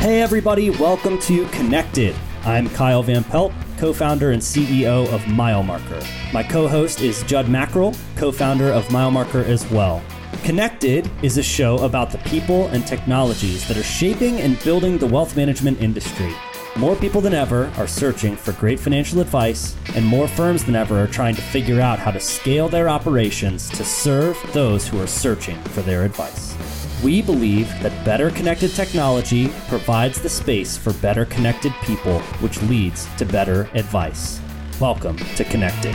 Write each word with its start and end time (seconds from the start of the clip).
Hey, 0.00 0.22
everybody, 0.22 0.70
welcome 0.70 1.18
to 1.20 1.44
Connected. 1.48 2.16
I'm 2.44 2.70
Kyle 2.70 3.02
Van 3.02 3.22
Pelt, 3.22 3.52
co 3.76 3.92
founder 3.92 4.30
and 4.30 4.40
CEO 4.40 5.06
of 5.12 5.20
MileMarker. 5.24 6.32
My 6.32 6.42
co 6.42 6.66
host 6.66 7.02
is 7.02 7.22
Judd 7.24 7.50
Mackerel, 7.50 7.94
co 8.16 8.32
founder 8.32 8.72
of 8.72 8.86
MileMarker 8.86 9.44
as 9.44 9.70
well. 9.70 10.02
Connected 10.42 11.10
is 11.22 11.36
a 11.36 11.42
show 11.42 11.76
about 11.84 12.10
the 12.10 12.16
people 12.30 12.68
and 12.68 12.86
technologies 12.86 13.68
that 13.68 13.76
are 13.76 13.82
shaping 13.82 14.40
and 14.40 14.58
building 14.64 14.96
the 14.96 15.06
wealth 15.06 15.36
management 15.36 15.82
industry. 15.82 16.32
More 16.76 16.96
people 16.96 17.20
than 17.20 17.34
ever 17.34 17.70
are 17.76 17.86
searching 17.86 18.36
for 18.36 18.52
great 18.52 18.80
financial 18.80 19.20
advice, 19.20 19.76
and 19.94 20.02
more 20.02 20.28
firms 20.28 20.64
than 20.64 20.76
ever 20.76 20.98
are 20.98 21.08
trying 21.08 21.34
to 21.34 21.42
figure 21.42 21.78
out 21.78 21.98
how 21.98 22.10
to 22.10 22.20
scale 22.20 22.70
their 22.70 22.88
operations 22.88 23.68
to 23.68 23.84
serve 23.84 24.38
those 24.54 24.88
who 24.88 24.98
are 24.98 25.06
searching 25.06 25.60
for 25.64 25.82
their 25.82 26.04
advice. 26.04 26.56
We 27.02 27.22
believe 27.22 27.66
that 27.82 28.04
better 28.04 28.30
connected 28.30 28.74
technology 28.74 29.48
provides 29.68 30.20
the 30.20 30.28
space 30.28 30.76
for 30.76 30.92
better 30.92 31.24
connected 31.24 31.72
people, 31.82 32.18
which 32.40 32.60
leads 32.64 33.06
to 33.16 33.24
better 33.24 33.70
advice. 33.72 34.38
Welcome 34.78 35.16
to 35.16 35.44
Connected. 35.44 35.94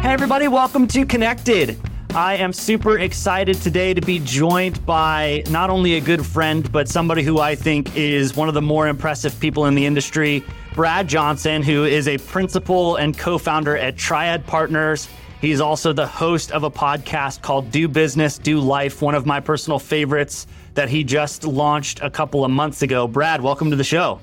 Hey, 0.00 0.12
everybody, 0.14 0.48
welcome 0.48 0.86
to 0.86 1.04
Connected. 1.04 1.78
I 2.14 2.36
am 2.36 2.54
super 2.54 2.98
excited 2.98 3.56
today 3.60 3.92
to 3.92 4.00
be 4.00 4.20
joined 4.20 4.86
by 4.86 5.42
not 5.50 5.68
only 5.68 5.96
a 5.96 6.00
good 6.00 6.24
friend, 6.24 6.72
but 6.72 6.88
somebody 6.88 7.22
who 7.22 7.40
I 7.40 7.54
think 7.54 7.94
is 7.94 8.34
one 8.34 8.48
of 8.48 8.54
the 8.54 8.62
more 8.62 8.88
impressive 8.88 9.38
people 9.38 9.66
in 9.66 9.74
the 9.74 9.84
industry, 9.84 10.42
Brad 10.78 11.08
Johnson, 11.08 11.64
who 11.64 11.82
is 11.82 12.06
a 12.06 12.18
principal 12.18 12.94
and 12.94 13.18
co 13.18 13.36
founder 13.36 13.76
at 13.76 13.96
Triad 13.96 14.46
Partners. 14.46 15.08
He's 15.40 15.60
also 15.60 15.92
the 15.92 16.06
host 16.06 16.52
of 16.52 16.62
a 16.62 16.70
podcast 16.70 17.42
called 17.42 17.72
Do 17.72 17.88
Business, 17.88 18.38
Do 18.38 18.60
Life, 18.60 19.02
one 19.02 19.16
of 19.16 19.26
my 19.26 19.40
personal 19.40 19.80
favorites 19.80 20.46
that 20.74 20.88
he 20.88 21.02
just 21.02 21.42
launched 21.42 21.98
a 22.00 22.08
couple 22.08 22.44
of 22.44 22.52
months 22.52 22.82
ago. 22.82 23.08
Brad, 23.08 23.42
welcome 23.42 23.70
to 23.70 23.76
the 23.76 23.82
show. 23.82 24.20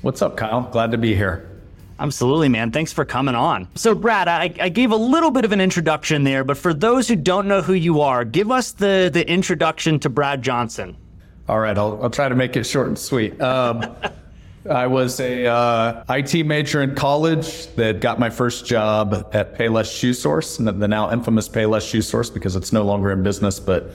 What's 0.00 0.22
up, 0.22 0.38
Kyle? 0.38 0.62
Glad 0.72 0.90
to 0.92 0.96
be 0.96 1.14
here. 1.14 1.50
Absolutely, 1.98 2.48
man. 2.48 2.70
Thanks 2.70 2.94
for 2.94 3.04
coming 3.04 3.34
on. 3.34 3.68
So, 3.74 3.94
Brad, 3.94 4.26
I, 4.26 4.54
I, 4.58 4.70
gave 4.70 4.92
a 4.92 4.96
little 4.96 5.30
bit 5.30 5.44
of 5.44 5.52
an 5.52 5.60
introduction 5.60 6.24
there, 6.24 6.44
but 6.44 6.56
for 6.56 6.72
those 6.72 7.08
who 7.08 7.16
don't 7.16 7.46
know 7.46 7.60
who 7.60 7.74
you 7.74 8.00
are, 8.00 8.24
give 8.24 8.50
us 8.50 8.72
the, 8.72 9.10
the 9.12 9.30
introduction 9.30 10.00
to 10.00 10.08
Brad 10.08 10.40
Johnson. 10.40 10.96
All 11.46 11.60
right, 11.60 11.76
I'll, 11.76 12.02
I'll 12.02 12.08
try 12.08 12.30
to 12.30 12.34
make 12.34 12.56
it 12.56 12.64
short 12.64 12.88
and 12.88 12.98
sweet. 12.98 13.38
Um, 13.42 13.84
I 14.68 14.88
was 14.88 15.20
a 15.20 15.46
uh, 15.46 16.04
IT 16.10 16.44
major 16.44 16.82
in 16.82 16.94
college 16.94 17.66
that 17.76 18.00
got 18.00 18.18
my 18.18 18.28
first 18.28 18.66
job 18.66 19.30
at 19.32 19.56
Payless 19.56 19.90
Shoe 19.90 20.12
Source, 20.12 20.58
the 20.58 20.72
now 20.72 21.10
infamous 21.10 21.48
Payless 21.48 21.88
Shoe 21.88 22.02
Source 22.02 22.28
because 22.28 22.56
it's 22.56 22.70
no 22.70 22.82
longer 22.82 23.10
in 23.10 23.22
business, 23.22 23.58
but 23.58 23.90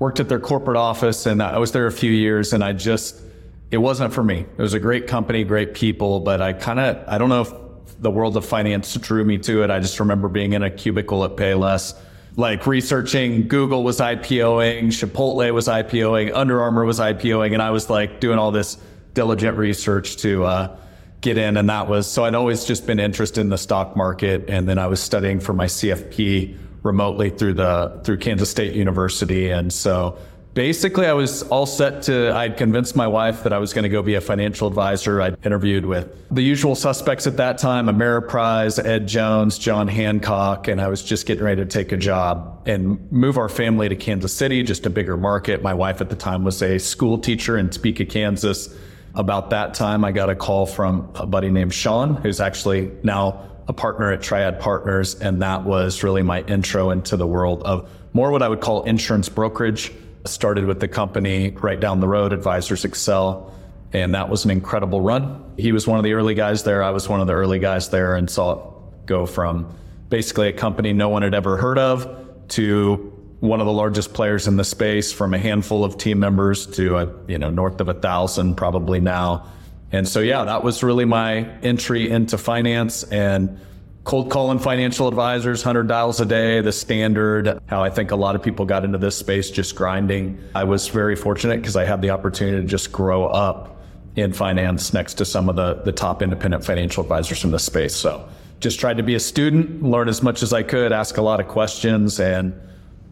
worked 0.00 0.18
at 0.18 0.28
their 0.28 0.40
corporate 0.40 0.76
office, 0.76 1.26
and 1.26 1.40
I 1.40 1.58
was 1.58 1.70
there 1.70 1.86
a 1.86 1.92
few 1.92 2.10
years, 2.10 2.52
and 2.52 2.64
I 2.64 2.72
just 2.72 3.22
it 3.70 3.78
wasn't 3.78 4.12
for 4.12 4.24
me. 4.24 4.46
It 4.56 4.62
was 4.62 4.74
a 4.74 4.80
great 4.80 5.06
company, 5.06 5.44
great 5.44 5.74
people, 5.74 6.20
but 6.20 6.40
I 6.40 6.52
kind 6.52 6.80
of, 6.80 7.04
I 7.06 7.18
don't 7.18 7.28
know 7.28 7.42
if 7.42 7.52
the 8.00 8.10
world 8.10 8.36
of 8.36 8.44
finance 8.44 8.94
drew 8.94 9.24
me 9.24 9.38
to 9.38 9.62
it. 9.62 9.70
I 9.70 9.78
just 9.78 10.00
remember 10.00 10.28
being 10.28 10.54
in 10.54 10.62
a 10.62 10.70
cubicle 10.70 11.22
at 11.24 11.36
Payless, 11.36 11.94
like 12.36 12.66
researching 12.66 13.46
Google 13.46 13.84
was 13.84 13.98
IPOing, 13.98 14.86
Chipotle 14.86 15.52
was 15.52 15.68
IPOing, 15.68 16.32
Under 16.34 16.60
Armour 16.60 16.84
was 16.84 16.98
IPOing, 16.98 17.52
and 17.52 17.62
I 17.62 17.70
was 17.70 17.88
like 17.88 18.18
doing 18.18 18.38
all 18.38 18.50
this 18.50 18.78
diligent 19.18 19.58
research 19.58 20.16
to 20.16 20.44
uh, 20.44 20.76
get 21.22 21.36
in. 21.36 21.56
And 21.56 21.68
that 21.68 21.88
was, 21.88 22.06
so 22.06 22.24
I'd 22.24 22.36
always 22.36 22.64
just 22.64 22.86
been 22.86 23.00
interested 23.00 23.40
in 23.40 23.48
the 23.48 23.58
stock 23.58 23.96
market. 23.96 24.48
And 24.48 24.68
then 24.68 24.78
I 24.78 24.86
was 24.86 25.00
studying 25.00 25.40
for 25.40 25.52
my 25.52 25.66
CFP 25.66 26.56
remotely 26.84 27.28
through 27.28 27.54
the, 27.54 28.00
through 28.04 28.18
Kansas 28.18 28.48
State 28.48 28.76
University. 28.76 29.50
And 29.50 29.72
so 29.72 30.18
basically 30.54 31.06
I 31.06 31.14
was 31.14 31.42
all 31.44 31.66
set 31.66 32.02
to, 32.02 32.32
I'd 32.32 32.56
convinced 32.56 32.94
my 32.96 33.08
wife 33.08 33.42
that 33.42 33.52
I 33.52 33.58
was 33.58 33.72
going 33.72 33.84
to 33.84 33.88
go 33.88 34.02
be 34.02 34.14
a 34.14 34.20
financial 34.20 34.68
advisor. 34.68 35.20
I'd 35.20 35.36
interviewed 35.44 35.84
with 35.84 36.16
the 36.30 36.42
usual 36.42 36.74
suspects 36.74 37.26
at 37.26 37.36
that 37.38 37.58
time, 37.58 37.86
Ameriprise, 37.86 38.84
Ed 38.84 39.08
Jones, 39.08 39.58
John 39.58 39.88
Hancock, 39.88 40.68
and 40.68 40.80
I 40.80 40.88
was 40.88 41.02
just 41.02 41.26
getting 41.26 41.44
ready 41.44 41.62
to 41.62 41.66
take 41.66 41.92
a 41.92 41.96
job 41.96 42.62
and 42.66 43.10
move 43.12 43.36
our 43.36 43.48
family 43.48 43.88
to 43.88 43.96
Kansas 43.96 44.32
City, 44.32 44.62
just 44.62 44.86
a 44.86 44.90
bigger 44.90 45.16
market. 45.16 45.62
My 45.62 45.74
wife 45.74 46.00
at 46.00 46.08
the 46.08 46.16
time 46.16 46.44
was 46.44 46.62
a 46.62 46.78
school 46.78 47.18
teacher 47.18 47.58
in 47.58 47.70
Topeka, 47.70 48.06
Kansas. 48.06 48.74
About 49.14 49.50
that 49.50 49.74
time, 49.74 50.04
I 50.04 50.12
got 50.12 50.30
a 50.30 50.36
call 50.36 50.66
from 50.66 51.10
a 51.14 51.26
buddy 51.26 51.50
named 51.50 51.74
Sean, 51.74 52.14
who's 52.14 52.40
actually 52.40 52.92
now 53.02 53.48
a 53.66 53.72
partner 53.72 54.12
at 54.12 54.22
Triad 54.22 54.60
Partners. 54.60 55.14
And 55.16 55.42
that 55.42 55.64
was 55.64 56.02
really 56.02 56.22
my 56.22 56.42
intro 56.42 56.90
into 56.90 57.16
the 57.16 57.26
world 57.26 57.62
of 57.64 57.90
more 58.12 58.30
what 58.30 58.42
I 58.42 58.48
would 58.48 58.60
call 58.60 58.84
insurance 58.84 59.28
brokerage 59.28 59.92
started 60.24 60.64
with 60.64 60.80
the 60.80 60.88
company 60.88 61.50
right 61.50 61.78
down 61.78 62.00
the 62.00 62.08
road, 62.08 62.32
Advisors 62.32 62.84
Excel. 62.84 63.54
And 63.92 64.14
that 64.14 64.28
was 64.28 64.44
an 64.44 64.50
incredible 64.50 65.00
run. 65.00 65.44
He 65.56 65.72
was 65.72 65.86
one 65.86 65.98
of 65.98 66.04
the 66.04 66.12
early 66.12 66.34
guys 66.34 66.62
there. 66.62 66.82
I 66.82 66.90
was 66.90 67.08
one 67.08 67.20
of 67.20 67.26
the 67.26 67.32
early 67.32 67.58
guys 67.58 67.88
there 67.88 68.16
and 68.16 68.28
saw 68.28 68.52
it 68.52 69.06
go 69.06 69.26
from 69.26 69.74
basically 70.10 70.48
a 70.48 70.52
company 70.52 70.92
no 70.92 71.08
one 71.08 71.22
had 71.22 71.34
ever 71.34 71.56
heard 71.56 71.78
of 71.78 72.48
to 72.48 73.17
one 73.40 73.60
of 73.60 73.66
the 73.66 73.72
largest 73.72 74.12
players 74.14 74.48
in 74.48 74.56
the 74.56 74.64
space 74.64 75.12
from 75.12 75.32
a 75.32 75.38
handful 75.38 75.84
of 75.84 75.96
team 75.96 76.18
members 76.18 76.66
to 76.66 76.96
a, 76.96 77.08
you 77.28 77.38
know, 77.38 77.50
north 77.50 77.80
of 77.80 77.88
a 77.88 77.94
thousand 77.94 78.56
probably 78.56 79.00
now. 79.00 79.46
And 79.92 80.06
so, 80.06 80.20
yeah, 80.20 80.44
that 80.44 80.64
was 80.64 80.82
really 80.82 81.04
my 81.04 81.48
entry 81.62 82.10
into 82.10 82.36
finance 82.36 83.04
and 83.04 83.60
cold 84.04 84.30
calling 84.30 84.58
financial 84.58 85.06
advisors, 85.06 85.64
100 85.64 85.86
dials 85.86 86.20
a 86.20 86.26
day, 86.26 86.60
the 86.60 86.72
standard, 86.72 87.60
how 87.66 87.82
I 87.82 87.90
think 87.90 88.10
a 88.10 88.16
lot 88.16 88.34
of 88.34 88.42
people 88.42 88.64
got 88.64 88.84
into 88.84 88.98
this 88.98 89.16
space 89.16 89.50
just 89.50 89.76
grinding. 89.76 90.42
I 90.54 90.64
was 90.64 90.88
very 90.88 91.14
fortunate 91.14 91.60
because 91.60 91.76
I 91.76 91.84
had 91.84 92.02
the 92.02 92.10
opportunity 92.10 92.60
to 92.62 92.66
just 92.66 92.90
grow 92.90 93.26
up 93.26 93.76
in 94.16 94.32
finance 94.32 94.92
next 94.92 95.14
to 95.14 95.24
some 95.24 95.48
of 95.48 95.56
the, 95.56 95.74
the 95.84 95.92
top 95.92 96.22
independent 96.22 96.64
financial 96.64 97.02
advisors 97.02 97.44
in 97.44 97.50
the 97.50 97.58
space. 97.58 97.94
So 97.94 98.28
just 98.60 98.80
tried 98.80 98.96
to 98.96 99.02
be 99.02 99.14
a 99.14 99.20
student, 99.20 99.82
learn 99.82 100.08
as 100.08 100.22
much 100.22 100.42
as 100.42 100.52
I 100.52 100.62
could, 100.64 100.90
ask 100.90 101.18
a 101.18 101.22
lot 101.22 101.38
of 101.38 101.46
questions. 101.46 102.18
And 102.18 102.58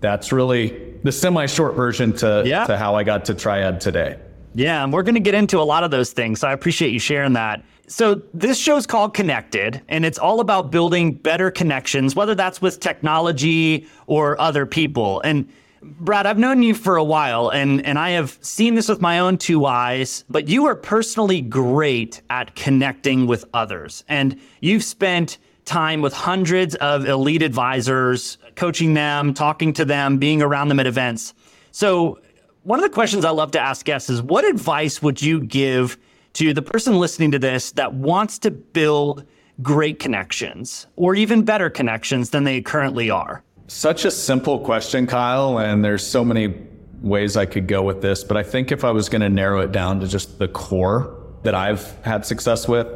that's 0.01 0.33
really 0.33 0.95
the 1.03 1.12
semi 1.12 1.47
short 1.47 1.75
version 1.75 2.12
to, 2.15 2.43
yeah. 2.47 2.67
to 2.67 2.77
how 2.77 2.95
I 2.95 3.05
got 3.05 3.25
to 3.27 3.34
Triad 3.34 3.81
today. 3.81 4.19
Yeah, 4.55 4.83
and 4.83 4.93
we're 4.93 5.03
going 5.03 5.15
to 5.17 5.21
get 5.21 5.34
into 5.34 5.61
a 5.61 5.62
lot 5.62 5.84
of 5.84 5.91
those 5.91 6.12
things. 6.12 6.41
So 6.41 6.49
I 6.49 6.53
appreciate 6.53 6.91
you 6.91 6.99
sharing 6.99 7.34
that. 7.34 7.62
So 7.89 8.23
this 8.35 8.59
show's 8.59 8.87
called 8.87 9.15
Connected, 9.15 9.83
and 9.89 10.05
it's 10.05 10.19
all 10.19 10.41
about 10.41 10.71
building 10.71 11.12
better 11.12 11.51
connections, 11.51 12.17
whether 12.17 12.35
that's 12.35 12.61
with 12.61 12.81
technology 12.81 13.87
or 14.06 14.41
other 14.41 14.67
people. 14.67 15.21
And 15.21 15.49
Brad, 15.83 16.27
I've 16.27 16.39
known 16.39 16.62
you 16.62 16.75
for 16.75 16.97
a 16.97 17.05
while, 17.05 17.51
and, 17.51 17.85
and 17.87 17.99
I 17.99 18.11
have 18.11 18.39
seen 18.41 18.75
this 18.75 18.89
with 18.89 19.01
my 19.01 19.21
own 19.21 19.39
two 19.39 19.67
eyes, 19.67 20.25
but 20.29 20.49
you 20.49 20.67
are 20.67 20.75
personally 20.75 21.41
great 21.41 22.23
at 22.29 22.56
connecting 22.56 23.27
with 23.27 23.45
others. 23.55 24.03
And 24.09 24.41
you've 24.61 24.83
spent 24.83 25.39
time 25.65 26.01
with 26.01 26.12
hundreds 26.12 26.75
of 26.77 27.06
elite 27.06 27.43
advisors, 27.43 28.39
coaching 28.56 28.94
them, 28.94 29.33
talking 29.34 29.72
to 29.75 29.84
them, 29.84 30.19
being 30.19 30.43
around 30.43 30.69
them 30.69 30.81
at 30.81 30.87
events. 30.87 31.34
So, 31.71 32.19
one 32.62 32.81
of 32.81 32.83
the 32.83 32.91
questions 32.91 33.25
I 33.25 33.31
love 33.31 33.53
to 33.53 33.61
ask 33.61 33.87
guests 33.87 34.11
is 34.11 34.21
what 34.21 34.44
advice 34.44 35.00
would 35.00 35.22
you 35.22 35.41
give 35.41 35.97
to 36.33 36.53
the 36.53 36.62
person 36.62 36.99
listening 36.99 37.31
to 37.31 37.39
this 37.39 37.71
that 37.72 37.94
wants 37.94 38.41
to 38.41 38.50
build 38.50 39.25
great 39.62 40.00
connections 40.00 40.89
or 40.97 41.15
even 41.15 41.44
better 41.44 41.71
connections 41.71 42.31
than 42.31 42.43
they 42.43 42.61
currently 42.61 43.09
are? 43.09 43.44
Such 43.69 44.05
a 44.05 44.11
simple 44.11 44.59
question, 44.59 45.06
Kyle, 45.06 45.59
and 45.59 45.84
there's 45.84 46.05
so 46.05 46.25
many 46.25 46.55
ways 47.00 47.37
I 47.37 47.47
could 47.47 47.69
go 47.69 47.83
with 47.83 48.03
this, 48.03 48.25
but 48.25 48.37
I 48.37 48.43
think 48.43 48.73
if 48.73 48.84
I 48.84 48.91
was 48.91 49.09
going 49.09 49.23
to 49.23 49.28
narrow 49.28 49.61
it 49.61 49.71
down 49.71 50.00
to 50.00 50.09
just 50.09 50.38
the 50.38 50.49
core 50.49 51.17
that 51.43 51.55
I've 51.55 51.93
had 52.05 52.27
success 52.27 52.67
with, 52.67 52.88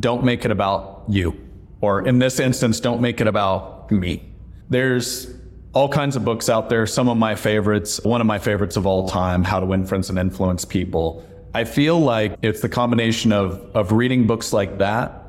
don't 0.00 0.24
make 0.24 0.44
it 0.44 0.50
about 0.50 1.04
you. 1.08 1.38
Or 1.80 2.06
in 2.06 2.18
this 2.18 2.40
instance, 2.40 2.80
don't 2.80 3.00
make 3.00 3.20
it 3.20 3.26
about 3.26 3.90
me. 3.90 4.32
There's 4.68 5.32
all 5.72 5.88
kinds 5.88 6.16
of 6.16 6.24
books 6.24 6.48
out 6.48 6.68
there. 6.68 6.86
Some 6.86 7.08
of 7.08 7.16
my 7.16 7.34
favorites, 7.34 8.00
one 8.02 8.20
of 8.20 8.26
my 8.26 8.38
favorites 8.38 8.76
of 8.76 8.86
all 8.86 9.08
time, 9.08 9.44
How 9.44 9.60
to 9.60 9.66
Win 9.66 9.84
Friends 9.86 10.10
and 10.10 10.18
Influence 10.18 10.64
People. 10.64 11.24
I 11.54 11.64
feel 11.64 11.98
like 12.00 12.38
it's 12.42 12.60
the 12.60 12.68
combination 12.68 13.32
of, 13.32 13.60
of 13.74 13.92
reading 13.92 14.26
books 14.26 14.52
like 14.52 14.78
that 14.78 15.22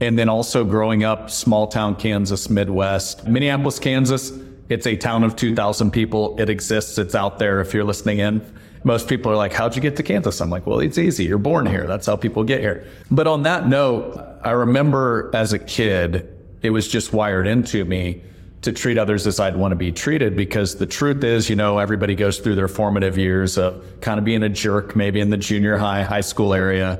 and 0.00 0.18
then 0.18 0.28
also 0.28 0.64
growing 0.64 1.04
up 1.04 1.30
small 1.30 1.66
town 1.66 1.96
Kansas, 1.96 2.50
Midwest, 2.50 3.26
Minneapolis, 3.26 3.78
Kansas. 3.78 4.32
It's 4.68 4.86
a 4.86 4.96
town 4.96 5.24
of 5.24 5.36
2,000 5.36 5.90
people. 5.90 6.38
It 6.40 6.50
exists. 6.50 6.98
It's 6.98 7.14
out 7.14 7.38
there. 7.38 7.60
If 7.60 7.72
you're 7.72 7.84
listening 7.84 8.18
in, 8.18 8.44
most 8.82 9.08
people 9.08 9.32
are 9.32 9.36
like, 9.36 9.52
how'd 9.52 9.76
you 9.76 9.82
get 9.82 9.96
to 9.96 10.02
Kansas? 10.02 10.40
I'm 10.40 10.50
like, 10.50 10.66
well, 10.66 10.80
it's 10.80 10.98
easy. 10.98 11.24
You're 11.24 11.38
born 11.38 11.66
here. 11.66 11.86
That's 11.86 12.06
how 12.06 12.16
people 12.16 12.44
get 12.44 12.60
here. 12.60 12.86
But 13.10 13.26
on 13.26 13.44
that 13.44 13.68
note, 13.68 14.20
I 14.42 14.50
remember 14.50 15.30
as 15.32 15.52
a 15.52 15.58
kid, 15.58 16.28
it 16.62 16.70
was 16.70 16.88
just 16.88 17.12
wired 17.12 17.46
into 17.46 17.84
me 17.84 18.22
to 18.64 18.72
treat 18.72 18.98
others 18.98 19.26
as 19.26 19.40
I'd 19.40 19.56
want 19.56 19.72
to 19.72 19.76
be 19.76 19.92
treated 19.92 20.36
because 20.36 20.76
the 20.76 20.86
truth 20.86 21.22
is, 21.22 21.50
you 21.50 21.56
know, 21.56 21.78
everybody 21.78 22.14
goes 22.14 22.38
through 22.38 22.54
their 22.54 22.68
formative 22.68 23.18
years 23.18 23.58
of 23.58 24.00
kind 24.00 24.18
of 24.18 24.24
being 24.24 24.42
a 24.42 24.48
jerk, 24.48 24.96
maybe 24.96 25.20
in 25.20 25.30
the 25.30 25.36
junior 25.36 25.76
high, 25.76 26.02
high 26.02 26.22
school 26.22 26.54
area. 26.54 26.98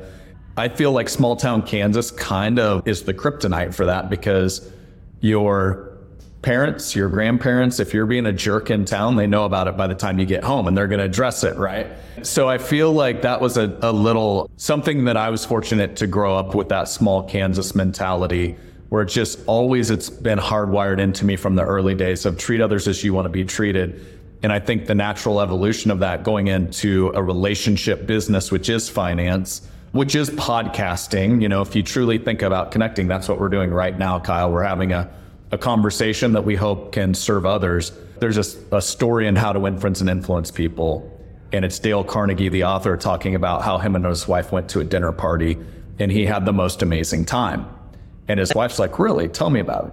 I 0.56 0.68
feel 0.68 0.92
like 0.92 1.08
small 1.08 1.36
town 1.36 1.62
Kansas 1.62 2.10
kind 2.10 2.58
of 2.58 2.86
is 2.86 3.02
the 3.04 3.14
kryptonite 3.14 3.74
for 3.74 3.86
that 3.86 4.10
because 4.10 4.70
you're 5.20 5.90
parents, 6.42 6.94
your 6.94 7.08
grandparents, 7.08 7.80
if 7.80 7.94
you're 7.94 8.04
being 8.04 8.26
a 8.26 8.32
jerk 8.32 8.70
in 8.70 8.84
town, 8.84 9.16
they 9.16 9.26
know 9.26 9.46
about 9.46 9.66
it 9.66 9.78
by 9.78 9.86
the 9.86 9.94
time 9.94 10.18
you 10.18 10.26
get 10.26 10.44
home 10.44 10.68
and 10.68 10.76
they're 10.76 10.86
going 10.86 10.98
to 10.98 11.06
address 11.06 11.42
it, 11.42 11.56
right? 11.56 11.86
So 12.22 12.46
I 12.46 12.58
feel 12.58 12.92
like 12.92 13.22
that 13.22 13.40
was 13.40 13.56
a, 13.56 13.76
a 13.80 13.90
little 13.90 14.50
something 14.58 15.06
that 15.06 15.16
I 15.16 15.30
was 15.30 15.46
fortunate 15.46 15.96
to 15.96 16.06
grow 16.06 16.36
up 16.36 16.54
with 16.54 16.68
that 16.68 16.88
small 16.88 17.22
Kansas 17.22 17.74
mentality 17.74 18.56
where 18.94 19.02
it's 19.02 19.12
just 19.12 19.40
always 19.48 19.90
it's 19.90 20.08
been 20.08 20.38
hardwired 20.38 21.00
into 21.00 21.24
me 21.24 21.34
from 21.34 21.56
the 21.56 21.64
early 21.64 21.96
days 21.96 22.24
of 22.26 22.38
treat 22.38 22.60
others 22.60 22.86
as 22.86 23.02
you 23.02 23.12
want 23.12 23.24
to 23.24 23.28
be 23.28 23.44
treated. 23.44 24.00
And 24.44 24.52
I 24.52 24.60
think 24.60 24.86
the 24.86 24.94
natural 24.94 25.40
evolution 25.40 25.90
of 25.90 25.98
that 25.98 26.22
going 26.22 26.46
into 26.46 27.10
a 27.12 27.20
relationship 27.20 28.06
business, 28.06 28.52
which 28.52 28.68
is 28.68 28.88
finance, 28.88 29.66
which 29.90 30.14
is 30.14 30.30
podcasting, 30.30 31.42
you 31.42 31.48
know, 31.48 31.60
if 31.60 31.74
you 31.74 31.82
truly 31.82 32.18
think 32.18 32.42
about 32.42 32.70
connecting, 32.70 33.08
that's 33.08 33.28
what 33.28 33.40
we're 33.40 33.48
doing 33.48 33.72
right 33.72 33.98
now, 33.98 34.20
Kyle. 34.20 34.52
We're 34.52 34.62
having 34.62 34.92
a 34.92 35.12
a 35.50 35.58
conversation 35.58 36.32
that 36.32 36.44
we 36.44 36.54
hope 36.54 36.92
can 36.92 37.14
serve 37.14 37.44
others. 37.46 37.92
There's 38.20 38.38
a, 38.38 38.76
a 38.76 38.82
story 38.82 39.26
in 39.26 39.34
how 39.34 39.52
to 39.52 39.66
influence 39.66 40.00
and 40.00 40.10
influence 40.10 40.52
people. 40.52 41.10
And 41.52 41.64
it's 41.64 41.80
Dale 41.80 42.04
Carnegie, 42.04 42.48
the 42.48 42.64
author, 42.64 42.96
talking 42.96 43.34
about 43.34 43.62
how 43.62 43.78
him 43.78 43.96
and 43.96 44.04
his 44.04 44.28
wife 44.28 44.52
went 44.52 44.68
to 44.70 44.80
a 44.80 44.84
dinner 44.84 45.12
party 45.12 45.58
and 45.98 46.12
he 46.12 46.26
had 46.26 46.44
the 46.44 46.52
most 46.52 46.82
amazing 46.82 47.24
time. 47.24 47.73
And 48.28 48.40
his 48.40 48.54
wife's 48.54 48.78
like, 48.78 48.98
Really? 48.98 49.28
Tell 49.28 49.50
me 49.50 49.60
about 49.60 49.86
it. 49.86 49.92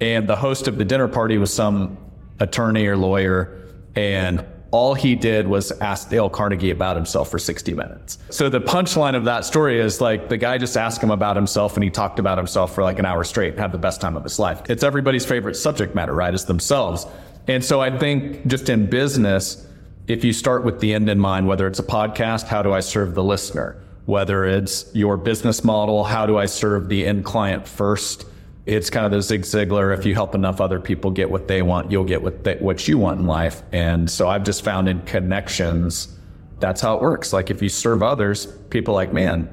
And 0.00 0.28
the 0.28 0.36
host 0.36 0.68
of 0.68 0.78
the 0.78 0.84
dinner 0.84 1.08
party 1.08 1.38
was 1.38 1.52
some 1.52 1.98
attorney 2.40 2.86
or 2.86 2.96
lawyer. 2.96 3.68
And 3.96 4.44
all 4.70 4.94
he 4.94 5.14
did 5.14 5.48
was 5.48 5.72
ask 5.80 6.10
Dale 6.10 6.28
Carnegie 6.28 6.70
about 6.70 6.94
himself 6.96 7.30
for 7.30 7.38
60 7.38 7.72
minutes. 7.72 8.18
So 8.30 8.48
the 8.48 8.60
punchline 8.60 9.16
of 9.16 9.24
that 9.24 9.44
story 9.44 9.80
is 9.80 10.00
like 10.00 10.28
the 10.28 10.36
guy 10.36 10.58
just 10.58 10.76
asked 10.76 11.02
him 11.02 11.10
about 11.10 11.36
himself 11.36 11.74
and 11.74 11.82
he 11.82 11.90
talked 11.90 12.18
about 12.18 12.36
himself 12.36 12.74
for 12.74 12.82
like 12.82 12.98
an 12.98 13.06
hour 13.06 13.24
straight 13.24 13.52
and 13.52 13.60
had 13.60 13.72
the 13.72 13.78
best 13.78 14.00
time 14.00 14.16
of 14.16 14.22
his 14.22 14.38
life. 14.38 14.62
It's 14.68 14.82
everybody's 14.82 15.24
favorite 15.24 15.54
subject 15.54 15.94
matter, 15.94 16.14
right? 16.14 16.34
It's 16.34 16.44
themselves. 16.44 17.06
And 17.46 17.64
so 17.64 17.80
I 17.80 17.96
think 17.96 18.46
just 18.46 18.68
in 18.68 18.90
business, 18.90 19.66
if 20.06 20.22
you 20.22 20.34
start 20.34 20.64
with 20.64 20.80
the 20.80 20.92
end 20.92 21.08
in 21.08 21.18
mind, 21.18 21.46
whether 21.46 21.66
it's 21.66 21.78
a 21.78 21.84
podcast, 21.84 22.46
how 22.46 22.62
do 22.62 22.72
I 22.72 22.80
serve 22.80 23.14
the 23.14 23.24
listener? 23.24 23.82
Whether 24.08 24.46
it's 24.46 24.90
your 24.94 25.18
business 25.18 25.62
model, 25.62 26.02
how 26.02 26.24
do 26.24 26.38
I 26.38 26.46
serve 26.46 26.88
the 26.88 27.06
end 27.06 27.26
client 27.26 27.68
first? 27.68 28.24
it's 28.68 28.90
kind 28.90 29.06
of 29.06 29.12
the 29.12 29.22
Zig 29.22 29.42
Ziglar. 29.42 29.96
If 29.96 30.04
you 30.04 30.12
help 30.12 30.34
enough 30.34 30.60
other 30.60 30.78
people 30.78 31.10
get 31.10 31.30
what 31.30 31.48
they 31.48 31.62
want, 31.62 31.90
you'll 31.90 32.04
get 32.04 32.20
what 32.20 32.44
they, 32.44 32.56
what 32.56 32.86
you 32.86 32.98
want 32.98 33.18
in 33.18 33.26
life. 33.26 33.62
And 33.72 34.10
so 34.10 34.28
I've 34.28 34.44
just 34.44 34.62
found 34.62 34.90
in 34.90 35.00
connections, 35.02 36.14
that's 36.60 36.82
how 36.82 36.96
it 36.96 37.00
works. 37.00 37.32
Like 37.32 37.50
if 37.50 37.62
you 37.62 37.70
serve 37.70 38.02
others, 38.02 38.44
people 38.68 38.92
like, 38.92 39.10
man, 39.10 39.48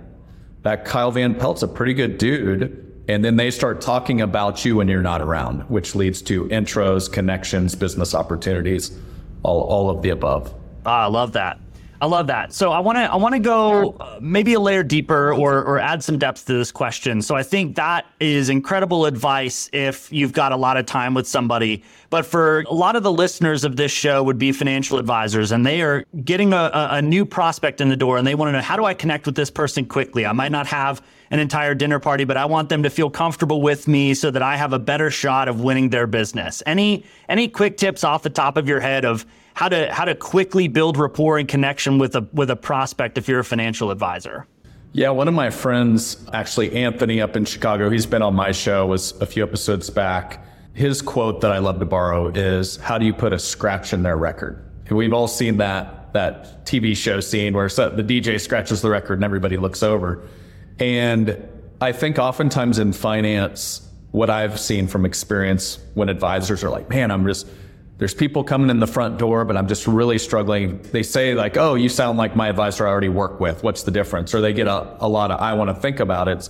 that 0.63 0.83
Kyle 0.83 1.11
Van 1.11 1.33
Pelt's 1.33 1.63
a 1.63 1.67
pretty 1.67 1.93
good 1.93 2.17
dude. 2.17 2.81
And 3.07 3.23
then 3.23 3.37
they 3.37 3.51
start 3.51 3.79
talking 3.79 4.19
about 4.19 4.65
you 4.65 4.75
when 4.75 4.89
you're 4.89 5.01
not 5.01 5.21
around, 5.21 5.61
which 5.69 5.95
leads 5.95 6.21
to 6.23 6.45
intros, 6.49 7.09
connections, 7.09 7.73
business 7.73 8.13
opportunities, 8.13 8.99
all, 9.43 9.61
all 9.61 9.89
of 9.89 10.01
the 10.01 10.09
above. 10.09 10.53
Ah, 10.85 11.03
I 11.03 11.07
love 11.07 11.31
that. 11.33 11.57
I 12.05 12.07
love 12.07 12.27
that. 12.27 12.53
So 12.53 12.71
I 12.71 12.77
want 12.77 12.99
to 12.99 13.11
I 13.11 13.15
want 13.15 13.33
to 13.33 13.39
go 13.39 13.95
uh, 13.99 14.19
maybe 14.21 14.53
a 14.53 14.59
layer 14.59 14.83
deeper 14.83 15.33
or 15.33 15.63
or 15.63 15.79
add 15.79 16.03
some 16.03 16.19
depth 16.19 16.45
to 16.45 16.53
this 16.53 16.71
question. 16.71 17.19
So 17.19 17.33
I 17.33 17.41
think 17.41 17.75
that 17.77 18.05
is 18.19 18.49
incredible 18.49 19.07
advice 19.07 19.71
if 19.73 20.13
you've 20.13 20.31
got 20.31 20.51
a 20.51 20.55
lot 20.55 20.77
of 20.77 20.85
time 20.85 21.15
with 21.15 21.27
somebody. 21.27 21.83
But 22.11 22.23
for 22.23 22.59
a 22.69 22.73
lot 22.75 22.95
of 22.95 23.01
the 23.01 23.11
listeners 23.11 23.63
of 23.63 23.75
this 23.75 23.91
show 23.91 24.21
would 24.21 24.37
be 24.37 24.51
financial 24.51 24.99
advisors 24.99 25.51
and 25.51 25.65
they 25.65 25.81
are 25.81 26.05
getting 26.23 26.53
a, 26.53 26.69
a 26.91 27.01
new 27.01 27.25
prospect 27.25 27.81
in 27.81 27.89
the 27.89 27.97
door 27.97 28.19
and 28.19 28.27
they 28.27 28.35
want 28.35 28.49
to 28.49 28.51
know 28.51 28.61
how 28.61 28.77
do 28.77 28.85
I 28.85 28.93
connect 28.93 29.25
with 29.25 29.33
this 29.33 29.49
person 29.49 29.83
quickly? 29.83 30.27
I 30.27 30.31
might 30.31 30.51
not 30.51 30.67
have 30.67 31.01
an 31.35 31.39
entire 31.41 31.75
dinner 31.75 31.99
party, 31.99 32.23
but 32.23 32.37
I 32.37 32.45
want 32.45 32.69
them 32.69 32.83
to 32.83 32.89
feel 32.89 33.09
comfortable 33.09 33.61
with 33.61 33.89
me 33.89 34.13
so 34.13 34.31
that 34.31 34.41
I 34.41 34.55
have 34.55 34.71
a 34.71 34.79
better 34.79 35.11
shot 35.11 35.49
of 35.49 35.59
winning 35.59 35.89
their 35.89 36.07
business. 36.07 36.63
Any 36.65 37.03
any 37.27 37.49
quick 37.49 37.75
tips 37.75 38.05
off 38.05 38.23
the 38.23 38.29
top 38.29 38.55
of 38.55 38.69
your 38.69 38.79
head 38.79 39.03
of 39.03 39.25
how 39.53 39.67
to 39.67 39.93
how 39.93 40.05
to 40.05 40.15
quickly 40.15 40.69
build 40.69 40.95
rapport 40.95 41.37
and 41.37 41.47
connection 41.47 41.97
with 41.99 42.15
a 42.15 42.25
with 42.31 42.49
a 42.49 42.55
prospect 42.55 43.17
if 43.17 43.27
you're 43.27 43.41
a 43.41 43.43
financial 43.43 43.91
advisor. 43.91 44.47
Yeah, 44.93 45.09
one 45.09 45.27
of 45.27 45.33
my 45.33 45.49
friends, 45.49 46.25
actually 46.31 46.73
Anthony 46.73 47.19
up 47.19 47.35
in 47.35 47.43
Chicago, 47.43 47.89
he's 47.89 48.05
been 48.05 48.21
on 48.21 48.33
my 48.33 48.53
show 48.53 48.87
was 48.87 49.11
a 49.19 49.25
few 49.25 49.43
episodes 49.43 49.89
back. 49.89 50.45
His 50.73 51.01
quote 51.01 51.41
that 51.41 51.51
I 51.51 51.57
love 51.57 51.79
to 51.79 51.85
borrow 51.85 52.29
is 52.29 52.77
how 52.77 52.97
do 52.97 53.05
you 53.05 53.13
put 53.13 53.33
a 53.33 53.39
scratch 53.39 53.91
in 53.91 54.03
their 54.03 54.15
record? 54.15 54.63
And 54.87 54.97
we've 54.97 55.11
all 55.11 55.27
seen 55.27 55.57
that 55.57 56.13
that 56.13 56.65
TV 56.65 56.95
show 56.95 57.19
scene 57.19 57.53
where 57.53 57.67
the 57.67 58.05
DJ 58.07 58.39
scratches 58.39 58.81
the 58.81 58.89
record 58.89 59.15
and 59.15 59.25
everybody 59.25 59.57
looks 59.57 59.83
over. 59.83 60.23
And 60.79 61.47
I 61.81 61.91
think 61.91 62.19
oftentimes 62.19 62.79
in 62.79 62.93
finance, 62.93 63.89
what 64.11 64.29
I've 64.29 64.59
seen 64.59 64.87
from 64.87 65.05
experience 65.05 65.79
when 65.93 66.09
advisors 66.09 66.63
are 66.63 66.69
like, 66.69 66.89
man, 66.89 67.11
I'm 67.11 67.25
just 67.25 67.47
there's 67.97 68.13
people 68.13 68.43
coming 68.43 68.69
in 68.69 68.79
the 68.79 68.87
front 68.87 69.17
door, 69.17 69.45
but 69.45 69.55
I'm 69.55 69.67
just 69.67 69.87
really 69.87 70.17
struggling. 70.17 70.81
They 70.91 71.03
say 71.03 71.33
like, 71.33 71.55
"Oh, 71.55 71.75
you 71.75 71.87
sound 71.87 72.17
like 72.17 72.35
my 72.35 72.49
advisor 72.49 72.85
I 72.85 72.89
already 72.89 73.09
work 73.09 73.39
with. 73.39 73.63
What's 73.63 73.83
the 73.83 73.91
difference?" 73.91 74.33
Or 74.35 74.41
they 74.41 74.51
get 74.51 74.67
a, 74.67 74.97
a 74.99 75.07
lot 75.07 75.31
of, 75.31 75.39
"I 75.39 75.53
want 75.53 75.69
to 75.69 75.75
think 75.75 76.01
about 76.01 76.27
it." 76.27 76.49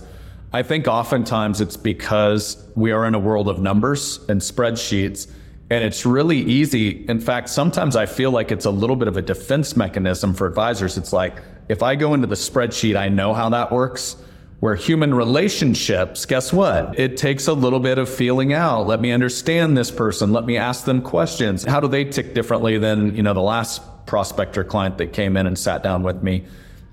I 0.52 0.62
think 0.62 0.88
oftentimes 0.88 1.60
it's 1.60 1.76
because 1.76 2.66
we 2.74 2.90
are 2.90 3.04
in 3.06 3.14
a 3.14 3.18
world 3.18 3.48
of 3.48 3.60
numbers 3.60 4.24
and 4.28 4.40
spreadsheets, 4.40 5.30
and 5.70 5.84
it's 5.84 6.04
really 6.04 6.38
easy. 6.38 7.08
In 7.08 7.20
fact, 7.20 7.48
sometimes 7.48 7.94
I 7.94 8.06
feel 8.06 8.32
like 8.32 8.50
it's 8.50 8.64
a 8.64 8.70
little 8.70 8.96
bit 8.96 9.06
of 9.06 9.16
a 9.16 9.22
defense 9.22 9.76
mechanism 9.76 10.34
for 10.34 10.46
advisors. 10.48 10.96
It's 10.96 11.12
like 11.12 11.42
if 11.68 11.82
I 11.82 11.96
go 11.96 12.14
into 12.14 12.26
the 12.26 12.34
spreadsheet, 12.34 12.96
I 12.96 13.08
know 13.08 13.34
how 13.34 13.48
that 13.50 13.72
works. 13.72 14.16
Where 14.60 14.74
human 14.74 15.12
relationships, 15.12 16.24
guess 16.24 16.50
what? 16.52 16.98
It 16.98 17.18
takes 17.18 17.46
a 17.46 17.52
little 17.52 17.80
bit 17.80 17.98
of 17.98 18.08
feeling 18.08 18.54
out. 18.54 18.86
Let 18.86 19.00
me 19.00 19.12
understand 19.12 19.76
this 19.76 19.90
person. 19.90 20.32
Let 20.32 20.46
me 20.46 20.56
ask 20.56 20.86
them 20.86 21.02
questions. 21.02 21.64
How 21.64 21.78
do 21.78 21.88
they 21.88 22.04
tick 22.04 22.32
differently 22.32 22.78
than, 22.78 23.14
you 23.14 23.22
know, 23.22 23.34
the 23.34 23.42
last 23.42 23.82
prospect 24.06 24.56
or 24.56 24.64
client 24.64 24.96
that 24.98 25.12
came 25.12 25.36
in 25.36 25.46
and 25.46 25.58
sat 25.58 25.82
down 25.82 26.02
with 26.02 26.22
me? 26.22 26.46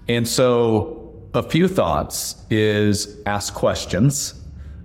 And 0.09 0.27
so 0.27 1.23
a 1.33 1.41
few 1.41 1.69
thoughts 1.69 2.35
is 2.49 3.17
ask 3.25 3.53
questions. 3.53 4.33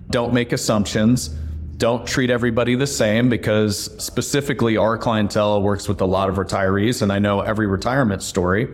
Don't 0.09 0.33
make 0.33 0.53
assumptions. 0.53 1.35
Don't 1.75 2.07
treat 2.07 2.29
everybody 2.29 2.75
the 2.75 2.87
same 2.87 3.29
because 3.29 3.91
specifically 4.03 4.77
our 4.77 4.97
clientele 4.97 5.61
works 5.61 5.89
with 5.89 5.99
a 5.99 6.05
lot 6.05 6.29
of 6.29 6.35
retirees 6.35 7.01
and 7.01 7.11
I 7.11 7.19
know 7.19 7.41
every 7.41 7.67
retirement 7.67 8.23
story 8.23 8.69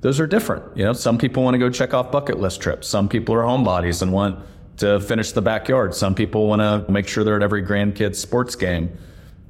those 0.00 0.18
are 0.18 0.26
different. 0.26 0.76
You 0.76 0.84
know, 0.84 0.92
some 0.92 1.18
people 1.18 1.42
want 1.42 1.54
to 1.54 1.58
go 1.58 1.68
check 1.68 1.92
off 1.92 2.10
bucket 2.10 2.38
list 2.38 2.60
trips. 2.60 2.88
Some 2.88 3.08
people 3.08 3.34
are 3.34 3.42
homebodies 3.42 4.02
and 4.02 4.12
want 4.12 4.38
to 4.78 4.98
finish 5.00 5.32
the 5.32 5.42
backyard. 5.42 5.94
Some 5.94 6.14
people 6.14 6.46
want 6.46 6.60
to 6.60 6.90
make 6.90 7.06
sure 7.06 7.22
they're 7.22 7.36
at 7.36 7.42
every 7.42 7.62
grandkid's 7.62 8.18
sports 8.18 8.56
game. 8.56 8.96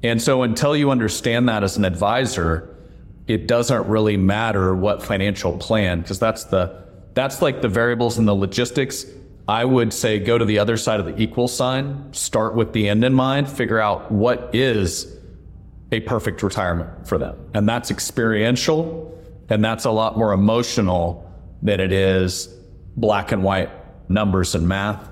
And 0.03 0.21
so 0.21 0.43
until 0.43 0.77
you 0.77 0.91
understand 0.91 1.49
that 1.49 1.63
as 1.63 1.77
an 1.77 1.85
advisor, 1.85 2.77
it 3.29 3.47
doesn't 3.47 3.87
really 3.87 4.17
matter 4.17 4.75
what 4.75 5.03
financial 5.03 5.57
plan 5.57 6.01
because 6.01 6.19
that's 6.19 6.45
the 6.45 6.81
that's 7.15 7.43
like 7.43 7.61
the 7.61 7.69
variables 7.69 8.19
and 8.19 8.27
the 8.27 8.35
logistics. 8.35 9.05
I 9.47 9.65
would 9.65 9.93
say 9.93 10.19
go 10.19 10.39
to 10.39 10.45
the 10.45 10.59
other 10.59 10.77
side 10.77 11.01
of 11.01 11.07
the 11.07 11.21
equal 11.21 11.49
sign, 11.49 12.13
start 12.13 12.55
with 12.55 12.73
the 12.73 12.89
end 12.89 13.05
in 13.05 13.13
mind, 13.13 13.49
figure 13.49 13.79
out 13.79 14.11
what 14.11 14.55
is 14.55 15.17
a 15.93 16.01
perfect 16.01 16.43
retirement 16.43 17.07
for 17.07 17.19
them. 17.19 17.37
And 17.53 17.69
that's 17.69 17.91
experiential 17.91 19.20
and 19.51 19.65
that's 19.65 19.85
a 19.85 19.91
lot 19.91 20.17
more 20.17 20.33
emotional 20.33 21.29
than 21.61 21.81
it 21.81 21.93
is 21.93 22.49
black 22.97 23.33
and 23.33 23.43
white 23.43 23.71
numbers 24.09 24.55
and 24.55 24.67
math. 24.67 25.09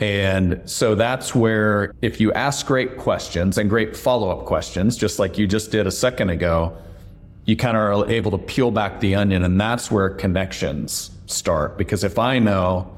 And 0.00 0.62
so 0.64 0.94
that's 0.94 1.34
where 1.34 1.92
if 2.00 2.20
you 2.20 2.32
ask 2.32 2.66
great 2.66 2.96
questions 2.96 3.58
and 3.58 3.68
great 3.68 3.96
follow 3.96 4.30
up 4.30 4.46
questions, 4.46 4.96
just 4.96 5.18
like 5.18 5.38
you 5.38 5.46
just 5.46 5.70
did 5.70 5.86
a 5.86 5.90
second 5.90 6.30
ago, 6.30 6.76
you 7.46 7.56
kind 7.56 7.76
of 7.76 7.82
are 7.82 8.10
able 8.10 8.30
to 8.30 8.38
peel 8.38 8.70
back 8.70 9.00
the 9.00 9.14
onion. 9.14 9.44
And 9.44 9.60
that's 9.60 9.90
where 9.90 10.08
connections 10.08 11.10
start. 11.26 11.76
Because 11.76 12.04
if 12.04 12.18
I 12.18 12.38
know 12.38 12.90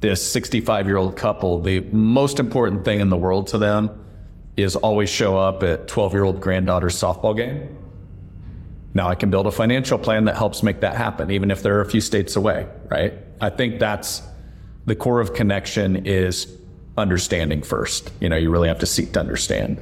this 0.00 0.24
65 0.30 0.86
year 0.86 0.96
old 0.96 1.16
couple, 1.16 1.60
the 1.60 1.80
most 1.92 2.38
important 2.38 2.84
thing 2.84 3.00
in 3.00 3.10
the 3.10 3.16
world 3.16 3.46
to 3.48 3.58
them 3.58 3.90
is 4.56 4.76
always 4.76 5.08
show 5.08 5.38
up 5.38 5.62
at 5.62 5.88
12 5.88 6.12
year 6.12 6.24
old 6.24 6.40
granddaughter's 6.40 6.96
softball 6.96 7.36
game 7.36 7.76
now 8.94 9.08
I 9.08 9.14
can 9.14 9.30
build 9.30 9.46
a 9.46 9.50
financial 9.50 9.98
plan 9.98 10.24
that 10.24 10.36
helps 10.36 10.62
make 10.62 10.80
that 10.80 10.96
happen, 10.96 11.30
even 11.30 11.50
if 11.50 11.62
they're 11.62 11.80
a 11.80 11.86
few 11.86 12.00
states 12.00 12.36
away, 12.36 12.66
right? 12.90 13.14
I 13.40 13.50
think 13.50 13.78
that's 13.78 14.22
the 14.86 14.96
core 14.96 15.20
of 15.20 15.34
connection 15.34 16.06
is 16.06 16.56
understanding 16.98 17.62
first. 17.62 18.10
You 18.20 18.28
know, 18.28 18.36
you 18.36 18.50
really 18.50 18.68
have 18.68 18.80
to 18.80 18.86
seek 18.86 19.12
to 19.12 19.20
understand. 19.20 19.80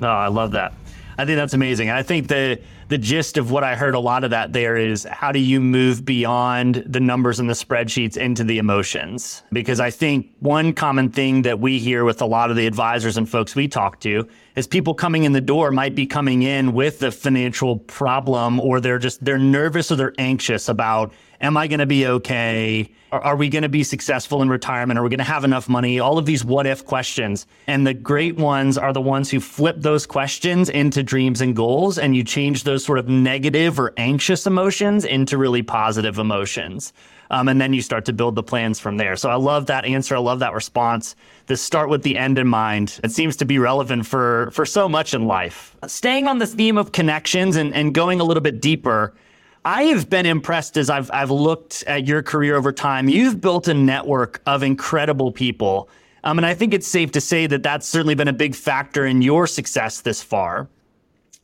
Oh, 0.00 0.06
I 0.06 0.28
love 0.28 0.52
that. 0.52 0.72
I 1.18 1.24
think 1.24 1.36
that's 1.36 1.54
amazing. 1.54 1.90
I 1.90 2.02
think 2.02 2.28
the 2.28 2.60
the 2.88 2.98
gist 2.98 3.36
of 3.38 3.50
what 3.50 3.64
I 3.64 3.74
heard 3.74 3.94
a 3.94 4.00
lot 4.00 4.24
of 4.24 4.30
that 4.30 4.52
there 4.52 4.76
is 4.76 5.04
how 5.04 5.32
do 5.32 5.38
you 5.38 5.60
move 5.60 6.04
beyond 6.04 6.84
the 6.86 7.00
numbers 7.00 7.40
and 7.40 7.48
the 7.48 7.54
spreadsheets 7.54 8.16
into 8.16 8.44
the 8.44 8.58
emotions? 8.58 9.42
Because 9.52 9.80
I 9.80 9.90
think 9.90 10.30
one 10.40 10.72
common 10.72 11.10
thing 11.10 11.42
that 11.42 11.60
we 11.60 11.78
hear 11.78 12.04
with 12.04 12.20
a 12.20 12.26
lot 12.26 12.50
of 12.50 12.56
the 12.56 12.66
advisors 12.66 13.16
and 13.16 13.28
folks 13.28 13.54
we 13.54 13.68
talk 13.68 14.00
to 14.00 14.28
is 14.56 14.66
people 14.66 14.94
coming 14.94 15.24
in 15.24 15.32
the 15.32 15.40
door 15.40 15.70
might 15.70 15.94
be 15.94 16.06
coming 16.06 16.42
in 16.42 16.72
with 16.72 17.02
a 17.02 17.10
financial 17.10 17.78
problem 17.78 18.60
or 18.60 18.80
they're 18.80 18.98
just 18.98 19.24
they're 19.24 19.38
nervous 19.38 19.90
or 19.90 19.96
they're 19.96 20.14
anxious 20.18 20.68
about 20.68 21.12
Am 21.40 21.56
I 21.56 21.66
going 21.66 21.80
to 21.80 21.86
be 21.86 22.06
okay? 22.06 22.90
Are, 23.12 23.20
are 23.20 23.36
we 23.36 23.48
going 23.48 23.62
to 23.62 23.68
be 23.68 23.82
successful 23.82 24.42
in 24.42 24.48
retirement? 24.48 24.98
Are 24.98 25.02
we 25.02 25.08
going 25.08 25.18
to 25.18 25.24
have 25.24 25.44
enough 25.44 25.68
money? 25.68 26.00
All 26.00 26.18
of 26.18 26.26
these 26.26 26.44
what 26.44 26.66
if 26.66 26.84
questions. 26.84 27.46
And 27.66 27.86
the 27.86 27.94
great 27.94 28.36
ones 28.36 28.78
are 28.78 28.92
the 28.92 29.00
ones 29.00 29.30
who 29.30 29.40
flip 29.40 29.76
those 29.78 30.06
questions 30.06 30.68
into 30.68 31.02
dreams 31.02 31.40
and 31.40 31.54
goals. 31.54 31.98
And 31.98 32.16
you 32.16 32.24
change 32.24 32.64
those 32.64 32.84
sort 32.84 32.98
of 32.98 33.08
negative 33.08 33.78
or 33.78 33.92
anxious 33.96 34.46
emotions 34.46 35.04
into 35.04 35.38
really 35.38 35.62
positive 35.62 36.18
emotions. 36.18 36.92
Um, 37.30 37.48
and 37.48 37.60
then 37.60 37.72
you 37.72 37.82
start 37.82 38.04
to 38.04 38.12
build 38.12 38.34
the 38.34 38.42
plans 38.42 38.78
from 38.78 38.96
there. 38.96 39.16
So 39.16 39.30
I 39.30 39.36
love 39.36 39.66
that 39.66 39.84
answer. 39.84 40.16
I 40.16 40.20
love 40.20 40.40
that 40.40 40.52
response. 40.52 41.16
The 41.46 41.56
start 41.56 41.88
with 41.88 42.02
the 42.02 42.16
end 42.16 42.38
in 42.38 42.46
mind. 42.46 43.00
It 43.02 43.10
seems 43.10 43.36
to 43.36 43.44
be 43.44 43.58
relevant 43.58 44.06
for 44.06 44.50
for 44.52 44.66
so 44.66 44.88
much 44.88 45.14
in 45.14 45.26
life. 45.26 45.76
Staying 45.86 46.28
on 46.28 46.38
this 46.38 46.54
theme 46.54 46.78
of 46.78 46.92
connections 46.92 47.56
and, 47.56 47.74
and 47.74 47.94
going 47.94 48.20
a 48.20 48.24
little 48.24 48.42
bit 48.42 48.60
deeper, 48.60 49.14
I 49.64 49.84
have 49.84 50.10
been 50.10 50.26
impressed 50.26 50.76
as 50.76 50.90
I've 50.90 51.10
I've 51.12 51.30
looked 51.30 51.84
at 51.86 52.06
your 52.06 52.22
career 52.22 52.56
over 52.56 52.70
time. 52.70 53.08
You've 53.08 53.40
built 53.40 53.66
a 53.66 53.74
network 53.74 54.42
of 54.44 54.62
incredible 54.62 55.32
people. 55.32 55.88
Um, 56.22 56.38
and 56.38 56.46
I 56.46 56.54
think 56.54 56.74
it's 56.74 56.86
safe 56.86 57.12
to 57.12 57.20
say 57.20 57.46
that 57.46 57.62
that's 57.62 57.86
certainly 57.86 58.14
been 58.14 58.28
a 58.28 58.32
big 58.32 58.54
factor 58.54 59.06
in 59.06 59.22
your 59.22 59.46
success 59.46 60.00
this 60.00 60.22
far. 60.22 60.68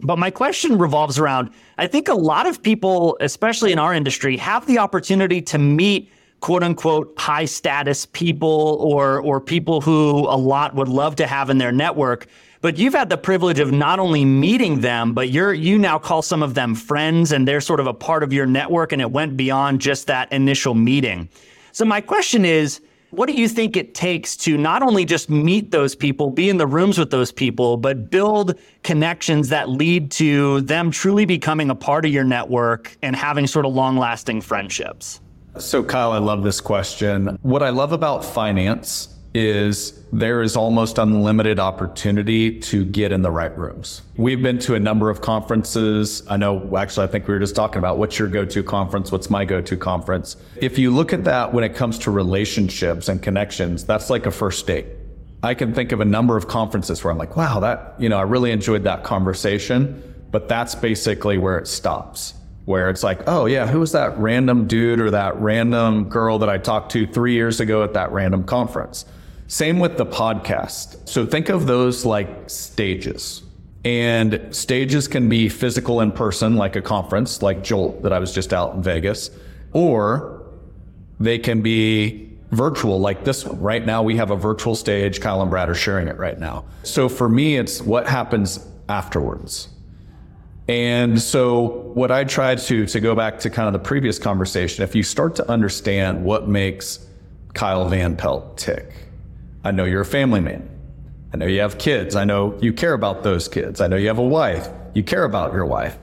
But 0.01 0.19
my 0.19 0.31
question 0.31 0.79
revolves 0.79 1.19
around 1.19 1.51
I 1.79 1.87
think 1.87 2.09
a 2.09 2.15
lot 2.15 2.47
of 2.47 2.63
people, 2.63 3.17
especially 3.21 3.73
in 3.73 3.79
our 3.79 3.95
industry, 3.95 4.37
have 4.37 4.67
the 4.67 4.79
opportunity 4.79 5.41
to 5.43 5.59
meet 5.59 6.11
quote 6.41 6.63
unquote 6.63 7.15
high 7.19 7.47
status 7.47 8.07
people 8.07 8.77
or 8.81 9.21
or 9.21 9.41
people 9.41 9.81
who 9.81 10.27
a 10.29 10.37
lot 10.37 10.75
would 10.75 10.89
love 10.89 11.17
to 11.17 11.27
have 11.27 11.49
in 11.49 11.57
their 11.57 11.73
network 11.73 12.27
but 12.61 12.77
you've 12.77 12.95
had 12.95 13.09
the 13.09 13.17
privilege 13.17 13.59
of 13.59 13.73
not 13.73 13.99
only 13.99 14.25
meeting 14.25 14.81
them, 14.81 15.15
but 15.15 15.31
you're 15.31 15.55
you 15.55 15.79
now 15.79 15.99
call 15.99 16.23
some 16.23 16.43
of 16.43 16.55
them 16.55 16.75
friends 16.75 17.33
and 17.33 17.49
they're 17.49 17.61
sort 17.61 17.81
of 17.81 17.87
a 17.87 17.95
part 17.95 18.23
of 18.23 18.33
your 18.33 18.47
network 18.47 18.93
and 18.93 19.01
it 19.01 19.11
went 19.11 19.37
beyond 19.37 19.81
just 19.81 20.07
that 20.07 20.31
initial 20.33 20.75
meeting. 20.75 21.29
So 21.73 21.85
my 21.85 22.01
question 22.01 22.45
is, 22.45 22.81
what 23.11 23.27
do 23.27 23.33
you 23.33 23.49
think 23.49 23.77
it 23.77 23.95
takes 23.95 24.37
to 24.37 24.57
not 24.57 24.83
only 24.83 25.05
just 25.05 25.31
meet 25.31 25.73
those 25.73 25.97
people, 25.97 26.31
be 26.31 26.49
in 26.49 26.59
the 26.59 26.67
rooms 26.67 26.97
with 26.97 27.11
those 27.11 27.33
people, 27.33 27.77
but 27.77 28.09
build 28.09 28.57
connections 28.85 29.49
that 29.49 29.69
lead 29.69 30.13
to 30.13 30.61
them 30.61 30.93
truly 30.93 31.25
becoming 31.25 31.71
a 31.71 31.75
part 31.75 32.05
of 32.05 32.13
your 32.13 32.23
network 32.23 32.97
and 33.03 33.17
having 33.17 33.49
sort 33.49 33.67
of 33.67 33.73
long 33.73 33.97
lasting 33.97 34.41
friendships? 34.41 35.21
So, 35.59 35.83
Kyle, 35.83 36.13
I 36.13 36.19
love 36.19 36.45
this 36.45 36.61
question. 36.61 37.37
What 37.43 37.65
I 37.65 37.71
love 37.71 37.91
about 37.91 38.25
finance 38.25 39.09
is 39.33 40.03
there 40.13 40.43
is 40.43 40.57
almost 40.57 40.99
unlimited 40.99 41.61
opportunity 41.61 42.59
to 42.59 42.85
get 42.85 43.13
in 43.13 43.23
the 43.23 43.31
right 43.31 43.57
rooms. 43.57 44.03
We've 44.17 44.43
been 44.43 44.59
to 44.61 44.75
a 44.75 44.81
number 44.81 45.09
of 45.09 45.21
conferences. 45.21 46.23
I 46.29 46.37
know, 46.37 46.77
actually, 46.77 47.05
I 47.05 47.07
think 47.07 47.29
we 47.29 47.35
were 47.35 47.41
just 47.41 47.55
talking 47.55 47.79
about 47.79 47.99
what's 47.99 48.19
your 48.19 48.27
go 48.27 48.45
to 48.45 48.63
conference? 48.63 49.13
What's 49.13 49.31
my 49.31 49.45
go 49.45 49.61
to 49.61 49.77
conference? 49.77 50.37
If 50.57 50.79
you 50.79 50.91
look 50.91 51.13
at 51.13 51.25
that 51.25 51.53
when 51.53 51.63
it 51.63 51.77
comes 51.77 51.99
to 52.01 52.11
relationships 52.11 53.09
and 53.09 53.23
connections, 53.23 53.85
that's 53.85 54.11
like 54.11 54.27
a 54.27 54.33
first 54.33 54.67
date. 54.67 54.87
I 55.43 55.55
can 55.55 55.73
think 55.73 55.93
of 55.93 56.01
a 56.01 56.05
number 56.05 56.37
of 56.37 56.49
conferences 56.49 57.03
where 57.05 57.13
I'm 57.13 57.19
like, 57.19 57.37
wow, 57.37 57.61
that, 57.61 57.95
you 57.99 58.09
know, 58.09 58.19
I 58.19 58.23
really 58.23 58.51
enjoyed 58.51 58.83
that 58.85 59.05
conversation, 59.05 60.27
but 60.33 60.49
that's 60.49 60.75
basically 60.75 61.39
where 61.39 61.59
it 61.59 61.69
stops 61.69 62.35
where 62.67 62.91
it's 62.91 63.03
like, 63.03 63.21
oh 63.27 63.47
yeah, 63.47 63.67
who 63.67 63.81
was 63.81 63.91
that 63.93 64.17
random 64.17 64.69
dude 64.69 65.01
or 65.01 65.11
that 65.11 65.35
random 65.41 66.09
girl 66.09 66.39
that 66.39 66.49
I 66.49 66.57
talked 66.59 66.93
to 66.93 67.05
three 67.05 67.33
years 67.33 67.59
ago 67.59 67.83
at 67.83 67.95
that 67.95 68.13
random 68.13 68.45
conference? 68.45 69.07
Same 69.51 69.81
with 69.81 69.97
the 69.97 70.07
podcast. 70.07 71.09
So 71.09 71.27
think 71.27 71.49
of 71.49 71.67
those 71.67 72.05
like 72.05 72.49
stages. 72.49 73.43
And 73.85 74.47
stages 74.53 75.09
can 75.09 75.29
be 75.29 75.49
physical 75.49 76.03
in 76.03 76.13
person, 76.13 76.55
like 76.55 76.77
a 76.77 76.81
conference, 76.81 77.43
like 77.43 77.65
Jolt 77.65 78.05
that 78.05 78.13
I 78.13 78.21
was 78.21 78.33
just 78.33 78.53
out 78.53 78.77
in 78.77 78.83
Vegas, 78.85 79.29
or 79.73 80.47
they 81.19 81.37
can 81.37 81.63
be 81.63 82.39
virtual, 82.53 83.01
like 83.01 83.25
this 83.25 83.45
one. 83.45 83.61
Right 83.61 83.85
now, 83.85 84.05
we 84.05 84.17
have 84.19 84.31
a 84.31 84.37
virtual 84.37 84.77
stage. 84.77 85.21
Kyle 85.21 85.43
and 85.43 85.51
Brad 85.51 85.69
are 85.69 85.75
sharing 85.75 86.07
it 86.07 86.17
right 86.17 86.39
now. 86.39 86.65
So 86.85 87.09
for 87.09 87.29
me, 87.29 87.57
it's 87.57 87.83
what 87.83 88.07
happens 88.07 88.65
afterwards. 88.89 89.69
And 90.69 91.21
so 91.21 91.91
what 91.95 92.13
I 92.13 92.23
try 92.23 92.55
to 92.55 92.87
to 92.87 93.01
go 93.01 93.17
back 93.17 93.41
to 93.41 93.51
kind 93.51 93.67
of 93.67 93.73
the 93.73 93.85
previous 93.85 94.17
conversation, 94.17 94.85
if 94.85 94.95
you 94.95 95.03
start 95.03 95.35
to 95.37 95.51
understand 95.51 96.23
what 96.23 96.47
makes 96.47 97.05
Kyle 97.53 97.89
Van 97.89 98.17
Pelt 98.17 98.57
tick, 98.57 99.10
I 99.63 99.71
know 99.73 99.85
you're 99.85 100.01
a 100.01 100.07
family 100.07 100.41
man. 100.41 100.69
I 101.33 101.37
know 101.37 101.47
you 101.47 101.61
have 101.61 101.79
kids. 101.79 102.17
I 102.17 102.25
know 102.25 102.59
you 102.61 102.73
care 102.73 102.93
about 102.93 103.23
those 103.23 103.47
kids. 103.47 103.81
I 103.81 103.87
know 103.87 103.97
you 103.97 104.09
have 104.09 104.19
a 104.19 104.27
wife. 104.27 104.69
You 104.95 105.03
care 105.03 105.25
about 105.25 105.53
your 105.53 105.67
wife. 105.67 105.97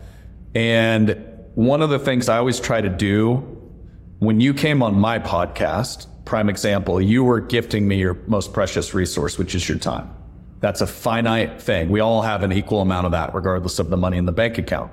And 0.56 1.24
one 1.56 1.82
of 1.82 1.90
the 1.90 2.00
things 2.00 2.30
I 2.30 2.38
always 2.38 2.60
try 2.60 2.82
to 2.82 2.90
do 2.90 3.58
when 4.20 4.40
you 4.40 4.54
came 4.54 4.82
on 4.82 5.00
my 5.00 5.20
podcast, 5.20 6.08
prime 6.26 6.50
example, 6.50 7.02
you 7.02 7.24
were 7.24 7.40
gifting 7.40 7.88
me 7.88 7.98
your 7.98 8.16
most 8.28 8.54
precious 8.54 8.94
resource, 8.94 9.38
which 9.38 9.54
is 9.54 9.68
your 9.68 9.78
time. 9.78 10.14
That's 10.60 10.82
a 10.82 10.88
finite 10.88 11.62
thing. 11.62 11.90
We 11.90 12.00
all 12.00 12.22
have 12.22 12.42
an 12.42 12.52
equal 12.52 12.82
amount 12.82 13.06
of 13.06 13.12
that, 13.12 13.36
regardless 13.36 13.80
of 13.80 13.90
the 13.90 13.98
money 13.98 14.18
in 14.18 14.26
the 14.26 14.32
bank 14.32 14.58
account. 14.58 14.92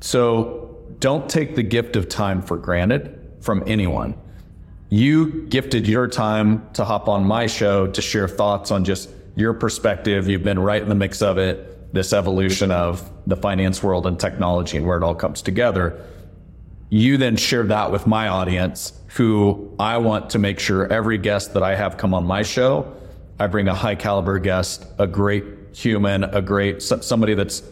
So 0.00 0.78
don't 1.00 1.28
take 1.28 1.54
the 1.54 1.62
gift 1.62 1.96
of 1.96 2.08
time 2.08 2.40
for 2.40 2.56
granted 2.56 3.18
from 3.40 3.62
anyone 3.66 4.14
you 4.92 5.46
gifted 5.48 5.88
your 5.88 6.06
time 6.06 6.68
to 6.74 6.84
hop 6.84 7.08
on 7.08 7.24
my 7.24 7.46
show 7.46 7.86
to 7.86 8.02
share 8.02 8.28
thoughts 8.28 8.70
on 8.70 8.84
just 8.84 9.08
your 9.36 9.54
perspective. 9.54 10.28
You've 10.28 10.42
been 10.42 10.58
right 10.58 10.82
in 10.82 10.90
the 10.90 10.94
mix 10.94 11.22
of 11.22 11.38
it, 11.38 11.94
this 11.94 12.12
evolution 12.12 12.70
of 12.70 13.10
the 13.26 13.34
finance 13.34 13.82
world 13.82 14.06
and 14.06 14.20
technology 14.20 14.76
and 14.76 14.86
where 14.86 14.98
it 14.98 15.02
all 15.02 15.14
comes 15.14 15.40
together. 15.40 16.04
You 16.90 17.16
then 17.16 17.36
share 17.36 17.62
that 17.62 17.90
with 17.90 18.06
my 18.06 18.28
audience, 18.28 18.92
who 19.14 19.74
I 19.78 19.96
want 19.96 20.28
to 20.28 20.38
make 20.38 20.58
sure 20.58 20.92
every 20.92 21.16
guest 21.16 21.54
that 21.54 21.62
I 21.62 21.74
have 21.74 21.96
come 21.96 22.12
on 22.12 22.26
my 22.26 22.42
show, 22.42 22.94
I 23.38 23.46
bring 23.46 23.68
a 23.68 23.74
high 23.74 23.94
caliber 23.94 24.38
guest, 24.38 24.84
a 24.98 25.06
great 25.06 25.44
human, 25.72 26.22
a 26.22 26.42
great 26.42 26.82
somebody 26.82 27.32
that's 27.32 27.62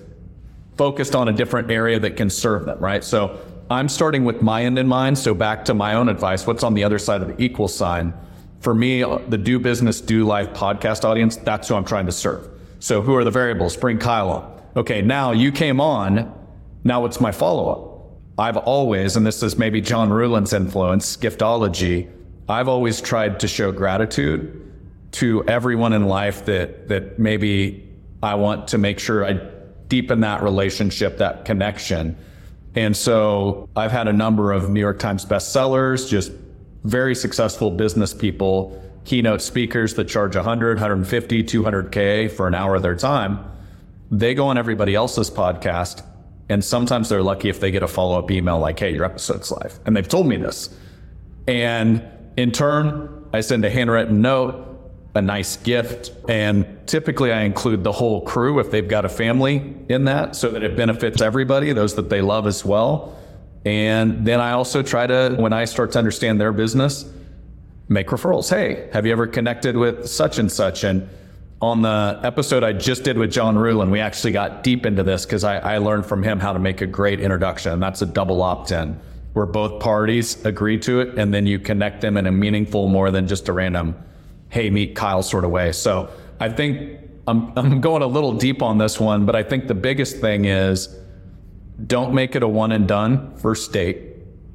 focused 0.79 1.15
on 1.15 1.29
a 1.29 1.35
different 1.35 1.71
area 1.71 2.01
that 2.01 2.17
can 2.17 2.31
serve 2.31 2.65
them, 2.65 2.79
right? 2.79 3.05
So 3.05 3.39
I'm 3.71 3.89
starting 3.89 4.25
with 4.25 4.43
my 4.43 4.65
end 4.65 4.81
in 4.81 4.89
mind. 4.89 5.17
So 5.17 5.33
back 5.33 5.65
to 5.67 5.75
my 5.75 5.95
own 5.95 6.09
advice, 6.09 6.45
what's 6.45 6.65
on 6.65 6.75
the 6.75 6.83
other 6.83 6.99
side 6.99 7.23
of 7.23 7.29
the 7.29 7.41
equal 7.41 7.69
sign? 7.69 8.13
For 8.59 8.75
me, 8.75 9.05
uh, 9.05 9.19
the 9.29 9.39
Do 9.39 9.61
Business, 9.61 10.01
Do 10.01 10.25
Life 10.25 10.53
podcast 10.53 11.05
audience, 11.05 11.37
that's 11.37 11.69
who 11.69 11.77
I'm 11.77 11.85
trying 11.85 12.07
to 12.07 12.13
serve. 12.13 12.49
So 12.81 13.01
who 13.01 13.15
are 13.15 13.23
the 13.23 13.31
variables? 13.31 13.77
Bring 13.77 13.99
Kyle 13.99 14.31
on. 14.31 14.61
Okay, 14.75 15.03
now 15.03 15.31
you 15.31 15.53
came 15.53 15.81
on. 15.81 16.35
Now 16.83 17.03
what's 17.03 17.21
my 17.21 17.31
follow 17.31 17.69
up? 17.71 18.19
I've 18.37 18.57
always, 18.57 19.17
and 19.17 19.25
this 19.25 19.41
is 19.43 19.57
maybe 19.57 19.81
John 19.81 20.09
Ruhlin's 20.09 20.53
influence, 20.53 21.17
giftology, 21.17 22.11
I've 22.49 22.67
always 22.67 23.01
tried 23.01 23.39
to 23.41 23.49
show 23.49 23.71
gratitude 23.71 24.73
to 25.13 25.45
everyone 25.45 25.93
in 25.93 26.07
life 26.07 26.45
that 26.47 26.89
that 26.89 27.19
maybe 27.19 27.89
I 28.23 28.35
want 28.35 28.69
to 28.69 28.79
make 28.79 28.99
sure 28.99 29.25
I 29.25 29.41
deepen 29.87 30.21
that 30.21 30.43
relationship, 30.43 31.19
that 31.19 31.45
connection. 31.45 32.17
And 32.75 32.97
so 32.97 33.69
I've 33.75 33.91
had 33.91 34.09
a 34.09 34.13
number 34.13 34.53
of 34.53 34.71
New 34.71 34.81
York 34.81 34.99
Times 34.99 35.25
bestsellers, 35.25 36.09
just 36.09 36.33
very 36.85 37.15
successful 37.15 37.71
business 37.71 38.15
people, 38.15 38.81
keynote 39.05 39.43
speakers 39.43 39.95
that 39.95 40.09
charge 40.09 40.37
100, 40.37 40.77
150, 40.77 41.43
200K 41.43 42.31
for 42.31 42.47
an 42.47 42.55
hour 42.55 42.77
of 42.77 42.83
their 42.83 42.95
time. 42.95 43.45
They 44.11 44.35
go 44.35 44.47
on 44.47 44.59
everybody 44.59 44.95
else's 44.95 45.31
podcast. 45.31 46.05
And 46.49 46.65
sometimes 46.65 47.09
they're 47.09 47.23
lucky 47.23 47.49
if 47.49 47.61
they 47.61 47.71
get 47.71 47.85
a 47.85 47.89
follow 47.89 48.19
up 48.19 48.31
email 48.31 48.59
like, 48.59 48.79
hey, 48.79 48.93
your 48.93 49.05
episode's 49.05 49.53
live. 49.53 49.79
And 49.87 49.97
they've 49.97 50.09
told 50.09 50.27
me 50.27 50.37
this. 50.37 50.69
And 51.47 52.03
in 52.37 52.51
turn, 52.51 53.25
I 53.33 53.41
send 53.41 53.65
a 53.65 53.71
handwritten 53.71 54.21
note 54.21 54.70
a 55.15 55.23
nice 55.23 55.57
gift. 55.57 56.13
And 56.29 56.87
typically 56.87 57.33
I 57.33 57.43
include 57.43 57.83
the 57.83 57.93
whole 57.93 58.23
crew 58.23 58.61
if 58.61 58.71
they've 58.71 58.87
got 58.87 59.05
a 59.05 59.09
family 59.09 59.75
in 59.89 60.05
that 60.05 60.37
so 60.37 60.51
that 60.51 60.63
it 60.63 60.77
benefits 60.77 61.21
everybody, 61.21 61.73
those 61.73 61.95
that 61.97 62.09
they 62.09 62.21
love 62.21 62.47
as 62.47 62.65
well. 62.65 63.17
And 63.65 64.25
then 64.27 64.41
I 64.41 64.53
also 64.53 64.83
try 64.83 65.07
to, 65.07 65.35
when 65.39 65.53
I 65.53 65.65
start 65.65 65.93
to 65.93 65.99
understand 65.99 66.41
their 66.41 66.53
business, 66.53 67.05
make 67.89 68.09
referrals. 68.09 68.49
Hey, 68.49 68.89
have 68.93 69.05
you 69.05 69.13
ever 69.13 69.27
connected 69.27 69.77
with 69.77 70.09
such 70.09 70.39
and 70.39 70.51
such? 70.51 70.85
And 70.85 71.09
on 71.61 71.83
the 71.83 72.21
episode 72.23 72.63
I 72.63 72.73
just 72.73 73.03
did 73.03 73.19
with 73.19 73.31
John 73.31 73.57
Ruhlin, 73.57 73.91
we 73.91 74.01
actually 74.01 74.33
got 74.33 74.63
deep 74.63 74.87
into 74.87 75.03
this 75.03 75.27
because 75.27 75.45
I, 75.45 75.59
I 75.59 75.79
learned 75.79 76.07
from 76.07 76.23
him 76.23 76.39
how 76.39 76.53
to 76.53 76.59
make 76.59 76.81
a 76.81 76.87
great 76.87 77.21
introduction. 77.21 77.73
And 77.73 77.83
that's 77.83 78.01
a 78.01 78.07
double 78.07 78.43
opt 78.43 78.71
in 78.71 78.99
where 79.33 79.47
both 79.47 79.81
parties 79.81 80.43
agree 80.45 80.79
to 80.79 81.01
it 81.01 81.19
and 81.19 81.35
then 81.35 81.47
you 81.47 81.59
connect 81.59 82.01
them 82.01 82.17
in 82.17 82.27
a 82.27 82.33
meaningful, 82.33 82.89
more 82.89 83.11
than 83.11 83.29
just 83.29 83.49
a 83.49 83.53
random 83.53 83.95
hey, 84.51 84.69
meet 84.71 84.95
Kyle 84.95 85.23
sort 85.23 85.45
of 85.45 85.51
way. 85.51 85.73
So 85.73 86.11
I 86.39 86.49
think 86.49 87.01
I'm, 87.27 87.53
I'm 87.57 87.81
going 87.81 88.03
a 88.03 88.07
little 88.07 88.33
deep 88.33 88.63
on 88.63 88.79
this 88.79 89.01
one, 89.01 89.25
but 89.25 89.35
I 89.35 89.43
think 89.43 89.69
the 89.69 89.75
biggest 89.75 90.19
thing 90.19 90.45
is 90.45 90.95
don't 91.87 92.13
make 92.13 92.37
it 92.37 92.43
a 92.43 92.49
one 92.49 92.73
and 92.73 92.87
done 92.87 93.35
first 93.37 93.73
date. 93.73 94.09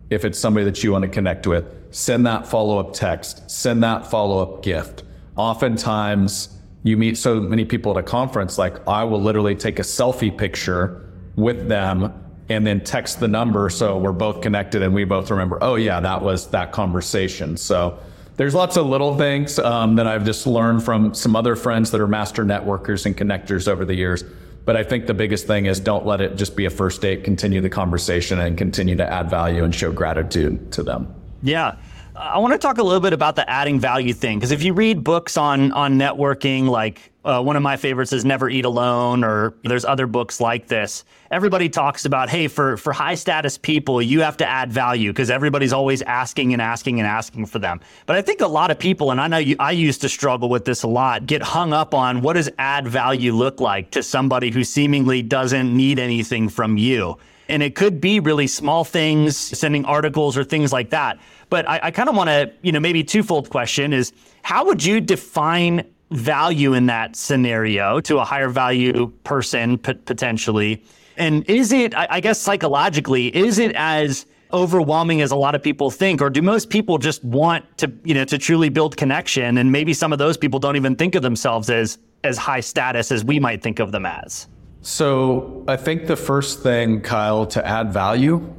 If 0.09 0.23
it's 0.23 0.37
somebody 0.37 0.65
that 0.65 0.83
you 0.83 0.91
want 0.91 1.03
to 1.03 1.07
connect 1.09 1.47
with, 1.47 1.65
send 1.91 2.25
that 2.27 2.45
follow 2.45 2.77
up 2.77 2.93
text, 2.93 3.49
send 3.49 3.83
that 3.83 4.05
follow 4.05 4.39
up 4.39 4.63
gift. 4.63 5.03
Oftentimes, 5.35 6.49
you 6.83 6.97
meet 6.97 7.17
so 7.17 7.39
many 7.39 7.65
people 7.65 7.91
at 7.93 7.97
a 7.97 8.03
conference, 8.03 8.59
like 8.59 8.87
I 8.87 9.03
will 9.05 9.21
literally 9.21 9.55
take 9.55 9.79
a 9.79 9.81
selfie 9.81 10.35
picture 10.37 11.09
with 11.35 11.67
them 11.67 12.13
and 12.49 12.65
then 12.67 12.83
text 12.83 13.19
the 13.19 13.27
number 13.27 13.69
so 13.71 13.97
we're 13.97 14.11
both 14.11 14.41
connected 14.41 14.83
and 14.83 14.93
we 14.93 15.03
both 15.03 15.31
remember, 15.31 15.57
oh, 15.61 15.75
yeah, 15.75 15.99
that 15.99 16.21
was 16.21 16.47
that 16.51 16.71
conversation. 16.71 17.57
So 17.57 17.97
there's 18.37 18.53
lots 18.53 18.77
of 18.77 18.85
little 18.85 19.17
things 19.17 19.59
um, 19.59 19.95
that 19.95 20.07
I've 20.07 20.25
just 20.25 20.45
learned 20.45 20.83
from 20.83 21.13
some 21.13 21.35
other 21.35 21.55
friends 21.55 21.91
that 21.91 22.01
are 22.01 22.07
master 22.07 22.43
networkers 22.43 23.05
and 23.05 23.15
connectors 23.15 23.67
over 23.67 23.85
the 23.85 23.95
years. 23.95 24.23
But 24.65 24.75
I 24.75 24.83
think 24.83 25.05
the 25.05 25.13
biggest 25.13 25.47
thing 25.47 25.67
is 25.67 25.79
don't 25.79 26.05
let 26.05 26.21
it 26.21 26.35
just 26.35 26.55
be 26.55 26.65
a 26.65 26.69
first 26.69 27.01
date, 27.01 27.23
continue 27.23 27.61
the 27.61 27.69
conversation 27.69 28.39
and 28.39 28.57
continue 28.57 28.95
to 28.95 29.07
add 29.07 29.29
value 29.29 29.63
and 29.63 29.73
show 29.73 29.91
gratitude 29.91 30.71
to 30.73 30.83
them. 30.83 31.13
Yeah. 31.43 31.75
I 32.17 32.37
want 32.37 32.53
to 32.53 32.57
talk 32.57 32.77
a 32.77 32.83
little 32.83 33.01
bit 33.01 33.11
about 33.11 33.35
the 33.35 33.49
adding 33.49 33.77
value 33.77 34.13
thing 34.13 34.39
because 34.39 34.51
if 34.51 34.63
you 34.63 34.73
read 34.73 35.03
books 35.03 35.35
on 35.35 35.73
on 35.73 35.95
networking, 35.95 36.67
like 36.67 37.11
uh, 37.25 37.41
one 37.41 37.57
of 37.57 37.61
my 37.61 37.75
favorites 37.75 38.13
is 38.13 38.23
Never 38.23 38.49
Eat 38.49 38.63
Alone, 38.63 39.21
or 39.23 39.53
there's 39.63 39.83
other 39.83 40.07
books 40.07 40.39
like 40.39 40.67
this. 40.67 41.03
Everybody 41.29 41.67
talks 41.67 42.05
about, 42.05 42.29
hey, 42.29 42.47
for 42.47 42.77
for 42.77 42.93
high 42.93 43.15
status 43.15 43.57
people, 43.57 44.01
you 44.01 44.21
have 44.21 44.37
to 44.37 44.47
add 44.47 44.71
value 44.71 45.11
because 45.11 45.29
everybody's 45.29 45.73
always 45.73 46.01
asking 46.03 46.53
and 46.53 46.61
asking 46.61 47.01
and 47.01 47.07
asking 47.07 47.47
for 47.47 47.59
them. 47.59 47.81
But 48.05 48.15
I 48.15 48.21
think 48.21 48.39
a 48.39 48.47
lot 48.47 48.71
of 48.71 48.79
people, 48.79 49.11
and 49.11 49.19
I 49.19 49.27
know 49.27 49.37
you, 49.37 49.57
I 49.59 49.71
used 49.71 49.99
to 50.01 50.09
struggle 50.09 50.47
with 50.47 50.63
this 50.63 50.83
a 50.83 50.87
lot, 50.87 51.25
get 51.25 51.41
hung 51.41 51.73
up 51.73 51.93
on 51.93 52.21
what 52.21 52.33
does 52.33 52.49
add 52.57 52.87
value 52.87 53.33
look 53.33 53.59
like 53.59 53.91
to 53.91 54.01
somebody 54.01 54.51
who 54.51 54.63
seemingly 54.63 55.21
doesn't 55.21 55.75
need 55.75 55.99
anything 55.99 56.47
from 56.47 56.77
you. 56.77 57.17
And 57.47 57.61
it 57.61 57.75
could 57.75 58.01
be 58.01 58.19
really 58.19 58.47
small 58.47 58.83
things, 58.83 59.37
sending 59.37 59.85
articles 59.85 60.37
or 60.37 60.43
things 60.43 60.73
like 60.73 60.89
that. 60.89 61.19
But 61.49 61.67
I, 61.69 61.79
I 61.83 61.91
kind 61.91 62.09
of 62.09 62.15
want 62.15 62.29
to, 62.29 62.51
you 62.61 62.71
know, 62.71 62.79
maybe 62.79 63.03
twofold 63.03 63.49
question 63.49 63.93
is 63.93 64.13
how 64.41 64.65
would 64.65 64.83
you 64.83 64.99
define 64.99 65.85
value 66.11 66.73
in 66.73 66.85
that 66.87 67.15
scenario 67.15 67.99
to 68.01 68.19
a 68.19 68.25
higher 68.25 68.49
value 68.49 69.11
person 69.23 69.77
p- 69.77 69.93
potentially? 69.93 70.83
And 71.17 71.47
is 71.49 71.71
it, 71.71 71.95
I, 71.95 72.07
I 72.09 72.19
guess 72.19 72.39
psychologically, 72.39 73.35
is 73.35 73.59
it 73.59 73.73
as 73.75 74.25
overwhelming 74.53 75.21
as 75.21 75.31
a 75.31 75.35
lot 75.35 75.55
of 75.55 75.63
people 75.63 75.89
think 75.89 76.21
or 76.21 76.29
do 76.29 76.41
most 76.41 76.69
people 76.69 76.97
just 76.97 77.23
want 77.25 77.65
to 77.77 77.91
you 78.03 78.13
know 78.13 78.23
to 78.23 78.37
truly 78.37 78.69
build 78.69 78.95
connection 78.95 79.57
and 79.57 79.71
maybe 79.71 79.93
some 79.93 80.13
of 80.13 80.19
those 80.19 80.37
people 80.37 80.59
don't 80.59 80.75
even 80.75 80.95
think 80.95 81.15
of 81.15 81.23
themselves 81.23 81.69
as 81.69 81.97
as 82.23 82.37
high 82.37 82.59
status 82.59 83.11
as 83.11 83.25
we 83.25 83.39
might 83.39 83.61
think 83.61 83.79
of 83.79 83.91
them 83.91 84.05
as 84.05 84.47
so 84.85 85.63
I 85.67 85.77
think 85.77 86.05
the 86.05 86.15
first 86.15 86.61
thing, 86.61 87.01
Kyle, 87.01 87.47
to 87.47 87.65
add 87.65 87.91
value, 87.91 88.53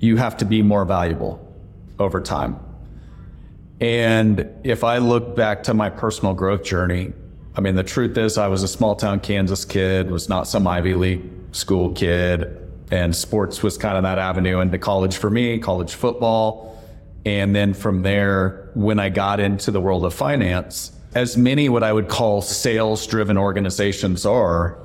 you 0.00 0.16
have 0.16 0.36
to 0.38 0.44
be 0.44 0.60
more 0.60 0.84
valuable 0.84 1.40
over 2.00 2.20
time. 2.20 2.58
And 3.80 4.50
if 4.64 4.82
I 4.82 4.98
look 4.98 5.36
back 5.36 5.62
to 5.64 5.74
my 5.74 5.88
personal 5.88 6.34
growth 6.34 6.64
journey, 6.64 7.12
I 7.54 7.60
mean, 7.60 7.76
the 7.76 7.84
truth 7.84 8.18
is, 8.18 8.38
I 8.38 8.48
was 8.48 8.64
a 8.64 8.68
small 8.68 8.96
town 8.96 9.20
Kansas 9.20 9.64
kid, 9.64 10.10
was 10.10 10.28
not 10.28 10.48
some 10.48 10.66
Ivy 10.66 10.94
League 10.94 11.22
school 11.52 11.92
kid, 11.92 12.58
and 12.90 13.14
sports 13.14 13.62
was 13.62 13.78
kind 13.78 13.96
of 13.96 14.02
that 14.02 14.18
avenue 14.18 14.58
into 14.58 14.78
college 14.78 15.16
for 15.16 15.30
me, 15.30 15.60
college 15.60 15.94
football. 15.94 16.76
And 17.24 17.54
then 17.54 17.72
from 17.72 18.02
there, 18.02 18.68
when 18.74 18.98
I 18.98 19.10
got 19.10 19.38
into 19.38 19.70
the 19.70 19.80
world 19.80 20.04
of 20.04 20.12
finance, 20.12 20.90
as 21.14 21.36
many 21.36 21.68
what 21.68 21.84
I 21.84 21.92
would 21.92 22.08
call 22.08 22.42
sales 22.42 23.06
driven 23.06 23.38
organizations 23.38 24.26
are, 24.26 24.76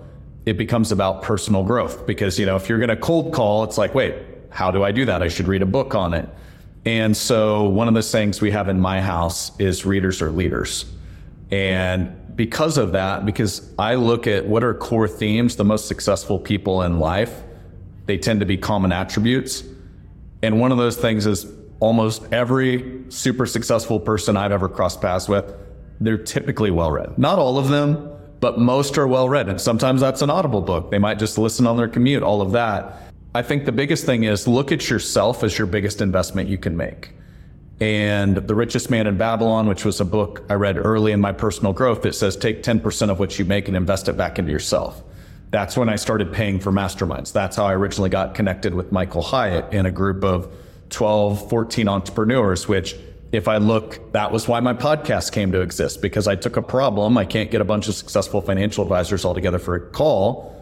it 0.45 0.57
becomes 0.57 0.91
about 0.91 1.21
personal 1.21 1.63
growth 1.63 2.05
because, 2.05 2.38
you 2.38 2.45
know, 2.45 2.55
if 2.55 2.67
you're 2.67 2.79
going 2.79 2.89
to 2.89 2.97
cold 2.97 3.33
call, 3.33 3.63
it's 3.63 3.77
like, 3.77 3.95
wait, 3.95 4.15
how 4.50 4.71
do 4.71 4.83
I 4.83 4.91
do 4.91 5.05
that? 5.05 5.23
I 5.23 5.27
should 5.27 5.47
read 5.47 5.62
a 5.62 5.65
book 5.65 5.95
on 5.95 6.13
it. 6.13 6.27
And 6.85 7.15
so 7.15 7.69
one 7.69 7.88
of 7.88 7.93
the 7.93 8.03
sayings 8.03 8.41
we 8.41 8.51
have 8.51 8.67
in 8.67 8.79
my 8.79 9.01
house 9.01 9.57
is 9.57 9.85
readers 9.85 10.21
are 10.21 10.31
leaders. 10.31 10.85
And 11.50 12.35
because 12.35 12.77
of 12.77 12.91
that, 12.91 13.25
because 13.25 13.73
I 13.79 13.95
look 13.95 14.27
at 14.27 14.45
what 14.45 14.63
are 14.63 14.73
core 14.73 15.07
themes, 15.07 15.55
the 15.55 15.63
most 15.63 15.88
successful 15.88 16.39
people 16.39 16.81
in 16.81 17.00
life, 17.00 17.43
they 18.05 18.17
tend 18.17 18.41
to 18.41 18.45
be 18.45 18.57
common 18.57 18.91
attributes. 18.91 19.63
And 20.41 20.59
one 20.59 20.71
of 20.71 20.77
those 20.77 20.97
things 20.97 21.25
is 21.25 21.47
almost 21.79 22.23
every 22.33 23.03
super 23.09 23.45
successful 23.45 24.00
person 24.00 24.35
I've 24.35 24.51
ever 24.51 24.67
crossed 24.67 25.01
paths 25.01 25.29
with, 25.29 25.53
they're 26.01 26.17
typically 26.17 26.71
well 26.71 26.91
read. 26.91 27.17
Not 27.17 27.39
all 27.39 27.57
of 27.57 27.69
them, 27.69 28.12
but 28.43 28.59
most 28.59 28.97
are 28.97 29.07
well 29.07 29.29
read. 29.29 29.47
And 29.47 29.59
sometimes 29.59 30.01
that's 30.01 30.21
an 30.21 30.29
audible 30.29 30.59
book. 30.59 30.91
They 30.91 31.00
might 31.00 31.18
just 31.18 31.37
listen 31.37 31.65
on 31.65 31.77
their 31.77 31.87
commute, 31.87 32.24
all 32.24 32.41
of 32.41 32.51
that. 32.51 33.13
I 33.33 33.41
think 33.41 33.63
the 33.63 33.72
biggest 33.72 34.05
thing 34.05 34.25
is 34.25 34.50
look 34.50 34.74
at 34.74 34.89
yourself 34.89 35.46
as 35.46 35.57
your 35.57 35.65
biggest 35.65 36.01
investment 36.01 36.50
you 36.50 36.57
can 36.57 36.75
make. 36.75 37.13
And 37.79 38.35
The 38.35 38.53
Richest 38.53 38.89
Man 38.89 39.07
in 39.07 39.15
Babylon, 39.18 39.70
which 39.70 39.85
was 39.85 40.01
a 40.01 40.05
book 40.05 40.44
I 40.50 40.55
read 40.55 40.75
early 40.75 41.13
in 41.13 41.22
my 41.22 41.31
personal 41.31 41.72
growth 41.72 42.01
that 42.01 42.15
says 42.15 42.35
take 42.35 42.63
10% 42.63 43.09
of 43.09 43.18
what 43.18 43.39
you 43.39 43.46
make 43.46 43.70
and 43.70 43.77
invest 43.77 44.09
it 44.09 44.18
back 44.18 44.37
into 44.37 44.51
yourself. 44.51 45.01
That's 45.51 45.77
when 45.77 45.87
I 45.87 45.96
started 45.96 46.33
paying 46.33 46.59
for 46.59 46.74
masterminds. 46.74 47.31
That's 47.31 47.55
how 47.55 47.65
I 47.65 47.74
originally 47.74 48.09
got 48.09 48.35
connected 48.35 48.74
with 48.74 48.91
Michael 48.91 49.22
Hyatt 49.22 49.72
in 49.74 49.85
a 49.85 49.91
group 49.91 50.22
of 50.22 50.53
12, 50.89 51.48
14 51.50 51.87
entrepreneurs, 51.87 52.68
which 52.68 52.98
if 53.33 53.48
I 53.48 53.57
look, 53.57 54.13
that 54.13 54.31
was 54.31 54.48
why 54.48 54.59
my 54.59 54.75
podcast 54.75 55.31
came 55.31 55.51
to 55.53 55.61
exist 55.61 56.03
because 56.03 56.27
I 56.27 56.35
took 56.35 56.55
a 56.55 56.61
problem. 56.61 57.17
I 57.17 57.25
can't 57.25 57.50
get 57.50 57.61
a 57.61 57.65
bunch 57.65 57.87
of 57.87 57.96
successful 57.96 58.41
financial 58.41 58.83
advisors 58.83 59.25
all 59.25 59.33
together 59.33 59.57
for 59.57 59.74
a 59.74 59.89
call. 59.89 60.55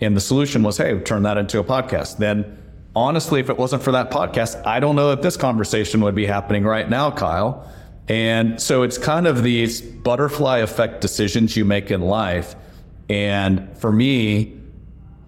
And 0.00 0.16
the 0.16 0.20
solution 0.20 0.64
was, 0.64 0.76
hey, 0.76 0.98
turn 0.98 1.22
that 1.22 1.38
into 1.38 1.60
a 1.60 1.64
podcast. 1.64 2.18
Then, 2.18 2.58
honestly, 2.96 3.38
if 3.38 3.48
it 3.48 3.56
wasn't 3.56 3.84
for 3.84 3.92
that 3.92 4.10
podcast, 4.10 4.66
I 4.66 4.80
don't 4.80 4.96
know 4.96 5.10
that 5.10 5.22
this 5.22 5.36
conversation 5.36 6.00
would 6.00 6.16
be 6.16 6.26
happening 6.26 6.64
right 6.64 6.90
now, 6.90 7.12
Kyle. 7.12 7.70
And 8.08 8.60
so 8.60 8.82
it's 8.82 8.98
kind 8.98 9.28
of 9.28 9.44
these 9.44 9.80
butterfly 9.80 10.58
effect 10.58 11.00
decisions 11.00 11.56
you 11.56 11.64
make 11.64 11.92
in 11.92 12.00
life. 12.00 12.56
And 13.08 13.78
for 13.78 13.92
me, 13.92 14.60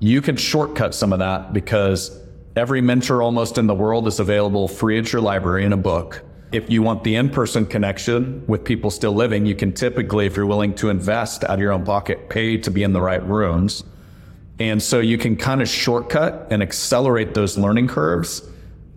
you 0.00 0.20
can 0.20 0.36
shortcut 0.36 0.96
some 0.96 1.12
of 1.12 1.20
that 1.20 1.52
because 1.52 2.20
every 2.56 2.80
mentor 2.80 3.22
almost 3.22 3.56
in 3.56 3.68
the 3.68 3.74
world 3.74 4.08
is 4.08 4.18
available 4.18 4.66
free 4.66 4.98
at 4.98 5.12
your 5.12 5.22
library 5.22 5.64
in 5.64 5.72
a 5.72 5.76
book. 5.76 6.24
If 6.50 6.70
you 6.70 6.82
want 6.82 7.04
the 7.04 7.16
in 7.16 7.28
person 7.28 7.66
connection 7.66 8.42
with 8.46 8.64
people 8.64 8.90
still 8.90 9.12
living, 9.12 9.44
you 9.44 9.54
can 9.54 9.72
typically, 9.72 10.24
if 10.24 10.34
you're 10.34 10.46
willing 10.46 10.74
to 10.76 10.88
invest 10.88 11.44
out 11.44 11.50
of 11.50 11.60
your 11.60 11.72
own 11.72 11.84
pocket, 11.84 12.30
pay 12.30 12.56
to 12.56 12.70
be 12.70 12.82
in 12.82 12.94
the 12.94 13.02
right 13.02 13.22
rooms. 13.26 13.84
And 14.58 14.82
so 14.82 14.98
you 15.00 15.18
can 15.18 15.36
kind 15.36 15.60
of 15.60 15.68
shortcut 15.68 16.46
and 16.50 16.62
accelerate 16.62 17.34
those 17.34 17.58
learning 17.58 17.88
curves. 17.88 18.48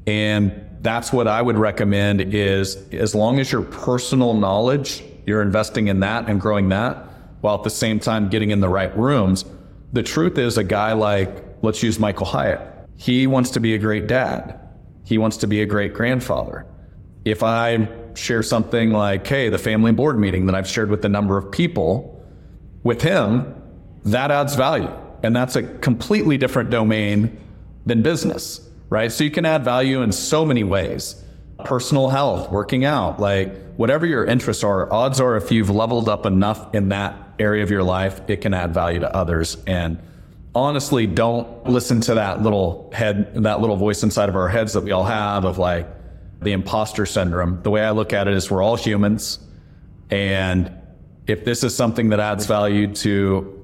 And 0.07 0.65
that's 0.81 1.11
what 1.11 1.27
I 1.27 1.41
would 1.41 1.57
recommend 1.57 2.33
is 2.33 2.77
as 2.93 3.13
long 3.13 3.39
as 3.39 3.51
your 3.51 3.63
personal 3.63 4.33
knowledge, 4.33 5.03
you're 5.25 5.41
investing 5.41 5.87
in 5.87 5.99
that 5.99 6.29
and 6.29 6.39
growing 6.39 6.69
that 6.69 7.05
while 7.41 7.55
at 7.55 7.63
the 7.63 7.69
same 7.69 7.99
time 7.99 8.29
getting 8.29 8.51
in 8.51 8.61
the 8.61 8.69
right 8.69 8.95
rooms. 8.97 9.43
The 9.91 10.03
truth 10.03 10.37
is 10.37 10.57
a 10.57 10.63
guy 10.63 10.93
like, 10.93 11.43
let's 11.61 11.83
use 11.83 11.99
Michael 11.99 12.25
Hyatt. 12.25 12.61
He 12.95 13.27
wants 13.27 13.51
to 13.51 13.59
be 13.59 13.75
a 13.75 13.77
great 13.77 14.07
dad. 14.07 14.57
He 15.03 15.17
wants 15.17 15.37
to 15.37 15.47
be 15.47 15.61
a 15.61 15.65
great 15.65 15.93
grandfather 15.93 16.65
if 17.25 17.43
I 17.43 17.88
share 18.15 18.43
something 18.43 18.91
like, 18.91 19.25
hey, 19.25 19.49
the 19.49 19.57
family 19.57 19.91
board 19.91 20.19
meeting 20.19 20.45
that 20.47 20.55
I've 20.55 20.67
shared 20.67 20.89
with 20.89 21.05
a 21.05 21.10
number 21.10 21.38
of 21.38 21.51
people, 21.51 22.23
with 22.84 23.01
him, 23.01 23.55
that 24.05 24.31
adds 24.31 24.55
value. 24.55 24.91
And 25.23 25.36
that's 25.36 25.55
a 25.55 25.63
completely 25.63 26.38
different 26.38 26.69
domain 26.71 27.38
than 27.86 28.01
business, 28.01 28.67
right? 28.89 29.12
So 29.12 29.23
you 29.23 29.31
can 29.31 29.45
add 29.45 29.63
value 29.63 30.01
in 30.01 30.12
so 30.12 30.45
many 30.45 30.63
ways 30.63 31.23
personal 31.63 32.10
health, 32.10 32.49
working 32.49 32.86
out, 32.86 33.19
like 33.19 33.55
whatever 33.75 34.05
your 34.05 34.25
interests 34.25 34.63
are, 34.63 34.91
odds 34.91 35.21
are 35.21 35.38
if 35.38 35.51
you've 35.51 35.69
leveled 35.69 36.10
up 36.10 36.25
enough 36.25 36.73
in 36.73 36.89
that 36.89 37.15
area 37.38 37.62
of 37.62 37.69
your 37.69 37.84
life, 37.84 38.19
it 38.27 38.41
can 38.41 38.53
add 38.53 38.73
value 38.73 38.99
to 38.99 39.15
others. 39.15 39.57
And 39.67 39.99
honestly, 40.55 41.05
don't 41.05 41.67
listen 41.67 42.01
to 42.01 42.15
that 42.15 42.41
little 42.41 42.89
head, 42.93 43.36
that 43.43 43.62
little 43.62 43.77
voice 43.77 44.01
inside 44.01 44.27
of 44.27 44.36
our 44.36 44.49
heads 44.49 44.73
that 44.73 44.84
we 44.84 44.91
all 44.91 45.03
have 45.03 45.45
of 45.45 45.60
like, 45.60 45.88
the 46.41 46.51
imposter 46.51 47.06
syndrome. 47.06 47.62
The 47.62 47.69
way 47.69 47.84
I 47.84 47.91
look 47.91 48.13
at 48.13 48.27
it 48.27 48.34
is 48.34 48.49
we're 48.49 48.63
all 48.63 48.75
humans. 48.75 49.39
And 50.10 50.71
if 51.27 51.45
this 51.45 51.63
is 51.63 51.75
something 51.75 52.10
that 52.10 52.19
adds 52.19 52.45
value 52.45 52.93
to 52.95 53.58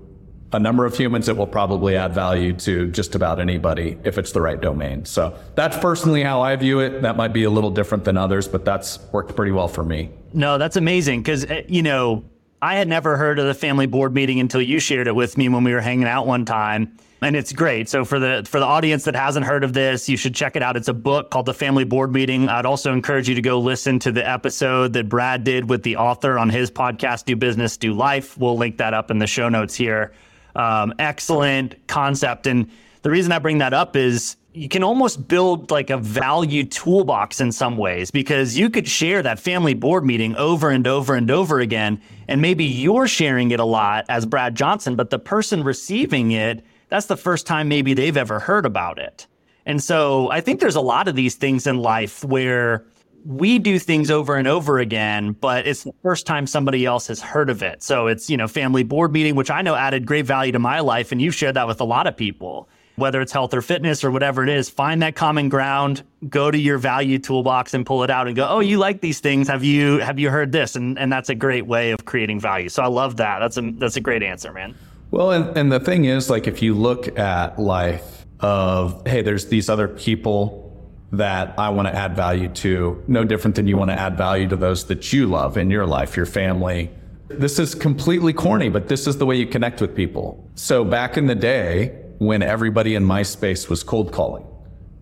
a 0.53 0.59
number 0.59 0.85
of 0.85 0.95
humans, 0.95 1.27
it 1.27 1.35
will 1.35 1.47
probably 1.47 1.97
add 1.97 2.13
value 2.13 2.53
to 2.53 2.89
just 2.91 3.15
about 3.15 3.39
anybody 3.39 3.97
if 4.03 4.17
it's 4.17 4.31
the 4.31 4.41
right 4.41 4.61
domain. 4.61 5.03
So 5.05 5.37
that's 5.55 5.77
personally 5.77 6.23
how 6.23 6.41
I 6.41 6.55
view 6.55 6.79
it. 6.79 7.01
That 7.01 7.17
might 7.17 7.33
be 7.33 7.43
a 7.43 7.49
little 7.49 7.71
different 7.71 8.05
than 8.05 8.15
others, 8.15 8.47
but 8.47 8.63
that's 8.63 8.99
worked 9.11 9.35
pretty 9.35 9.51
well 9.51 9.67
for 9.67 9.83
me. 9.83 10.11
No, 10.33 10.57
that's 10.57 10.77
amazing 10.77 11.21
because, 11.21 11.43
eh, 11.45 11.63
you 11.67 11.83
know, 11.83 12.23
I 12.61 12.75
had 12.75 12.87
never 12.87 13.17
heard 13.17 13.39
of 13.39 13.45
the 13.45 13.53
family 13.53 13.87
board 13.87 14.13
meeting 14.13 14.39
until 14.39 14.61
you 14.61 14.79
shared 14.79 15.07
it 15.07 15.15
with 15.15 15.37
me 15.37 15.49
when 15.49 15.63
we 15.63 15.73
were 15.73 15.81
hanging 15.81 16.07
out 16.07 16.25
one 16.25 16.45
time 16.45 16.97
and 17.21 17.35
it's 17.35 17.51
great. 17.51 17.89
So 17.89 18.05
for 18.05 18.19
the 18.19 18.45
for 18.47 18.59
the 18.59 18.65
audience 18.65 19.05
that 19.05 19.15
hasn't 19.15 19.45
heard 19.45 19.63
of 19.63 19.73
this, 19.73 20.07
you 20.07 20.17
should 20.17 20.35
check 20.35 20.55
it 20.55 20.63
out. 20.63 20.77
It's 20.77 20.87
a 20.87 20.93
book 20.93 21.31
called 21.31 21.45
The 21.45 21.53
Family 21.53 21.83
Board 21.83 22.11
Meeting. 22.11 22.49
I'd 22.49 22.65
also 22.65 22.93
encourage 22.93 23.27
you 23.27 23.35
to 23.35 23.41
go 23.41 23.59
listen 23.59 23.99
to 23.99 24.11
the 24.11 24.27
episode 24.27 24.93
that 24.93 25.09
Brad 25.09 25.43
did 25.43 25.69
with 25.69 25.83
the 25.83 25.97
author 25.97 26.37
on 26.37 26.49
his 26.49 26.69
podcast, 26.69 27.25
Do 27.25 27.35
Business, 27.35 27.77
Do 27.77 27.93
Life. 27.93 28.37
We'll 28.37 28.57
link 28.57 28.77
that 28.77 28.93
up 28.93 29.11
in 29.11 29.19
the 29.19 29.27
show 29.27 29.49
notes 29.49 29.75
here. 29.75 30.13
Um, 30.55 30.93
excellent 30.99 31.87
concept 31.87 32.47
and 32.47 32.69
the 33.07 33.11
reason 33.11 33.31
I 33.31 33.39
bring 33.39 33.59
that 33.59 33.73
up 33.73 33.95
is 33.95 34.35
you 34.53 34.67
can 34.67 34.83
almost 34.83 35.29
build 35.29 35.71
like 35.71 35.89
a 35.89 35.97
value 35.97 36.65
toolbox 36.65 37.39
in 37.39 37.53
some 37.53 37.77
ways 37.77 38.11
because 38.11 38.57
you 38.57 38.69
could 38.69 38.87
share 38.87 39.21
that 39.21 39.39
family 39.39 39.73
board 39.75 40.03
meeting 40.03 40.35
over 40.35 40.71
and 40.71 40.85
over 40.87 41.15
and 41.15 41.31
over 41.31 41.59
again. 41.59 42.01
And 42.27 42.41
maybe 42.41 42.65
you're 42.65 43.07
sharing 43.07 43.51
it 43.51 43.61
a 43.61 43.65
lot 43.65 44.05
as 44.09 44.25
Brad 44.25 44.55
Johnson, 44.55 44.95
but 44.95 45.09
the 45.09 45.19
person 45.19 45.63
receiving 45.63 46.31
it, 46.31 46.65
that's 46.89 47.07
the 47.07 47.17
first 47.17 47.45
time 47.45 47.67
maybe 47.67 47.93
they've 47.93 48.17
ever 48.17 48.39
heard 48.39 48.65
about 48.65 48.99
it. 48.99 49.27
And 49.65 49.83
so 49.83 50.31
I 50.31 50.41
think 50.41 50.59
there's 50.59 50.75
a 50.75 50.81
lot 50.81 51.07
of 51.07 51.15
these 51.15 51.35
things 51.35 51.67
in 51.67 51.79
life 51.79 52.23
where 52.23 52.85
we 53.25 53.59
do 53.59 53.77
things 53.77 54.09
over 54.09 54.35
and 54.35 54.47
over 54.47 54.79
again, 54.79 55.33
but 55.33 55.67
it's 55.67 55.83
the 55.83 55.91
first 56.01 56.25
time 56.25 56.47
somebody 56.47 56.85
else 56.85 57.07
has 57.07 57.21
heard 57.21 57.49
of 57.49 57.61
it. 57.61 57.83
So 57.83 58.07
it's, 58.07 58.29
you 58.29 58.37
know, 58.37 58.47
family 58.47 58.83
board 58.83 59.11
meeting, 59.11 59.35
which 59.35 59.51
I 59.51 59.61
know 59.61 59.75
added 59.75 60.05
great 60.05 60.25
value 60.25 60.53
to 60.53 60.59
my 60.59 60.79
life. 60.79 61.11
And 61.11 61.21
you've 61.21 61.35
shared 61.35 61.55
that 61.55 61.67
with 61.67 61.81
a 61.81 61.83
lot 61.83 62.07
of 62.07 62.15
people, 62.15 62.69
whether 62.95 63.19
it's 63.19 63.33
health 63.33 63.53
or 63.53 63.61
fitness 63.61 64.05
or 64.05 64.11
whatever 64.11 64.43
it 64.43 64.49
is. 64.49 64.69
Find 64.69 65.01
that 65.01 65.15
common 65.15 65.49
ground, 65.49 66.03
go 66.29 66.49
to 66.49 66.57
your 66.57 66.77
value 66.77 67.19
toolbox 67.19 67.73
and 67.73 67.85
pull 67.85 68.03
it 68.03 68.09
out 68.09 68.27
and 68.27 68.35
go, 68.37 68.47
oh, 68.47 68.61
you 68.61 68.77
like 68.77 69.01
these 69.01 69.19
things. 69.19 69.49
Have 69.49 69.65
you 69.65 69.97
have 69.99 70.19
you 70.19 70.29
heard 70.29 70.53
this? 70.53 70.77
And 70.77 70.97
and 70.97 71.11
that's 71.11 71.27
a 71.27 71.35
great 71.35 71.67
way 71.67 71.91
of 71.91 72.05
creating 72.05 72.39
value. 72.39 72.69
So 72.69 72.81
I 72.81 72.87
love 72.87 73.17
that. 73.17 73.39
That's 73.39 73.57
a 73.57 73.71
that's 73.71 73.97
a 73.97 74.01
great 74.01 74.23
answer, 74.23 74.53
man. 74.53 74.73
Well, 75.09 75.31
and, 75.31 75.57
and 75.57 75.71
the 75.71 75.79
thing 75.79 76.05
is, 76.05 76.29
like 76.29 76.47
if 76.47 76.61
you 76.61 76.73
look 76.73 77.17
at 77.17 77.57
life 77.57 78.25
of, 78.39 79.07
hey, 79.07 79.21
there's 79.21 79.47
these 79.47 79.69
other 79.69 79.87
people 79.87 80.63
that 81.11 81.57
I 81.57 81.69
want 81.69 81.87
to 81.87 81.95
add 81.95 82.15
value 82.15 82.49
to, 82.49 83.03
no 83.07 83.23
different 83.23 83.55
than 83.55 83.67
you 83.67 83.77
want 83.77 83.91
to 83.91 83.99
add 83.99 84.17
value 84.17 84.47
to 84.49 84.55
those 84.55 84.85
that 84.87 85.13
you 85.13 85.27
love 85.27 85.57
in 85.57 85.71
your 85.71 85.85
life, 85.85 86.17
your 86.17 86.25
family. 86.25 86.91
This 87.29 87.59
is 87.59 87.73
completely 87.73 88.33
corny, 88.33 88.69
but 88.69 88.89
this 88.89 89.07
is 89.07 89.17
the 89.17 89.25
way 89.25 89.37
you 89.37 89.47
connect 89.47 89.79
with 89.79 89.95
people. 89.95 90.45
So 90.55 90.83
back 90.83 91.17
in 91.17 91.27
the 91.27 91.35
day, 91.35 92.03
when 92.19 92.41
everybody 92.41 92.95
in 92.95 93.05
my 93.05 93.23
space 93.23 93.69
was 93.69 93.83
cold 93.83 94.11
calling, 94.11 94.45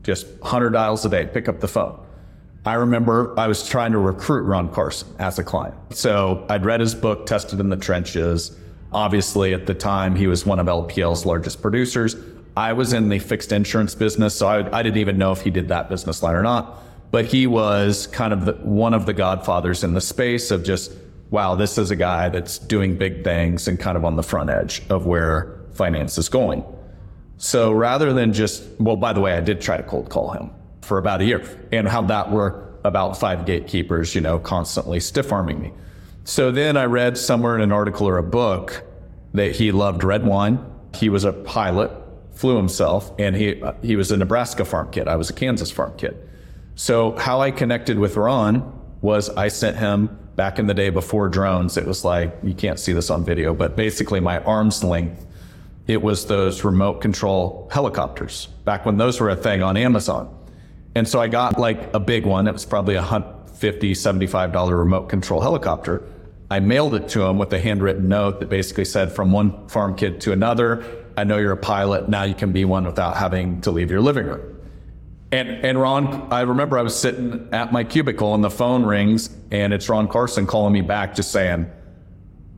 just 0.03 0.27
100 0.39 0.71
dials 0.71 1.03
a 1.05 1.09
day, 1.09 1.25
pick 1.25 1.49
up 1.49 1.59
the 1.59 1.67
phone. 1.67 1.99
I 2.65 2.73
remember 2.75 3.39
I 3.39 3.47
was 3.47 3.67
trying 3.67 3.91
to 3.91 3.99
recruit 3.99 4.41
Ron 4.41 4.71
Carson 4.71 5.07
as 5.19 5.39
a 5.39 5.43
client. 5.43 5.75
So 5.91 6.45
I'd 6.49 6.65
read 6.65 6.79
his 6.79 6.95
book, 6.95 7.25
Tested 7.25 7.59
in 7.59 7.69
the 7.69 7.77
Trenches. 7.77 8.57
Obviously, 8.95 9.53
at 9.53 9.65
the 9.65 9.73
time, 9.73 10.15
he 10.15 10.25
was 10.25 10.45
one 10.45 10.57
of 10.57 10.67
LPL's 10.67 11.25
largest 11.25 11.61
producers. 11.61 12.15
I 12.55 12.71
was 12.71 12.93
in 12.93 13.09
the 13.09 13.19
fixed 13.19 13.51
insurance 13.51 13.93
business, 13.93 14.33
so 14.33 14.47
I, 14.47 14.79
I 14.79 14.83
didn't 14.83 14.99
even 14.99 15.17
know 15.17 15.33
if 15.33 15.41
he 15.41 15.49
did 15.49 15.67
that 15.67 15.89
business 15.89 16.23
line 16.23 16.33
or 16.33 16.41
not. 16.41 16.81
But 17.11 17.25
he 17.25 17.45
was 17.45 18.07
kind 18.07 18.31
of 18.31 18.45
the, 18.45 18.53
one 18.53 18.93
of 18.93 19.05
the 19.05 19.11
godfathers 19.11 19.83
in 19.83 19.95
the 19.95 19.99
space 19.99 20.49
of 20.49 20.63
just, 20.63 20.93
wow, 21.29 21.55
this 21.55 21.77
is 21.77 21.91
a 21.91 21.97
guy 21.97 22.29
that's 22.29 22.57
doing 22.57 22.97
big 22.97 23.25
things 23.25 23.67
and 23.67 23.77
kind 23.77 23.97
of 23.97 24.05
on 24.05 24.15
the 24.15 24.23
front 24.23 24.49
edge 24.49 24.81
of 24.89 25.05
where 25.05 25.59
finance 25.73 26.17
is 26.17 26.29
going. 26.29 26.63
So 27.35 27.73
rather 27.73 28.13
than 28.13 28.31
just, 28.31 28.63
well, 28.79 28.95
by 28.95 29.11
the 29.11 29.19
way, 29.19 29.33
I 29.33 29.41
did 29.41 29.59
try 29.59 29.75
to 29.75 29.83
cold 29.83 30.09
call 30.09 30.31
him 30.31 30.51
for 30.83 30.99
about 30.99 31.19
a 31.19 31.25
year 31.25 31.43
and 31.73 31.85
how 31.85 32.03
that 32.03 32.31
worked 32.31 32.85
about 32.85 33.19
five 33.19 33.45
gatekeepers, 33.45 34.15
you 34.15 34.21
know, 34.21 34.39
constantly 34.39 35.01
stiff 35.01 35.33
arming 35.33 35.61
me. 35.61 35.73
So 36.23 36.51
then 36.51 36.77
I 36.77 36.85
read 36.85 37.17
somewhere 37.17 37.55
in 37.55 37.61
an 37.61 37.73
article 37.73 38.07
or 38.07 38.17
a 38.17 38.23
book 38.23 38.83
that 39.35 39.55
he 39.55 39.71
loved 39.71 40.03
red 40.03 40.25
wine. 40.25 40.63
He 40.93 41.09
was 41.09 41.23
a 41.23 41.33
pilot 41.33 41.91
flew 42.35 42.57
himself, 42.57 43.11
and 43.17 43.35
he 43.35 43.63
he 43.81 43.95
was 43.95 44.11
a 44.11 44.17
Nebraska 44.17 44.65
farm 44.65 44.91
kid. 44.91 45.07
I 45.07 45.15
was 45.15 45.29
a 45.29 45.33
Kansas 45.33 45.71
farm 45.71 45.93
kid. 45.97 46.15
So 46.75 47.17
how 47.17 47.41
I 47.41 47.51
connected 47.51 47.97
with 47.97 48.17
Ron 48.17 48.71
was 49.01 49.29
I 49.29 49.47
sent 49.47 49.77
him 49.77 50.19
back 50.35 50.59
in 50.59 50.67
the 50.67 50.73
day 50.73 50.89
before 50.89 51.29
drones. 51.29 51.77
It 51.77 51.85
was 51.85 52.03
like 52.03 52.35
you 52.43 52.53
can't 52.53 52.79
see 52.79 52.91
this 52.93 53.09
on 53.09 53.23
video, 53.23 53.53
but 53.55 53.75
basically 53.75 54.19
my 54.19 54.39
arm's 54.39 54.83
length. 54.83 55.25
It 55.87 56.01
was 56.01 56.25
those 56.25 56.63
remote 56.63 56.99
control 56.99 57.69
helicopters 57.71 58.47
back 58.65 58.85
when 58.85 58.97
those 58.97 59.19
were 59.19 59.29
a 59.29 59.35
thing 59.35 59.63
on 59.63 59.77
Amazon. 59.77 60.35
And 60.95 61.07
so 61.07 61.21
I 61.21 61.27
got 61.27 61.59
like 61.59 61.93
a 61.93 61.99
big 61.99 62.25
one. 62.25 62.47
It 62.47 62.53
was 62.53 62.65
probably 62.65 62.95
a 62.95 63.03
50 63.55 63.93
$75 63.93 64.77
remote 64.77 65.09
control 65.09 65.41
helicopter. 65.41 66.03
I 66.49 66.59
mailed 66.59 66.93
it 66.93 67.09
to 67.09 67.23
him 67.23 67.37
with 67.37 67.51
a 67.53 67.59
handwritten 67.59 68.07
note 68.07 68.39
that 68.39 68.49
basically 68.49 68.85
said 68.85 69.11
from 69.11 69.31
one 69.31 69.67
farm 69.67 69.95
kid 69.95 70.21
to 70.21 70.31
another, 70.31 70.83
I 71.17 71.23
know 71.23 71.37
you're 71.37 71.53
a 71.53 71.57
pilot. 71.57 72.09
Now 72.09 72.23
you 72.23 72.35
can 72.35 72.51
be 72.51 72.65
one 72.65 72.85
without 72.85 73.17
having 73.17 73.61
to 73.61 73.71
leave 73.71 73.89
your 73.89 74.01
living 74.01 74.27
room. 74.27 74.55
And, 75.31 75.49
and 75.65 75.79
Ron, 75.79 76.31
I 76.31 76.41
remember 76.41 76.77
I 76.77 76.81
was 76.81 76.97
sitting 76.97 77.49
at 77.51 77.73
my 77.73 77.83
cubicle 77.83 78.35
and 78.35 78.43
the 78.43 78.49
phone 78.49 78.85
rings 78.85 79.29
and 79.51 79.73
it's 79.73 79.89
Ron 79.89 80.07
Carson 80.07 80.45
calling 80.45 80.71
me 80.71 80.81
back 80.81 81.15
just 81.15 81.31
saying, 81.31 81.69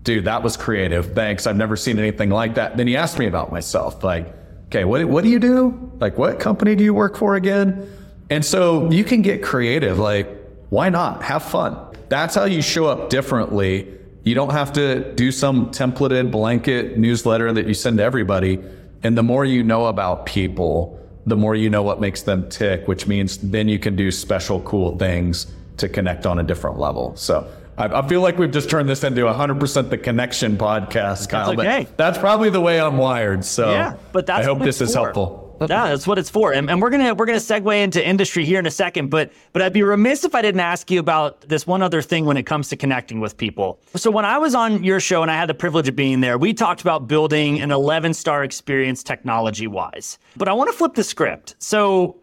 dude, 0.03 0.25
that 0.25 0.43
was 0.43 0.57
creative. 0.57 1.13
Thanks. 1.13 1.47
I've 1.47 1.55
never 1.55 1.75
seen 1.75 1.97
anything 1.97 2.29
like 2.29 2.55
that. 2.55 2.77
Then 2.77 2.87
he 2.87 2.97
asked 2.97 3.19
me 3.19 3.27
about 3.27 3.51
myself. 3.51 4.03
Like, 4.03 4.33
okay, 4.67 4.83
what, 4.83 5.03
what 5.05 5.23
do 5.23 5.29
you 5.29 5.39
do? 5.39 5.91
Like, 5.99 6.17
what 6.17 6.39
company 6.39 6.75
do 6.75 6.83
you 6.83 6.93
work 6.93 7.15
for 7.17 7.35
again? 7.35 7.89
And 8.29 8.43
so 8.43 8.91
you 8.91 9.03
can 9.03 9.21
get 9.21 9.41
creative. 9.41 9.97
Like, 9.97 10.29
why 10.69 10.89
not? 10.89 11.23
Have 11.23 11.43
fun. 11.43 11.77
That's 12.09 12.35
how 12.35 12.45
you 12.45 12.61
show 12.61 12.87
up 12.87 13.09
differently 13.09 13.97
you 14.27 14.35
don't 14.35 14.51
have 14.51 14.73
to 14.73 15.13
do 15.13 15.31
some 15.31 15.67
templated 15.71 16.31
blanket 16.31 16.97
newsletter 16.97 17.53
that 17.53 17.65
you 17.65 17.73
send 17.73 17.99
to 17.99 18.03
everybody. 18.03 18.59
And 19.01 19.17
the 19.17 19.23
more 19.23 19.45
you 19.45 19.63
know 19.63 19.85
about 19.85 20.25
people, 20.25 20.99
the 21.25 21.37
more 21.37 21.55
you 21.55 21.69
know 21.69 21.81
what 21.81 22.01
makes 22.01 22.23
them 22.23 22.49
tick, 22.49 22.89
which 22.89 23.07
means 23.07 23.37
then 23.37 23.69
you 23.69 23.79
can 23.79 23.95
do 23.95 24.11
special, 24.11 24.59
cool 24.63 24.97
things 24.97 25.47
to 25.77 25.87
connect 25.87 26.25
on 26.25 26.39
a 26.39 26.43
different 26.43 26.77
level. 26.77 27.15
So 27.15 27.49
I, 27.77 27.85
I 27.85 28.07
feel 28.09 28.19
like 28.19 28.37
we've 28.37 28.51
just 28.51 28.69
turned 28.69 28.89
this 28.89 29.05
into 29.05 29.21
100% 29.21 29.89
the 29.89 29.97
connection 29.97 30.57
podcast, 30.57 31.29
Kyle. 31.29 31.55
That's 31.55 31.59
okay. 31.59 31.87
That's 31.95 32.17
probably 32.17 32.49
the 32.49 32.59
way 32.59 32.81
I'm 32.81 32.97
wired. 32.97 33.45
So 33.45 33.71
yeah, 33.71 33.95
but 34.11 34.25
that's 34.25 34.41
I 34.41 34.43
hope 34.43 34.59
this 34.59 34.81
is 34.81 34.93
for. 34.93 35.46
Helpful. 35.59 35.75
Yeah, 35.75 35.89
that's 35.89 36.07
what 36.07 36.17
it's 36.17 36.29
for. 36.29 36.53
And, 36.53 36.69
and, 36.69 36.81
we're 36.81 36.89
gonna 36.89 37.13
we're 37.13 37.25
gonna 37.25 37.39
segue 37.39 37.83
into 37.83 38.05
industry 38.05 38.45
here 38.45 38.59
in 38.59 38.65
a 38.65 38.71
second, 38.71 39.09
but 39.09 39.31
but 39.53 39.61
I'd 39.61 39.73
be 39.73 39.83
remiss 39.83 40.23
if 40.23 40.35
I 40.35 40.41
didn't 40.41 40.61
ask 40.61 40.89
you 40.91 40.99
about 40.99 41.41
this 41.41 41.65
one 41.65 41.81
other 41.81 42.01
thing 42.01 42.25
when 42.25 42.37
it 42.37 42.43
comes 42.43 42.69
to 42.69 42.75
connecting 42.75 43.19
with 43.19 43.37
people. 43.37 43.79
So 43.95 44.11
when 44.11 44.25
I 44.25 44.37
was 44.37 44.55
on 44.55 44.83
your 44.83 44.99
show 44.99 45.21
and 45.21 45.31
I 45.31 45.35
had 45.35 45.49
the 45.49 45.53
privilege 45.53 45.87
of 45.87 45.95
being 45.95 46.21
there, 46.21 46.37
we 46.37 46.53
talked 46.53 46.81
about 46.81 47.07
building 47.07 47.61
an 47.61 47.71
11 47.71 48.13
star 48.13 48.43
experience 48.43 49.03
technology 49.03 49.67
wise. 49.67 50.17
But 50.35 50.47
I 50.47 50.53
want 50.53 50.69
to 50.71 50.77
flip 50.77 50.93
the 50.93 51.03
script. 51.03 51.55
So 51.59 52.17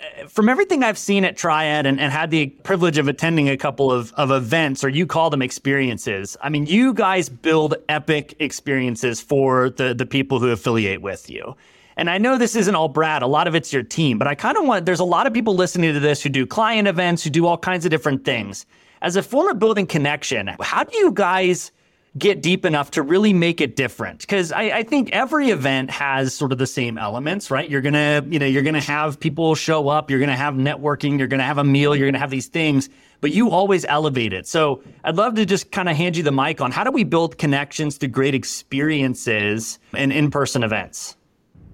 uh, 0.00 0.26
from 0.26 0.48
everything 0.48 0.82
I've 0.82 0.98
seen 0.98 1.24
at 1.24 1.36
Triad 1.36 1.86
and, 1.86 2.00
and 2.00 2.12
had 2.12 2.30
the 2.30 2.46
privilege 2.46 2.98
of 2.98 3.08
attending 3.08 3.48
a 3.48 3.56
couple 3.56 3.90
of, 3.90 4.12
of 4.14 4.30
events, 4.30 4.84
or 4.84 4.88
you 4.88 5.06
call 5.06 5.30
them 5.30 5.42
experiences, 5.42 6.36
I 6.40 6.48
mean, 6.48 6.66
you 6.66 6.94
guys 6.94 7.28
build 7.28 7.74
epic 7.88 8.36
experiences 8.38 9.20
for 9.20 9.70
the, 9.70 9.94
the 9.94 10.06
people 10.06 10.38
who 10.38 10.50
affiliate 10.50 11.02
with 11.02 11.28
you. 11.28 11.56
And 11.98 12.08
I 12.08 12.16
know 12.16 12.38
this 12.38 12.54
isn't 12.54 12.76
all 12.76 12.86
Brad, 12.86 13.22
a 13.22 13.26
lot 13.26 13.48
of 13.48 13.56
it's 13.56 13.72
your 13.72 13.82
team, 13.82 14.18
but 14.18 14.28
I 14.28 14.36
kind 14.36 14.56
of 14.56 14.64
want, 14.64 14.86
there's 14.86 15.00
a 15.00 15.04
lot 15.04 15.26
of 15.26 15.34
people 15.34 15.56
listening 15.56 15.92
to 15.92 15.98
this 15.98 16.22
who 16.22 16.28
do 16.28 16.46
client 16.46 16.86
events, 16.86 17.24
who 17.24 17.30
do 17.30 17.44
all 17.44 17.58
kinds 17.58 17.84
of 17.84 17.90
different 17.90 18.24
things. 18.24 18.66
As 19.02 19.16
a 19.16 19.22
former 19.22 19.52
building 19.52 19.84
connection, 19.84 20.48
how 20.60 20.84
do 20.84 20.96
you 20.96 21.10
guys 21.10 21.72
get 22.16 22.40
deep 22.40 22.64
enough 22.64 22.92
to 22.92 23.02
really 23.02 23.32
make 23.32 23.60
it 23.60 23.74
different? 23.74 24.20
Because 24.20 24.52
I, 24.52 24.62
I, 24.62 24.82
think 24.84 25.10
every 25.10 25.50
event 25.50 25.90
has 25.90 26.32
sort 26.32 26.52
of 26.52 26.58
the 26.58 26.68
same 26.68 26.98
elements, 26.98 27.50
right? 27.50 27.68
You're 27.68 27.80
gonna, 27.80 28.24
you 28.28 28.38
know, 28.38 28.46
you're 28.46 28.62
gonna 28.62 28.80
have 28.80 29.18
people 29.18 29.56
show 29.56 29.88
up, 29.88 30.08
you're 30.08 30.20
gonna 30.20 30.36
have 30.36 30.54
networking, 30.54 31.18
you're 31.18 31.26
gonna 31.26 31.42
have 31.42 31.58
a 31.58 31.64
meal, 31.64 31.96
you're 31.96 32.06
gonna 32.06 32.20
have 32.20 32.30
these 32.30 32.46
things, 32.46 32.88
but 33.20 33.32
you 33.32 33.50
always 33.50 33.84
elevate 33.84 34.32
it. 34.32 34.46
So 34.46 34.84
I'd 35.02 35.16
love 35.16 35.34
to 35.34 35.44
just 35.44 35.72
kind 35.72 35.88
of 35.88 35.96
hand 35.96 36.16
you 36.16 36.22
the 36.22 36.32
mic 36.32 36.60
on 36.60 36.70
how 36.70 36.84
do 36.84 36.92
we 36.92 37.02
build 37.02 37.38
connections 37.38 37.96
through 37.96 38.10
great 38.10 38.36
experiences 38.36 39.80
and 39.92 40.12
in-person 40.12 40.62
events? 40.62 41.16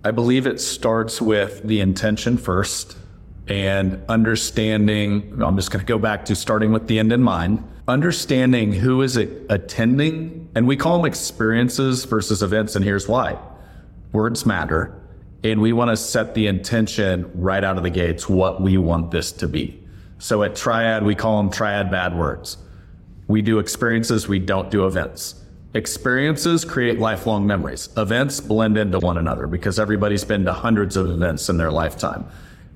I 0.07 0.11
believe 0.11 0.47
it 0.47 0.61
starts 0.61 1.23
with 1.23 1.63
the 1.63 1.81
intention 1.81 2.37
first 2.37 2.99
and 3.49 4.03
understanding. 4.07 5.43
I'm 5.43 5.57
just 5.57 5.71
going 5.71 5.83
to 5.83 5.89
go 5.89 5.99
back 5.99 6.27
to 6.27 6.37
starting 6.37 6.73
with 6.73 6.87
the 6.89 6.99
end 6.99 7.11
in 7.11 7.23
mind. 7.23 7.65
Understanding 7.89 8.75
who 8.75 9.01
is 9.01 9.17
it 9.17 9.47
attending, 9.49 10.51
and 10.55 10.69
we 10.69 10.77
call 10.77 10.99
them 10.99 11.07
experiences 11.07 12.05
versus 12.05 12.43
events, 12.43 12.77
and 12.77 12.85
here's 12.85 13.09
why. 13.09 13.39
Words 14.13 14.45
matter, 14.45 14.95
and 15.43 15.63
we 15.63 15.73
want 15.73 15.91
to 15.91 15.97
set 15.97 16.35
the 16.35 16.49
intention 16.49 17.31
right 17.35 17.65
out 17.65 17.79
of 17.79 17.83
the 17.83 17.91
gates 17.91 18.29
what 18.29 18.61
we 18.61 18.77
want 18.77 19.11
this 19.11 19.33
to 19.33 19.49
be. 19.49 19.83
So 20.19 20.43
at 20.43 20.55
Triad, 20.55 21.03
we 21.03 21.15
call 21.15 21.39
them 21.39 21.51
Triad 21.51 21.91
bad 21.91 22.15
words. 22.15 22.59
We 23.27 23.41
do 23.41 23.59
experiences, 23.59 24.29
we 24.29 24.39
don't 24.39 24.71
do 24.71 24.87
events. 24.87 25.44
Experiences 25.75 26.65
create 26.65 27.01
lifelong 27.01 27.49
memories. 27.49 27.89
Events 27.97 28.41
blend 28.41 28.79
into 28.79 29.01
one 29.01 29.19
another 29.19 29.49
because 29.49 29.81
everybody's 29.81 30.23
been 30.23 30.45
to 30.45 30.53
hundreds 30.53 30.97
of 30.97 31.11
events 31.11 31.49
in 31.49 31.57
their 31.57 31.73
lifetime. 31.73 32.25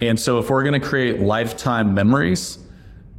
And 0.01 0.19
so 0.19 0.41
if 0.41 0.51
we're 0.51 0.65
going 0.65 0.81
to 0.81 0.85
create 0.85 1.21
lifetime 1.21 1.95
memories, 1.95 2.59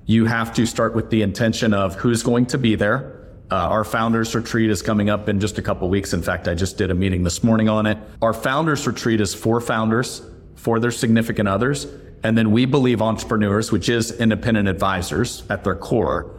you 0.05 0.25
have 0.25 0.53
to 0.55 0.65
start 0.65 0.95
with 0.95 1.09
the 1.09 1.21
intention 1.21 1.73
of 1.73 1.95
who's 1.95 2.23
going 2.23 2.47
to 2.47 2.57
be 2.57 2.75
there. 2.75 3.29
Uh, 3.49 3.55
our 3.55 3.85
founders 3.85 4.35
retreat 4.35 4.69
is 4.69 4.81
coming 4.81 5.09
up 5.09 5.29
in 5.29 5.39
just 5.39 5.57
a 5.57 5.61
couple 5.61 5.87
weeks. 5.87 6.11
In 6.11 6.21
fact, 6.21 6.49
I 6.49 6.55
just 6.55 6.77
did 6.77 6.91
a 6.91 6.95
meeting 6.95 7.23
this 7.23 7.41
morning 7.41 7.69
on 7.69 7.85
it. 7.85 7.97
Our 8.21 8.33
founders 8.33 8.85
retreat 8.85 9.21
is 9.21 9.33
for 9.33 9.61
founders, 9.61 10.21
for 10.55 10.81
their 10.81 10.91
significant 10.91 11.47
others. 11.47 11.87
And 12.21 12.37
then 12.37 12.51
we 12.51 12.65
believe 12.65 13.01
entrepreneurs, 13.01 13.71
which 13.71 13.87
is 13.87 14.11
independent 14.19 14.67
advisors 14.67 15.43
at 15.49 15.63
their 15.63 15.75
core, 15.75 16.35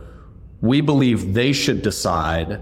we 0.61 0.83
believe 0.83 1.33
they 1.33 1.55
should 1.55 1.81
decide 1.81 2.61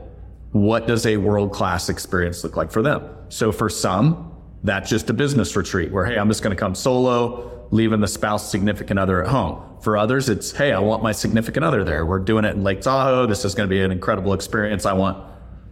what 0.53 0.87
does 0.87 1.07
a 1.07 1.17
world 1.17 1.53
class 1.53 1.89
experience 1.89 2.43
look 2.43 2.57
like 2.57 2.71
for 2.71 2.83
them? 2.83 3.03
So 3.29 3.53
for 3.53 3.69
some, 3.69 4.29
That's 4.65 4.91
just 4.91 5.09
a 5.09 5.13
business 5.13 5.55
retreat 5.55 5.93
where, 5.93 6.05
hey, 6.05 6.19
I'm 6.19 6.29
just 6.29 6.43
going 6.43 6.55
to 6.55 6.61
come 6.61 6.75
solo, 6.75 7.69
leaving 7.71 8.01
the 8.01 8.09
spouse, 8.09 8.51
significant 8.51 8.99
other 8.99 9.23
at 9.23 9.31
home. 9.31 9.63
For 9.81 9.97
others, 9.97 10.29
it's, 10.29 10.51
hey, 10.51 10.73
I 10.73 10.81
want 10.81 11.03
my 11.03 11.13
significant 11.13 11.65
other 11.65 11.85
there. 11.85 12.05
We're 12.05 12.19
doing 12.19 12.45
it 12.45 12.57
in 12.57 12.65
Lake 12.65 12.81
Tahoe. 12.81 13.27
This 13.27 13.45
is 13.45 13.55
going 13.55 13.69
to 13.69 13.73
be 13.73 13.81
an 13.81 13.93
incredible 13.93 14.33
experience. 14.33 14.85
I 14.85 14.95
want 14.95 15.25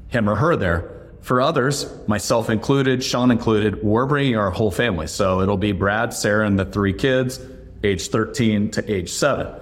him 0.08 0.28
or 0.28 0.36
her 0.36 0.54
there. 0.54 0.92
For 1.20 1.40
others, 1.40 1.92
myself 2.06 2.48
included, 2.48 3.02
Sean 3.02 3.32
included, 3.32 3.82
we're 3.82 4.06
bringing 4.06 4.36
our 4.36 4.52
whole 4.52 4.70
family. 4.70 5.08
So 5.08 5.40
it'll 5.40 5.56
be 5.56 5.72
Brad, 5.72 6.14
Sarah, 6.14 6.46
and 6.46 6.56
the 6.56 6.64
three 6.64 6.92
kids, 6.92 7.40
age 7.82 8.08
13 8.08 8.70
to 8.70 8.92
age 8.92 9.10
seven. 9.10 9.52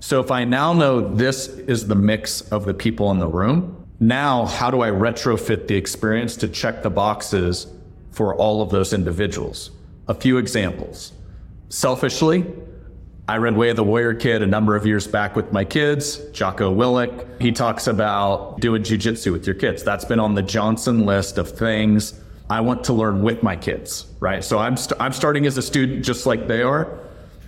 So 0.00 0.20
if 0.20 0.30
I 0.30 0.44
now 0.44 0.74
know 0.74 1.14
this 1.14 1.48
is 1.48 1.86
the 1.86 1.94
mix 1.94 2.42
of 2.52 2.66
the 2.66 2.74
people 2.74 3.10
in 3.10 3.18
the 3.18 3.26
room, 3.26 3.83
now 4.00 4.46
how 4.46 4.70
do 4.70 4.80
I 4.82 4.90
retrofit 4.90 5.68
the 5.68 5.76
experience 5.76 6.36
to 6.36 6.48
check 6.48 6.82
the 6.82 6.90
boxes 6.90 7.66
for 8.10 8.34
all 8.34 8.62
of 8.62 8.70
those 8.70 8.92
individuals? 8.92 9.70
A 10.08 10.14
few 10.14 10.38
examples. 10.38 11.12
Selfishly, 11.68 12.44
I 13.26 13.38
read 13.38 13.56
Way 13.56 13.70
of 13.70 13.76
the 13.76 13.84
Warrior 13.84 14.14
Kid 14.14 14.42
a 14.42 14.46
number 14.46 14.76
of 14.76 14.84
years 14.84 15.06
back 15.06 15.34
with 15.34 15.50
my 15.50 15.64
kids, 15.64 16.18
Jocko 16.32 16.74
Willink. 16.74 17.40
He 17.40 17.52
talks 17.52 17.86
about 17.86 18.60
doing 18.60 18.82
jujitsu 18.82 19.32
with 19.32 19.46
your 19.46 19.54
kids. 19.54 19.82
That's 19.82 20.04
been 20.04 20.20
on 20.20 20.34
the 20.34 20.42
Johnson 20.42 21.06
list 21.06 21.38
of 21.38 21.50
things 21.50 22.20
I 22.50 22.60
want 22.60 22.84
to 22.84 22.92
learn 22.92 23.22
with 23.22 23.42
my 23.42 23.56
kids, 23.56 24.06
right? 24.20 24.44
So 24.44 24.58
I'm, 24.58 24.76
st- 24.76 25.00
I'm 25.00 25.12
starting 25.12 25.46
as 25.46 25.56
a 25.56 25.62
student 25.62 26.04
just 26.04 26.26
like 26.26 26.46
they 26.46 26.62
are. 26.62 27.00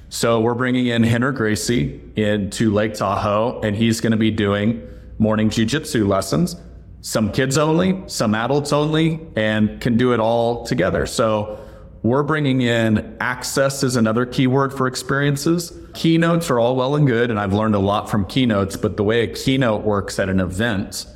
So 0.09 0.41
we're 0.41 0.55
bringing 0.55 0.87
in 0.87 1.03
Henner 1.03 1.33
Gracie 1.33 2.01
into 2.17 2.73
Lake 2.73 2.95
Tahoe, 2.95 3.61
and 3.61 3.77
he's 3.77 4.01
going 4.01 4.13
to 4.13 4.17
be 4.17 4.31
doing 4.31 4.89
morning 5.19 5.51
jujitsu 5.51 6.07
lessons. 6.07 6.57
Some 7.01 7.31
kids 7.31 7.57
only, 7.57 8.03
some 8.07 8.35
adults 8.35 8.73
only, 8.73 9.21
and 9.37 9.81
can 9.81 9.97
do 9.97 10.13
it 10.13 10.21
all 10.21 10.67
together. 10.67 11.07
So 11.07 11.59
we're 12.03 12.23
bringing 12.23 12.61
in 12.61 13.17
access 13.21 13.83
is 13.83 13.97
another 13.97 14.27
keyword 14.27 14.73
for 14.73 14.87
experiences. 14.87 15.73
Keynotes 15.95 16.51
are 16.51 16.59
all 16.59 16.77
well 16.77 16.95
and 16.97 17.07
good, 17.07 17.31
and 17.31 17.39
I've 17.39 17.53
learned 17.53 17.75
a 17.75 17.81
lot 17.81 18.11
from 18.11 18.27
keynotes, 18.27 18.77
but 18.77 18.97
the 18.97 19.05
way 19.05 19.23
a 19.23 19.27
keynote 19.27 19.83
works 19.83 20.19
at 20.19 20.29
an 20.29 20.41
event 20.41 21.07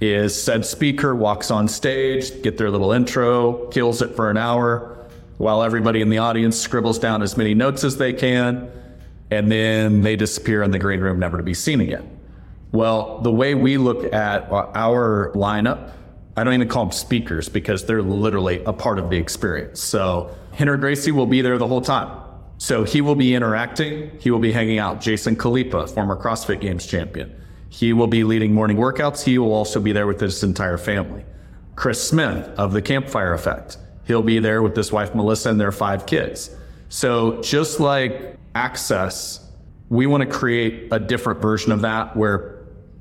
is 0.00 0.40
said 0.40 0.66
speaker 0.66 1.14
walks 1.14 1.50
on 1.50 1.68
stage, 1.68 2.42
get 2.42 2.58
their 2.58 2.70
little 2.70 2.92
intro, 2.92 3.68
kills 3.68 4.02
it 4.02 4.14
for 4.14 4.30
an 4.30 4.36
hour, 4.36 5.06
while 5.38 5.62
everybody 5.62 6.00
in 6.00 6.10
the 6.10 6.18
audience 6.18 6.58
scribbles 6.58 6.98
down 6.98 7.22
as 7.22 7.36
many 7.36 7.54
notes 7.54 7.84
as 7.84 7.96
they 7.96 8.12
can, 8.12 8.70
and 9.30 9.50
then 9.50 10.02
they 10.02 10.16
disappear 10.16 10.62
in 10.62 10.70
the 10.70 10.78
green 10.78 11.00
room, 11.00 11.18
never 11.18 11.36
to 11.36 11.42
be 11.42 11.54
seen 11.54 11.80
again. 11.80 12.13
Well, 12.74 13.20
the 13.20 13.32
way 13.32 13.54
we 13.54 13.78
look 13.78 14.12
at 14.12 14.50
our 14.52 15.32
lineup 15.34 15.92
I 16.36 16.42
don't 16.42 16.54
even 16.54 16.68
call 16.68 16.86
them 16.86 16.92
speakers 16.92 17.48
because 17.48 17.86
they're 17.86 18.02
literally 18.02 18.62
a 18.64 18.72
part 18.72 18.98
of 18.98 19.08
the 19.08 19.16
experience. 19.16 19.80
So 19.80 20.36
Henner 20.52 20.76
Gracie 20.76 21.12
will 21.12 21.26
be 21.26 21.42
there 21.42 21.58
the 21.58 21.66
whole 21.66 21.80
time. 21.80 22.20
So 22.58 22.82
he 22.82 23.00
will 23.00 23.14
be 23.14 23.34
interacting. 23.34 24.10
He 24.18 24.30
will 24.30 24.40
be 24.40 24.50
hanging 24.50 24.78
out. 24.78 25.00
Jason 25.00 25.36
Khalipa, 25.36 25.88
former 25.90 26.16
CrossFit 26.16 26.60
Games 26.60 26.86
champion. 26.86 27.40
He 27.68 27.92
will 27.92 28.06
be 28.06 28.24
leading 28.24 28.52
morning 28.52 28.76
workouts. 28.76 29.22
He 29.22 29.38
will 29.38 29.52
also 29.52 29.80
be 29.80 29.92
there 29.92 30.06
with 30.06 30.20
his 30.20 30.42
entire 30.42 30.78
family. 30.78 31.24
Chris 31.76 32.02
Smith 32.02 32.48
of 32.58 32.72
the 32.72 32.82
Campfire 32.82 33.34
Effect. 33.34 33.78
He'll 34.04 34.22
be 34.22 34.38
there 34.38 34.62
with 34.62 34.76
his 34.76 34.90
wife 34.90 35.14
Melissa 35.14 35.50
and 35.50 35.60
their 35.60 35.72
five 35.72 36.06
kids. 36.06 36.50
So 36.88 37.40
just 37.42 37.80
like 37.80 38.36
access, 38.54 39.50
we 39.88 40.06
want 40.06 40.22
to 40.22 40.28
create 40.28 40.88
a 40.92 40.98
different 40.98 41.40
version 41.40 41.70
of 41.72 41.80
that 41.82 42.16
where 42.16 42.53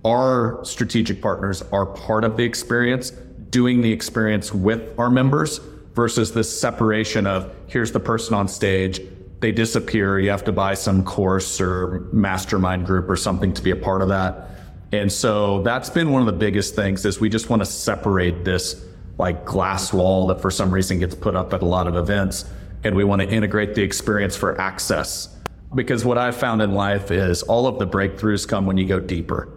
our 0.05 0.63
strategic 0.65 1.21
partners 1.21 1.61
are 1.71 1.85
part 1.85 2.23
of 2.23 2.35
the 2.35 2.43
experience, 2.43 3.11
doing 3.49 3.81
the 3.81 3.91
experience 3.91 4.53
with 4.53 4.97
our 4.99 5.09
members 5.09 5.59
versus 5.93 6.33
this 6.33 6.59
separation 6.59 7.25
of 7.25 7.53
here's 7.67 7.91
the 7.91 7.99
person 7.99 8.33
on 8.33 8.47
stage, 8.47 8.99
they 9.39 9.51
disappear, 9.51 10.19
you 10.19 10.29
have 10.29 10.43
to 10.43 10.51
buy 10.51 10.73
some 10.73 11.03
course 11.03 11.61
or 11.61 12.07
mastermind 12.11 12.85
group 12.85 13.09
or 13.09 13.15
something 13.15 13.53
to 13.53 13.61
be 13.61 13.71
a 13.71 13.75
part 13.75 14.01
of 14.01 14.09
that. 14.09 14.49
And 14.91 15.11
so 15.11 15.61
that's 15.63 15.89
been 15.89 16.11
one 16.11 16.21
of 16.21 16.25
the 16.25 16.33
biggest 16.33 16.75
things 16.75 17.05
is 17.05 17.19
we 17.19 17.29
just 17.29 17.49
want 17.49 17.61
to 17.61 17.65
separate 17.65 18.43
this 18.45 18.85
like 19.17 19.45
glass 19.45 19.93
wall 19.93 20.27
that 20.27 20.41
for 20.41 20.49
some 20.49 20.71
reason 20.71 20.99
gets 20.99 21.15
put 21.15 21.35
up 21.35 21.53
at 21.53 21.61
a 21.61 21.65
lot 21.65 21.87
of 21.87 21.95
events 21.95 22.45
and 22.83 22.95
we 22.95 23.03
want 23.03 23.21
to 23.21 23.27
integrate 23.27 23.75
the 23.75 23.81
experience 23.81 24.35
for 24.35 24.59
access. 24.59 25.35
Because 25.75 26.03
what 26.05 26.17
I've 26.17 26.35
found 26.35 26.61
in 26.61 26.73
life 26.73 27.11
is 27.11 27.43
all 27.43 27.67
of 27.67 27.79
the 27.79 27.87
breakthroughs 27.87 28.47
come 28.47 28.65
when 28.65 28.77
you 28.77 28.85
go 28.85 28.99
deeper 28.99 29.49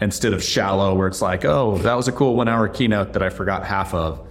instead 0.00 0.32
of 0.32 0.42
shallow, 0.42 0.94
where 0.94 1.08
it's 1.08 1.22
like, 1.22 1.44
oh, 1.44 1.78
that 1.78 1.94
was 1.94 2.08
a 2.08 2.12
cool 2.12 2.34
one 2.34 2.48
hour 2.48 2.68
keynote 2.68 3.12
that 3.12 3.22
I 3.22 3.30
forgot 3.30 3.66
half 3.66 3.94
of. 3.94 4.26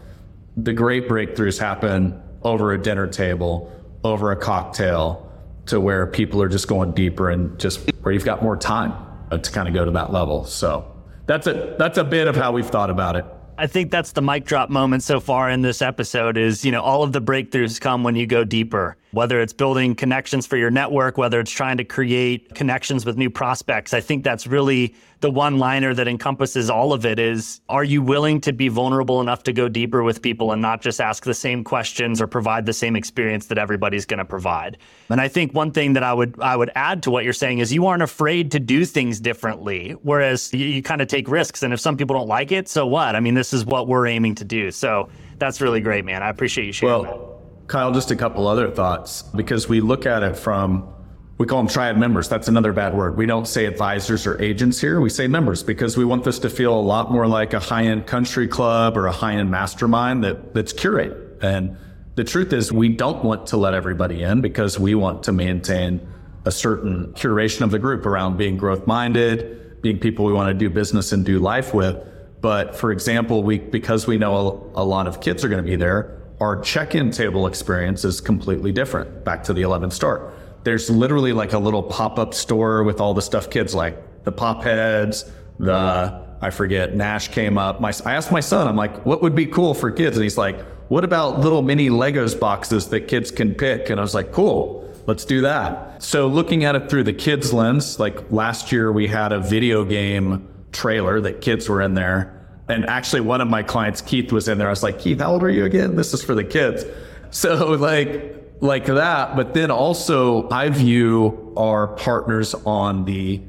The 0.57 0.73
great 0.73 1.07
breakthroughs 1.07 1.59
happen 1.59 2.21
over 2.43 2.73
a 2.73 2.81
dinner 2.81 3.07
table, 3.07 3.71
over 4.03 4.31
a 4.31 4.35
cocktail, 4.35 5.31
to 5.67 5.79
where 5.79 6.07
people 6.07 6.41
are 6.41 6.49
just 6.49 6.67
going 6.67 6.91
deeper 6.91 7.29
and 7.29 7.59
just 7.59 7.91
where 8.01 8.13
you've 8.13 8.25
got 8.25 8.41
more 8.41 8.57
time 8.57 8.93
uh, 9.31 9.37
to 9.37 9.51
kind 9.51 9.67
of 9.67 9.73
go 9.73 9.85
to 9.85 9.91
that 9.91 10.11
level. 10.11 10.43
So 10.45 10.91
that's 11.27 11.47
a 11.47 11.75
that's 11.77 11.97
a 11.97 12.03
bit 12.03 12.27
of 12.27 12.35
how 12.35 12.51
we've 12.51 12.67
thought 12.67 12.89
about 12.89 13.15
it. 13.15 13.25
I 13.57 13.67
think 13.67 13.91
that's 13.91 14.13
the 14.13 14.21
mic 14.21 14.45
drop 14.45 14.69
moment 14.69 15.03
so 15.03 15.19
far 15.19 15.49
in 15.49 15.61
this 15.61 15.81
episode 15.81 16.37
is, 16.37 16.63
you 16.63 16.71
know, 16.71 16.81
all 16.81 17.03
of 17.03 17.11
the 17.11 17.21
breakthroughs 17.21 17.79
come 17.79 18.03
when 18.03 18.15
you 18.15 18.25
go 18.25 18.45
deeper, 18.45 18.95
whether 19.11 19.41
it's 19.41 19.53
building 19.53 19.95
connections 19.95 20.45
for 20.45 20.57
your 20.57 20.69
network, 20.71 21.17
whether 21.17 21.39
it's 21.39 21.51
trying 21.51 21.77
to 21.77 21.83
create 21.83 22.53
connections 22.55 23.05
with 23.05 23.17
new 23.17 23.29
prospects. 23.29 23.93
I 23.93 24.01
think 24.01 24.23
that's 24.23 24.45
really 24.45 24.95
the 25.21 25.29
one 25.29 25.57
liner 25.57 25.93
that 25.93 26.07
encompasses 26.07 26.69
all 26.69 26.93
of 26.93 27.05
it 27.05 27.19
is 27.19 27.59
are 27.67 27.83
you 27.83 28.01
willing 28.01 28.39
to 28.39 28.53
be 28.53 28.69
vulnerable 28.69 29.19
enough 29.19 29.43
to 29.43 29.53
go 29.53 29.67
deeper 29.67 30.01
with 30.03 30.21
people 30.21 30.51
and 30.51 30.61
not 30.61 30.81
just 30.81 31.01
ask 31.01 31.25
the 31.25 31.33
same 31.33 31.63
questions 31.63 32.21
or 32.21 32.27
provide 32.27 32.65
the 32.65 32.73
same 32.73 32.95
experience 32.95 33.47
that 33.47 33.57
everybody's 33.57 34.05
going 34.05 34.17
to 34.17 34.25
provide 34.25 34.77
and 35.09 35.19
i 35.19 35.27
think 35.27 35.53
one 35.53 35.71
thing 35.71 35.93
that 35.93 36.03
i 36.03 36.13
would 36.13 36.39
i 36.39 36.55
would 36.55 36.71
add 36.75 37.03
to 37.03 37.11
what 37.11 37.23
you're 37.23 37.33
saying 37.33 37.59
is 37.59 37.73
you 37.73 37.85
aren't 37.85 38.03
afraid 38.03 38.51
to 38.51 38.59
do 38.59 38.85
things 38.85 39.19
differently 39.19 39.91
whereas 40.03 40.53
you, 40.53 40.65
you 40.65 40.81
kind 40.81 41.01
of 41.01 41.07
take 41.07 41.27
risks 41.27 41.63
and 41.63 41.73
if 41.73 41.79
some 41.79 41.97
people 41.97 42.15
don't 42.15 42.29
like 42.29 42.51
it 42.51 42.69
so 42.69 42.87
what 42.87 43.15
i 43.15 43.19
mean 43.19 43.33
this 43.33 43.51
is 43.53 43.65
what 43.65 43.87
we're 43.87 44.07
aiming 44.07 44.35
to 44.35 44.45
do 44.45 44.71
so 44.71 45.09
that's 45.37 45.59
really 45.59 45.81
great 45.81 46.05
man 46.05 46.23
i 46.23 46.29
appreciate 46.29 46.65
you 46.65 46.71
sharing 46.71 47.03
well, 47.03 47.11
that. 47.11 47.38
Kyle 47.69 47.91
just 47.93 48.11
a 48.11 48.15
couple 48.15 48.47
other 48.47 48.69
thoughts 48.69 49.21
because 49.21 49.69
we 49.69 49.79
look 49.79 50.05
at 50.05 50.23
it 50.23 50.35
from 50.35 50.93
we 51.37 51.45
call 51.45 51.59
them 51.59 51.69
triad 51.69 51.97
members. 51.97 52.27
That's 52.27 52.49
another 52.49 52.73
bad 52.73 52.93
word. 52.93 53.15
We 53.15 53.25
don't 53.25 53.47
say 53.47 53.65
advisors 53.65 54.27
or 54.27 54.41
agents 54.41 54.81
here. 54.81 54.99
We 54.99 55.09
say 55.09 55.27
members 55.27 55.63
because 55.63 55.95
we 55.95 56.03
want 56.03 56.25
this 56.25 56.37
to 56.39 56.49
feel 56.49 56.77
a 56.77 56.81
lot 56.81 57.13
more 57.13 57.27
like 57.27 57.53
a 57.53 57.59
high 57.59 57.83
end 57.83 58.07
country 58.07 58.45
club 58.45 58.97
or 58.97 59.07
a 59.07 59.13
high 59.13 59.35
end 59.35 59.49
mastermind 59.49 60.25
that, 60.25 60.53
that's 60.53 60.73
curated. 60.73 61.41
And 61.41 61.77
the 62.15 62.25
truth 62.25 62.51
is, 62.51 62.73
we 62.73 62.89
don't 62.89 63.23
want 63.23 63.47
to 63.47 63.57
let 63.57 63.73
everybody 63.73 64.21
in 64.21 64.41
because 64.41 64.77
we 64.77 64.95
want 64.95 65.23
to 65.23 65.31
maintain 65.31 66.05
a 66.43 66.51
certain 66.51 67.13
curation 67.13 67.61
of 67.61 67.71
the 67.71 67.79
group 67.79 68.05
around 68.05 68.35
being 68.35 68.57
growth 68.57 68.85
minded, 68.85 69.81
being 69.81 69.97
people 69.97 70.25
we 70.25 70.33
want 70.33 70.49
to 70.49 70.53
do 70.53 70.69
business 70.69 71.13
and 71.13 71.25
do 71.25 71.39
life 71.39 71.73
with. 71.73 71.95
But 72.41 72.75
for 72.75 72.91
example, 72.91 73.43
we 73.43 73.59
because 73.59 74.07
we 74.07 74.17
know 74.17 74.71
a, 74.75 74.81
a 74.81 74.83
lot 74.83 75.07
of 75.07 75.21
kids 75.21 75.45
are 75.45 75.47
going 75.47 75.63
to 75.63 75.69
be 75.69 75.77
there, 75.77 76.18
our 76.39 76.61
check-in 76.61 77.11
table 77.11 77.47
experience 77.47 78.05
is 78.05 78.21
completely 78.21 78.71
different. 78.71 79.25
Back 79.25 79.43
to 79.43 79.53
the 79.53 79.61
11th 79.61 79.93
start. 79.93 80.33
There's 80.63 80.89
literally 80.89 81.33
like 81.33 81.53
a 81.53 81.59
little 81.59 81.83
pop-up 81.83 82.33
store 82.33 82.83
with 82.83 83.01
all 83.01 83.13
the 83.13 83.21
stuff 83.21 83.49
kids 83.49 83.75
like 83.75 84.23
the 84.23 84.31
pop 84.31 84.63
heads 84.63 85.31
the 85.59 86.25
i 86.41 86.49
forget 86.49 86.95
nash 86.95 87.29
came 87.29 87.57
up. 87.57 87.81
My, 87.81 87.91
i 88.05 88.13
asked 88.13 88.31
my 88.31 88.39
son 88.39 88.67
i'm 88.67 88.75
like 88.75 89.05
what 89.05 89.21
would 89.21 89.35
be 89.35 89.45
cool 89.45 89.73
for 89.73 89.91
kids? 89.91 90.15
And 90.17 90.23
he's 90.23 90.37
like 90.37 90.59
what 90.89 91.03
about 91.03 91.39
little 91.39 91.61
mini 91.61 91.89
legos 91.89 92.39
boxes 92.39 92.87
that 92.89 93.07
kids 93.07 93.31
can 93.31 93.53
pick? 93.53 93.89
And 93.89 93.99
i 93.99 94.03
was 94.03 94.13
like 94.13 94.31
cool 94.31 94.85
let's 95.07 95.25
do 95.25 95.41
that. 95.41 96.03
So 96.03 96.27
looking 96.27 96.65
at 96.65 96.75
it 96.75 96.87
through 96.89 97.03
the 97.03 97.13
kids 97.13 97.51
lens 97.51 97.99
like 97.99 98.31
last 98.31 98.71
year 98.71 98.91
we 98.91 99.07
had 99.07 99.31
a 99.31 99.39
video 99.39 99.83
game 99.83 100.47
trailer 100.71 101.19
that 101.21 101.41
kids 101.41 101.67
were 101.67 101.81
in 101.81 101.95
there 101.95 102.38
and 102.69 102.85
actually 102.87 103.21
one 103.21 103.41
of 103.41 103.47
my 103.47 103.63
clients 103.63 104.01
keith 104.01 104.31
was 104.31 104.47
in 104.47 104.57
there 104.57 104.67
i 104.67 104.69
was 104.69 104.83
like 104.83 104.99
keith 104.99 105.19
how 105.19 105.31
old 105.31 105.43
are 105.43 105.49
you 105.49 105.65
again 105.65 105.95
this 105.95 106.13
is 106.13 106.23
for 106.23 106.35
the 106.35 106.43
kids 106.43 106.85
so 107.31 107.71
like 107.73 108.39
like 108.61 108.85
that. 108.85 109.35
But 109.35 109.53
then 109.53 109.71
also, 109.71 110.49
I 110.49 110.69
view 110.69 111.53
our 111.57 111.87
partners 111.87 112.53
on 112.53 113.05
the 113.05 113.41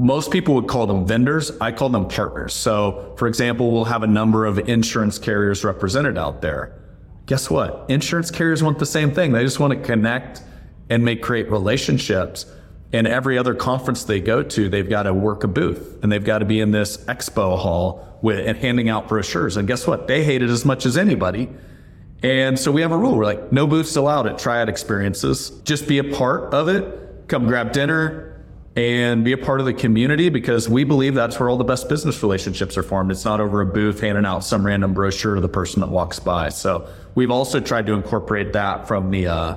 most 0.00 0.30
people 0.30 0.54
would 0.54 0.68
call 0.68 0.86
them 0.86 1.06
vendors. 1.06 1.50
I 1.60 1.72
call 1.72 1.88
them 1.88 2.06
partners. 2.06 2.54
So, 2.54 3.14
for 3.18 3.26
example, 3.26 3.72
we'll 3.72 3.84
have 3.86 4.04
a 4.04 4.08
number 4.08 4.46
of 4.46 4.68
insurance 4.68 5.18
carriers 5.18 5.64
represented 5.64 6.16
out 6.16 6.40
there. 6.40 6.80
Guess 7.26 7.50
what? 7.50 7.84
Insurance 7.88 8.30
carriers 8.30 8.62
want 8.62 8.78
the 8.78 8.86
same 8.86 9.10
thing. 9.10 9.32
They 9.32 9.42
just 9.42 9.58
want 9.58 9.72
to 9.72 9.80
connect 9.80 10.42
and 10.88 11.04
make 11.04 11.20
create 11.20 11.50
relationships. 11.50 12.46
And 12.92 13.06
every 13.06 13.36
other 13.36 13.54
conference 13.54 14.04
they 14.04 14.20
go 14.20 14.42
to, 14.42 14.68
they've 14.68 14.88
got 14.88 15.02
to 15.02 15.12
work 15.12 15.44
a 15.44 15.48
booth 15.48 15.98
and 16.02 16.10
they've 16.10 16.24
got 16.24 16.38
to 16.38 16.46
be 16.46 16.60
in 16.60 16.70
this 16.70 16.96
expo 17.04 17.58
hall 17.58 18.18
with 18.22 18.46
and 18.46 18.56
handing 18.56 18.88
out 18.88 19.08
brochures. 19.08 19.56
And 19.56 19.68
guess 19.68 19.86
what? 19.86 20.08
They 20.08 20.24
hate 20.24 20.42
it 20.42 20.48
as 20.48 20.64
much 20.64 20.86
as 20.86 20.96
anybody 20.96 21.50
and 22.22 22.58
so 22.58 22.72
we 22.72 22.82
have 22.82 22.90
a 22.90 22.96
rule. 22.96 23.16
We're 23.16 23.24
like, 23.24 23.52
no 23.52 23.66
booths 23.66 23.94
allowed 23.96 24.26
at 24.26 24.38
Triad 24.38 24.68
experiences. 24.68 25.50
Just 25.62 25.86
be 25.86 25.98
a 25.98 26.04
part 26.04 26.52
of 26.52 26.68
it. 26.68 27.28
Come 27.28 27.46
grab 27.46 27.72
dinner 27.72 28.42
and 28.74 29.24
be 29.24 29.32
a 29.32 29.38
part 29.38 29.60
of 29.60 29.66
the 29.66 29.72
community 29.72 30.28
because 30.28 30.68
we 30.68 30.84
believe 30.84 31.14
that's 31.14 31.38
where 31.38 31.48
all 31.48 31.56
the 31.56 31.64
best 31.64 31.88
business 31.88 32.22
relationships 32.22 32.76
are 32.76 32.82
formed. 32.82 33.10
It's 33.10 33.24
not 33.24 33.40
over 33.40 33.60
a 33.60 33.66
booth 33.66 34.00
handing 34.00 34.24
out 34.24 34.44
some 34.44 34.66
random 34.66 34.94
brochure 34.94 35.36
to 35.36 35.40
the 35.40 35.48
person 35.48 35.80
that 35.80 35.90
walks 35.90 36.18
by. 36.18 36.48
So 36.48 36.88
we've 37.14 37.30
also 37.30 37.60
tried 37.60 37.86
to 37.86 37.92
incorporate 37.92 38.52
that 38.52 38.88
from 38.88 39.10
the 39.10 39.28
uh, 39.28 39.56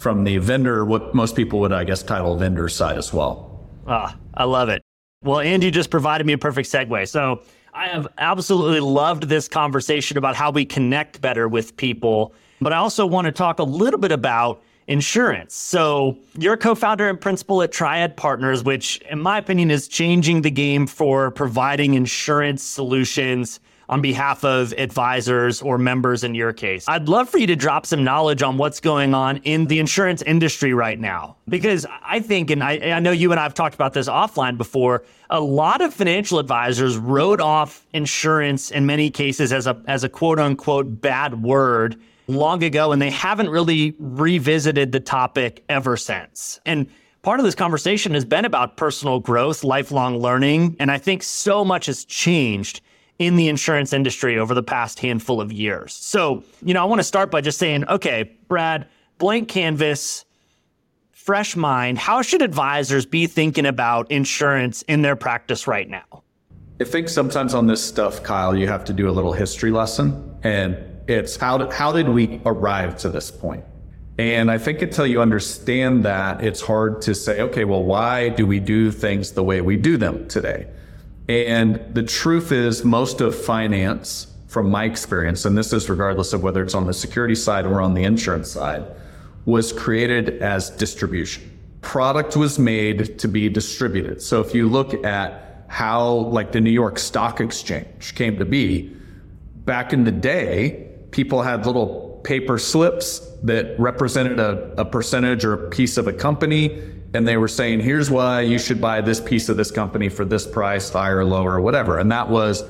from 0.00 0.24
the 0.24 0.38
vendor, 0.38 0.84
what 0.84 1.14
most 1.14 1.36
people 1.36 1.60
would, 1.60 1.72
I 1.72 1.84
guess, 1.84 2.02
title 2.02 2.34
vendor 2.34 2.70
side 2.70 2.96
as 2.96 3.12
well. 3.12 3.60
Ah, 3.86 4.16
I 4.32 4.44
love 4.44 4.70
it. 4.70 4.82
Well, 5.22 5.40
Andy 5.40 5.70
just 5.70 5.90
provided 5.90 6.26
me 6.26 6.32
a 6.32 6.38
perfect 6.38 6.70
segue. 6.70 7.06
So 7.06 7.42
I 7.74 7.88
have 7.88 8.08
absolutely 8.16 8.80
loved 8.80 9.24
this 9.24 9.46
conversation 9.46 10.16
about 10.16 10.36
how 10.36 10.50
we 10.50 10.64
connect 10.64 11.20
better 11.20 11.48
with 11.48 11.76
people, 11.76 12.32
but 12.62 12.72
I 12.72 12.76
also 12.76 13.04
want 13.04 13.26
to 13.26 13.32
talk 13.32 13.58
a 13.58 13.62
little 13.62 14.00
bit 14.00 14.10
about 14.10 14.62
insurance. 14.86 15.54
So, 15.54 16.18
you're 16.36 16.54
a 16.54 16.58
co 16.58 16.74
founder 16.74 17.08
and 17.08 17.20
principal 17.20 17.62
at 17.62 17.70
Triad 17.70 18.16
Partners, 18.16 18.64
which, 18.64 18.96
in 19.10 19.20
my 19.20 19.38
opinion, 19.38 19.70
is 19.70 19.86
changing 19.86 20.42
the 20.42 20.50
game 20.50 20.86
for 20.86 21.30
providing 21.30 21.94
insurance 21.94 22.62
solutions 22.62 23.60
on 23.90 24.00
behalf 24.00 24.44
of 24.44 24.72
advisors 24.78 25.60
or 25.60 25.76
members 25.76 26.22
in 26.22 26.32
your 26.32 26.52
case. 26.52 26.84
I'd 26.88 27.08
love 27.08 27.28
for 27.28 27.38
you 27.38 27.46
to 27.48 27.56
drop 27.56 27.84
some 27.84 28.04
knowledge 28.04 28.40
on 28.40 28.56
what's 28.56 28.78
going 28.78 29.14
on 29.14 29.38
in 29.38 29.66
the 29.66 29.80
insurance 29.80 30.22
industry 30.22 30.72
right 30.72 30.98
now. 30.98 31.36
Because 31.48 31.84
I 32.00 32.20
think, 32.20 32.50
and 32.50 32.62
I, 32.62 32.92
I 32.92 33.00
know 33.00 33.10
you 33.10 33.32
and 33.32 33.40
I 33.40 33.42
have 33.42 33.52
talked 33.52 33.74
about 33.74 33.92
this 33.92 34.08
offline 34.08 34.56
before, 34.56 35.02
a 35.28 35.40
lot 35.40 35.80
of 35.80 35.92
financial 35.92 36.38
advisors 36.38 36.96
wrote 36.96 37.40
off 37.40 37.84
insurance 37.92 38.70
in 38.70 38.86
many 38.86 39.10
cases 39.10 39.52
as 39.52 39.66
a, 39.66 39.82
as 39.88 40.04
a 40.04 40.08
quote 40.08 40.38
unquote 40.38 41.00
bad 41.00 41.42
word 41.42 42.00
long 42.28 42.62
ago, 42.62 42.92
and 42.92 43.02
they 43.02 43.10
haven't 43.10 43.50
really 43.50 43.96
revisited 43.98 44.92
the 44.92 45.00
topic 45.00 45.64
ever 45.68 45.96
since. 45.96 46.60
And 46.64 46.86
part 47.22 47.40
of 47.40 47.44
this 47.44 47.56
conversation 47.56 48.14
has 48.14 48.24
been 48.24 48.44
about 48.44 48.76
personal 48.76 49.18
growth, 49.18 49.64
lifelong 49.64 50.18
learning, 50.18 50.76
and 50.78 50.92
I 50.92 50.98
think 50.98 51.24
so 51.24 51.64
much 51.64 51.86
has 51.86 52.04
changed 52.04 52.82
in 53.20 53.36
the 53.36 53.48
insurance 53.48 53.92
industry 53.92 54.38
over 54.38 54.54
the 54.54 54.62
past 54.62 54.98
handful 54.98 55.42
of 55.42 55.52
years. 55.52 55.92
So, 55.92 56.42
you 56.64 56.72
know, 56.72 56.80
I 56.80 56.86
want 56.86 57.00
to 57.00 57.04
start 57.04 57.30
by 57.30 57.42
just 57.42 57.58
saying, 57.58 57.86
okay, 57.86 58.32
Brad, 58.48 58.88
blank 59.18 59.46
canvas, 59.46 60.24
fresh 61.12 61.54
mind. 61.54 61.98
How 61.98 62.22
should 62.22 62.40
advisors 62.40 63.04
be 63.04 63.26
thinking 63.26 63.66
about 63.66 64.10
insurance 64.10 64.80
in 64.88 65.02
their 65.02 65.16
practice 65.16 65.66
right 65.66 65.88
now? 65.88 66.22
I 66.80 66.84
think 66.84 67.10
sometimes 67.10 67.52
on 67.52 67.66
this 67.66 67.84
stuff, 67.84 68.22
Kyle, 68.22 68.56
you 68.56 68.66
have 68.68 68.86
to 68.86 68.94
do 68.94 69.10
a 69.10 69.12
little 69.12 69.34
history 69.34 69.70
lesson. 69.70 70.34
And 70.42 70.78
it's 71.06 71.36
how 71.36 71.58
did, 71.58 71.72
how 71.72 71.92
did 71.92 72.08
we 72.08 72.40
arrive 72.46 72.96
to 73.00 73.10
this 73.10 73.30
point? 73.30 73.62
And 74.16 74.50
I 74.50 74.56
think 74.56 74.80
until 74.80 75.06
you 75.06 75.20
understand 75.20 76.04
that, 76.06 76.42
it's 76.42 76.62
hard 76.62 77.02
to 77.02 77.14
say, 77.14 77.42
okay, 77.42 77.66
well, 77.66 77.84
why 77.84 78.30
do 78.30 78.46
we 78.46 78.60
do 78.60 78.90
things 78.90 79.32
the 79.32 79.44
way 79.44 79.60
we 79.60 79.76
do 79.76 79.98
them 79.98 80.26
today? 80.26 80.68
And 81.30 81.94
the 81.94 82.02
truth 82.02 82.50
is, 82.50 82.84
most 82.84 83.20
of 83.20 83.36
finance, 83.36 84.26
from 84.48 84.68
my 84.68 84.82
experience, 84.82 85.44
and 85.44 85.56
this 85.56 85.72
is 85.72 85.88
regardless 85.88 86.32
of 86.32 86.42
whether 86.42 86.60
it's 86.60 86.74
on 86.74 86.88
the 86.88 86.92
security 86.92 87.36
side 87.36 87.66
or 87.66 87.80
on 87.80 87.94
the 87.94 88.02
insurance 88.02 88.50
side, 88.50 88.84
was 89.44 89.72
created 89.72 90.42
as 90.42 90.70
distribution. 90.70 91.56
Product 91.82 92.36
was 92.36 92.58
made 92.58 93.16
to 93.20 93.28
be 93.28 93.48
distributed. 93.48 94.20
So 94.20 94.40
if 94.40 94.56
you 94.56 94.68
look 94.68 95.04
at 95.04 95.66
how, 95.68 96.04
like, 96.08 96.50
the 96.50 96.60
New 96.60 96.72
York 96.72 96.98
Stock 96.98 97.40
Exchange 97.40 98.16
came 98.16 98.36
to 98.38 98.44
be, 98.44 98.92
back 99.64 99.92
in 99.92 100.02
the 100.02 100.10
day, 100.10 100.88
people 101.12 101.42
had 101.42 101.64
little 101.64 102.20
paper 102.24 102.58
slips 102.58 103.20
that 103.44 103.78
represented 103.78 104.40
a, 104.40 104.74
a 104.76 104.84
percentage 104.84 105.44
or 105.44 105.52
a 105.52 105.70
piece 105.70 105.96
of 105.96 106.08
a 106.08 106.12
company 106.12 106.82
and 107.12 107.26
they 107.26 107.36
were 107.36 107.48
saying, 107.48 107.80
here's 107.80 108.10
why 108.10 108.42
you 108.42 108.58
should 108.58 108.80
buy 108.80 109.00
this 109.00 109.20
piece 109.20 109.48
of 109.48 109.56
this 109.56 109.70
company 109.70 110.08
for 110.08 110.24
this 110.24 110.46
price, 110.46 110.90
higher, 110.90 111.24
lower, 111.24 111.60
whatever. 111.60 111.98
And 111.98 112.10
that 112.12 112.28
was 112.28 112.62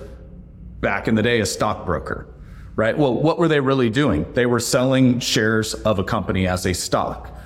back 0.81 1.09
in 1.09 1.15
the 1.15 1.23
day 1.23 1.41
a 1.41 1.47
stockbroker, 1.47 2.27
right? 2.75 2.97
Well, 2.97 3.15
what 3.15 3.39
were 3.39 3.49
they 3.49 3.61
really 3.61 3.91
doing? 3.91 4.31
They 4.33 4.47
were 4.47 4.61
selling 4.61 5.21
shares 5.21 5.75
of 5.75 5.99
a 5.99 6.05
company 6.05 6.47
as 6.47 6.65
a 6.65 6.73
stock. 6.73 7.37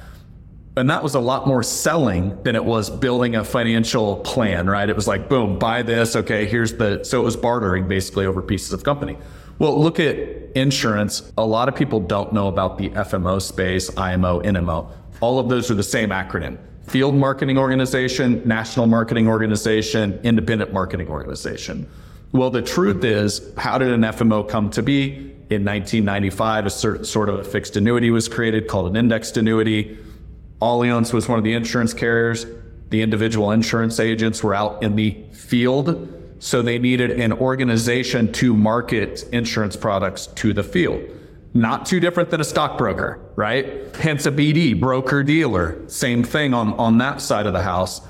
And 0.76 0.88
that 0.90 1.02
was 1.02 1.14
a 1.14 1.20
lot 1.20 1.46
more 1.46 1.62
selling 1.62 2.40
than 2.42 2.54
it 2.56 2.64
was 2.64 2.90
building 2.90 3.36
a 3.36 3.44
financial 3.44 4.16
plan, 4.18 4.68
right? 4.68 4.88
It 4.88 4.96
was 4.96 5.08
like, 5.08 5.28
boom, 5.28 5.58
buy 5.58 5.82
this. 5.82 6.14
Okay, 6.14 6.46
here's 6.46 6.74
the, 6.74 7.04
so 7.04 7.20
it 7.20 7.24
was 7.24 7.36
bartering 7.36 7.88
basically 7.88 8.26
over 8.26 8.40
pieces 8.42 8.72
of 8.72 8.84
company. 8.84 9.16
Well, 9.58 9.80
look 9.80 10.00
at 10.00 10.16
insurance. 10.56 11.32
A 11.38 11.46
lot 11.46 11.68
of 11.68 11.76
people 11.76 12.00
don't 12.00 12.32
know 12.32 12.48
about 12.48 12.78
the 12.78 12.90
FMO 12.90 13.40
space, 13.40 13.96
IMO, 13.96 14.42
NMO. 14.42 14.90
All 15.20 15.38
of 15.38 15.48
those 15.48 15.70
are 15.70 15.74
the 15.74 15.82
same 15.82 16.10
acronym 16.10 16.58
field 16.86 17.14
marketing 17.14 17.58
organization, 17.58 18.42
national 18.46 18.86
marketing 18.86 19.28
organization, 19.28 20.20
independent 20.22 20.72
marketing 20.72 21.08
organization. 21.08 21.88
Well, 22.32 22.50
the 22.50 22.62
truth 22.62 23.04
is, 23.04 23.52
how 23.56 23.78
did 23.78 23.92
an 23.92 24.02
FMO 24.02 24.48
come 24.48 24.70
to 24.70 24.82
be? 24.82 25.32
In 25.50 25.64
1995, 25.64 26.66
a 26.66 26.70
sort 26.70 27.28
of 27.28 27.38
a 27.38 27.44
fixed 27.44 27.76
annuity 27.76 28.10
was 28.10 28.28
created 28.28 28.66
called 28.66 28.90
an 28.90 28.96
indexed 28.96 29.36
annuity. 29.36 29.98
Allianz 30.60 31.12
was 31.12 31.28
one 31.28 31.38
of 31.38 31.44
the 31.44 31.52
insurance 31.52 31.92
carriers. 31.92 32.46
The 32.90 33.02
individual 33.02 33.50
insurance 33.50 34.00
agents 34.00 34.42
were 34.42 34.54
out 34.54 34.82
in 34.82 34.96
the 34.96 35.22
field. 35.32 36.10
So 36.38 36.60
they 36.62 36.78
needed 36.78 37.12
an 37.12 37.32
organization 37.32 38.32
to 38.34 38.54
market 38.54 39.24
insurance 39.32 39.76
products 39.76 40.26
to 40.28 40.52
the 40.52 40.62
field. 40.62 41.02
Not 41.56 41.86
too 41.86 42.00
different 42.00 42.30
than 42.30 42.40
a 42.40 42.44
stockbroker, 42.44 43.20
right? 43.36 43.94
Hence 43.94 44.26
a 44.26 44.32
BD, 44.32 44.78
broker 44.78 45.22
dealer. 45.22 45.88
Same 45.88 46.24
thing 46.24 46.52
on, 46.52 46.72
on 46.74 46.98
that 46.98 47.20
side 47.20 47.46
of 47.46 47.52
the 47.52 47.62
house. 47.62 48.00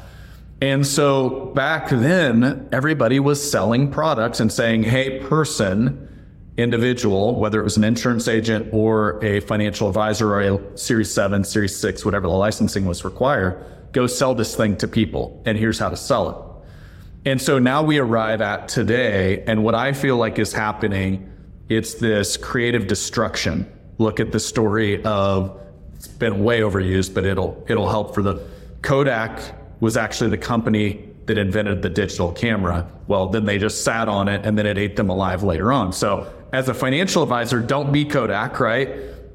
And 0.63 0.87
so 0.87 1.53
back 1.55 1.91
then, 1.91 2.71
everybody 2.73 3.21
was 3.21 3.51
selling 3.51 3.91
products 3.91 4.41
and 4.41 4.51
saying, 4.51 4.85
hey, 4.85 5.21
person, 5.21 6.09
individual, 6.57 7.39
whether 7.39 7.61
it 7.61 7.65
was 7.65 7.77
an 7.77 7.85
insurance 7.85 8.29
agent 8.29 8.69
or 8.73 9.23
a 9.23 9.41
financial 9.41 9.89
advisor 9.89 10.33
or 10.33 10.41
a 10.41 10.79
Series 10.79 11.13
7, 11.13 11.45
Series 11.45 11.77
6, 11.77 12.03
whatever 12.03 12.27
the 12.27 12.33
licensing 12.33 12.87
was 12.87 13.05
required, 13.05 13.63
go 13.93 14.07
sell 14.07 14.35
this 14.35 14.57
thing 14.57 14.75
to 14.79 14.89
people. 14.89 15.43
And 15.45 15.59
here's 15.59 15.79
how 15.79 15.91
to 15.91 15.97
sell 15.97 16.31
it. 16.31 17.31
And 17.31 17.43
so 17.43 17.59
now 17.59 17.83
we 17.83 17.99
arrive 17.99 18.41
at 18.41 18.69
today, 18.69 19.45
and 19.47 19.65
what 19.65 19.75
I 19.75 19.93
feel 19.93 20.17
like 20.17 20.39
is 20.39 20.53
happening 20.55 21.31
it's 21.69 21.95
this 21.95 22.37
creative 22.37 22.87
destruction. 22.87 23.71
Look 23.99 24.21
at 24.21 24.33
the 24.33 24.41
story 24.41 25.03
of 25.05 25.61
it's 25.95 26.09
been 26.09 26.45
way 26.45 26.61
overused, 26.61 27.15
but 27.15 27.25
it'll 27.25 27.65
it'll 27.69 27.89
help 27.89 28.15
for 28.15 28.23
the 28.23 28.47
Kodak 28.83 29.41
was 29.81 29.97
actually 29.97 30.31
the 30.31 30.39
company 30.39 31.09
that 31.27 31.39
invented 31.39 31.83
the 31.83 31.89
digital 31.89 32.33
camera. 32.33 32.91
Well, 33.07 33.29
then 33.29 33.45
they 33.45 33.59
just 33.59 33.83
sat 33.83 34.09
on 34.09 34.29
it 34.29 34.45
and 34.45 34.59
then 34.59 34.67
it 34.67 34.77
ate 34.77 34.97
them 34.97 35.09
alive 35.09 35.43
later 35.43 35.73
on. 35.73 35.93
So, 35.93 36.31
as 36.53 36.69
a 36.69 36.75
financial 36.75 37.23
advisor, 37.23 37.61
don't 37.61 37.93
be 37.93 38.05
Kodak, 38.05 38.61
right? 38.61 38.91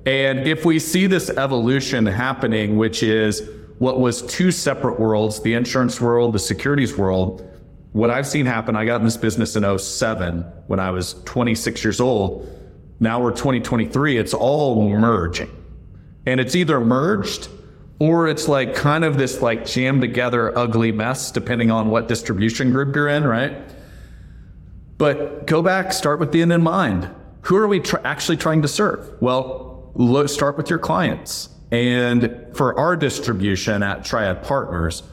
And 0.06 0.48
if 0.48 0.66
we 0.66 0.80
see 0.80 1.08
this 1.08 1.30
evolution 1.30 2.06
happening, 2.06 2.78
which 2.78 3.04
is 3.04 3.50
what 3.80 4.00
was 4.00 4.22
two 4.24 4.52
separate 4.52 5.00
worlds, 5.00 5.42
the 5.42 5.54
insurance 5.54 6.00
world, 6.00 6.34
the 6.34 6.40
securities 6.40 6.98
world, 6.98 7.49
what 7.92 8.10
I've 8.10 8.28
seen 8.28 8.46
happen, 8.46 8.76
I 8.76 8.86
got 8.86 9.00
in 9.02 9.06
this 9.06 9.18
business 9.18 9.56
in 9.56 9.78
07 9.78 10.42
when 10.68 10.80
I 10.80 10.92
was 10.92 11.16
26 11.26 11.84
years 11.84 12.00
old. 12.00 12.48
Now 13.00 13.22
we're 13.22 13.32
2023. 13.32 14.18
It's 14.18 14.34
all 14.34 14.90
merging. 14.90 15.50
And 16.26 16.40
it's 16.40 16.56
either 16.56 16.80
merged 16.80 17.50
or 18.00 18.28
it's 18.28 18.48
like 18.48 18.76
kind 18.76 19.04
of 19.04 19.18
this 19.18 19.42
like 19.42 19.66
jammed 19.66 20.02
together 20.02 20.58
ugly 20.58 20.92
mess, 20.92 21.32
depending 21.32 21.72
on 21.72 21.90
what 21.90 22.08
distribution 22.08 22.72
group 22.72 22.96
you're 22.96 23.08
in, 23.08 23.26
right? 23.26 23.58
But 24.98 25.48
go 25.48 25.62
back, 25.62 25.92
start 25.94 26.20
with 26.20 26.32
the 26.32 26.42
end 26.42 26.54
in 26.54 26.62
mind. 26.62 27.10
Who 27.44 27.56
are 27.58 27.68
we 27.68 27.80
tr- 27.80 27.98
actually 28.04 28.38
trying 28.38 28.62
to 28.62 28.68
serve? 28.68 29.10
Well, 29.22 29.92
look, 29.96 30.30
start 30.30 30.58
with 30.58 30.70
your 30.70 30.80
clients. 30.80 31.50
And 31.72 32.46
for 32.54 32.78
our 32.78 32.96
distribution 32.96 33.82
at 33.82 34.04
Triad 34.04 34.44
Partners, 34.44 35.04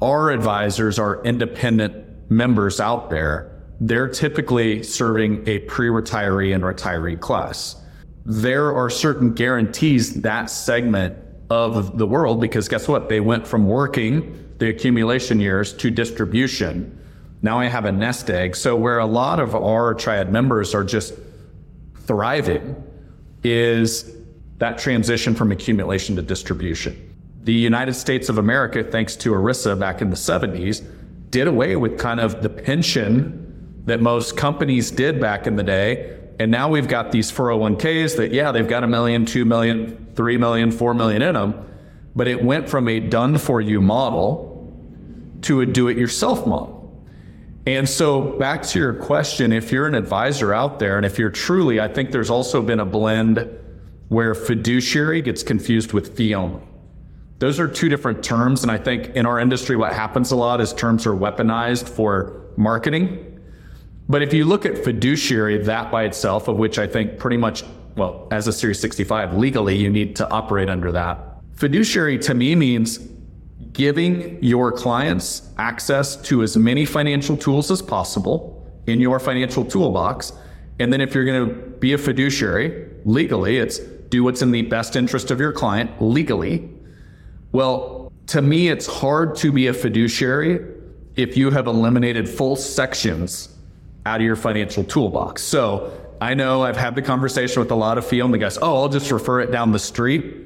our 0.00 0.30
advisors 0.30 0.98
are 0.98 1.22
independent 1.24 2.30
members 2.30 2.80
out 2.80 3.10
there. 3.10 3.62
They're 3.80 4.08
typically 4.08 4.82
serving 4.82 5.46
a 5.48 5.60
pre 5.60 5.88
retiree 5.88 6.54
and 6.54 6.62
retiree 6.62 7.18
class. 7.18 7.76
There 8.24 8.74
are 8.74 8.90
certain 8.90 9.32
guarantees 9.32 10.20
that 10.22 10.50
segment 10.50 11.16
of 11.50 11.96
the 11.98 12.06
world 12.06 12.40
because 12.40 12.68
guess 12.68 12.86
what? 12.86 13.08
They 13.08 13.20
went 13.20 13.46
from 13.46 13.66
working 13.66 14.54
the 14.58 14.68
accumulation 14.68 15.40
years 15.40 15.72
to 15.74 15.90
distribution. 15.90 16.94
Now 17.42 17.58
I 17.58 17.66
have 17.66 17.84
a 17.84 17.92
nest 17.92 18.28
egg. 18.30 18.56
So, 18.56 18.76
where 18.76 18.98
a 18.98 19.06
lot 19.06 19.40
of 19.40 19.54
our 19.54 19.94
triad 19.94 20.32
members 20.32 20.74
are 20.74 20.84
just 20.84 21.14
thriving 22.00 22.82
is 23.44 24.12
that 24.58 24.78
transition 24.78 25.34
from 25.34 25.52
accumulation 25.52 26.16
to 26.16 26.22
distribution 26.22 27.07
the 27.48 27.54
United 27.54 27.94
States 27.94 28.28
of 28.28 28.36
America, 28.36 28.84
thanks 28.84 29.16
to 29.16 29.30
ERISA 29.30 29.80
back 29.80 30.02
in 30.02 30.10
the 30.10 30.16
70s, 30.16 30.84
did 31.30 31.46
away 31.46 31.76
with 31.76 31.98
kind 31.98 32.20
of 32.20 32.42
the 32.42 32.50
pension 32.50 33.82
that 33.86 34.02
most 34.02 34.36
companies 34.36 34.90
did 34.90 35.18
back 35.18 35.46
in 35.46 35.56
the 35.56 35.62
day. 35.62 36.18
And 36.38 36.50
now 36.50 36.68
we've 36.68 36.88
got 36.88 37.10
these 37.10 37.32
401ks 37.32 38.18
that, 38.18 38.32
yeah, 38.32 38.52
they've 38.52 38.68
got 38.68 38.84
a 38.84 38.86
million, 38.86 39.24
two 39.24 39.46
million, 39.46 40.08
three 40.14 40.36
million, 40.36 40.70
four 40.70 40.92
million 40.92 41.22
in 41.22 41.32
them, 41.32 41.54
but 42.14 42.28
it 42.28 42.44
went 42.44 42.68
from 42.68 42.86
a 42.86 43.00
done 43.00 43.38
for 43.38 43.62
you 43.62 43.80
model 43.80 44.70
to 45.40 45.62
a 45.62 45.66
do 45.66 45.88
it 45.88 45.96
yourself 45.96 46.46
model. 46.46 47.02
And 47.66 47.88
so, 47.88 48.20
back 48.38 48.62
to 48.64 48.78
your 48.78 48.92
question, 48.92 49.54
if 49.54 49.72
you're 49.72 49.86
an 49.86 49.94
advisor 49.94 50.52
out 50.52 50.80
there, 50.80 50.98
and 50.98 51.06
if 51.06 51.18
you're 51.18 51.30
truly, 51.30 51.80
I 51.80 51.88
think 51.88 52.10
there's 52.10 52.28
also 52.28 52.60
been 52.60 52.80
a 52.80 52.84
blend 52.84 53.48
where 54.08 54.34
fiduciary 54.34 55.22
gets 55.22 55.42
confused 55.42 55.94
with 55.94 56.14
fee 56.14 56.34
only. 56.34 56.67
Those 57.38 57.60
are 57.60 57.68
two 57.68 57.88
different 57.88 58.22
terms. 58.22 58.62
And 58.62 58.70
I 58.70 58.78
think 58.78 59.08
in 59.16 59.26
our 59.26 59.38
industry, 59.38 59.76
what 59.76 59.92
happens 59.92 60.32
a 60.32 60.36
lot 60.36 60.60
is 60.60 60.72
terms 60.72 61.06
are 61.06 61.14
weaponized 61.14 61.88
for 61.88 62.46
marketing. 62.56 63.40
But 64.08 64.22
if 64.22 64.32
you 64.32 64.44
look 64.44 64.66
at 64.66 64.82
fiduciary, 64.84 65.58
that 65.64 65.90
by 65.90 66.04
itself, 66.04 66.48
of 66.48 66.56
which 66.56 66.78
I 66.78 66.86
think 66.86 67.18
pretty 67.18 67.36
much, 67.36 67.62
well, 67.96 68.26
as 68.30 68.48
a 68.48 68.52
Series 68.52 68.80
65, 68.80 69.34
legally, 69.36 69.76
you 69.76 69.90
need 69.90 70.16
to 70.16 70.28
operate 70.30 70.68
under 70.68 70.90
that. 70.92 71.18
Fiduciary 71.54 72.18
to 72.20 72.34
me 72.34 72.54
means 72.54 72.98
giving 73.72 74.42
your 74.42 74.72
clients 74.72 75.50
access 75.58 76.16
to 76.16 76.42
as 76.42 76.56
many 76.56 76.84
financial 76.84 77.36
tools 77.36 77.70
as 77.70 77.82
possible 77.82 78.66
in 78.86 79.00
your 79.00 79.20
financial 79.20 79.64
toolbox. 79.64 80.32
And 80.80 80.92
then 80.92 81.00
if 81.00 81.14
you're 81.14 81.24
going 81.24 81.48
to 81.48 81.54
be 81.54 81.92
a 81.92 81.98
fiduciary 81.98 82.90
legally, 83.04 83.58
it's 83.58 83.78
do 83.78 84.24
what's 84.24 84.40
in 84.40 84.52
the 84.52 84.62
best 84.62 84.96
interest 84.96 85.30
of 85.30 85.38
your 85.38 85.52
client 85.52 86.00
legally. 86.00 86.70
Well, 87.52 88.12
to 88.28 88.42
me, 88.42 88.68
it's 88.68 88.86
hard 88.86 89.36
to 89.36 89.50
be 89.50 89.68
a 89.68 89.72
fiduciary 89.72 90.60
if 91.16 91.36
you 91.36 91.50
have 91.50 91.66
eliminated 91.66 92.28
full 92.28 92.56
sections 92.56 93.54
out 94.06 94.20
of 94.20 94.26
your 94.26 94.36
financial 94.36 94.84
toolbox. 94.84 95.42
So 95.42 95.92
I 96.20 96.34
know 96.34 96.62
I've 96.62 96.76
had 96.76 96.94
the 96.94 97.02
conversation 97.02 97.60
with 97.60 97.70
a 97.70 97.74
lot 97.74 97.98
of 97.98 98.06
fee 98.06 98.22
only 98.22 98.38
guys. 98.38 98.58
Oh, 98.60 98.82
I'll 98.82 98.88
just 98.88 99.10
refer 99.10 99.40
it 99.40 99.50
down 99.50 99.72
the 99.72 99.78
street. 99.78 100.36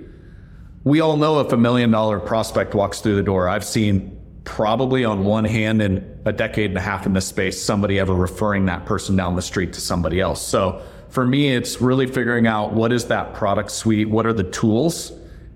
We 0.85 1.01
all 1.01 1.17
know 1.17 1.41
if 1.41 1.53
a 1.53 1.57
million 1.57 1.91
dollar 1.91 2.19
prospect 2.19 2.75
walks 2.75 3.01
through 3.01 3.17
the 3.17 3.23
door, 3.23 3.49
I've 3.49 3.65
seen 3.65 4.19
probably 4.45 5.05
on 5.05 5.25
one 5.25 5.45
hand 5.45 5.81
in 5.81 6.21
a 6.25 6.33
decade 6.33 6.71
and 6.71 6.79
a 6.79 6.81
half 6.81 7.07
in 7.07 7.13
this 7.13 7.27
space, 7.27 7.63
somebody 7.63 7.99
ever 7.99 8.15
referring 8.15 8.67
that 8.67 8.85
person 8.85 9.15
down 9.15 9.37
the 9.37 9.43
street 9.43 9.73
to 9.75 9.81
somebody 9.81 10.21
else. 10.21 10.45
So 10.45 10.83
for 11.09 11.27
me, 11.27 11.55
it's 11.55 11.81
really 11.81 12.07
figuring 12.07 12.47
out 12.47 12.73
what 12.73 12.93
is 12.93 13.07
that 13.07 13.35
product 13.35 13.71
suite? 13.71 14.09
What 14.09 14.27
are 14.27 14.33
the 14.33 14.45
tools? 14.45 15.13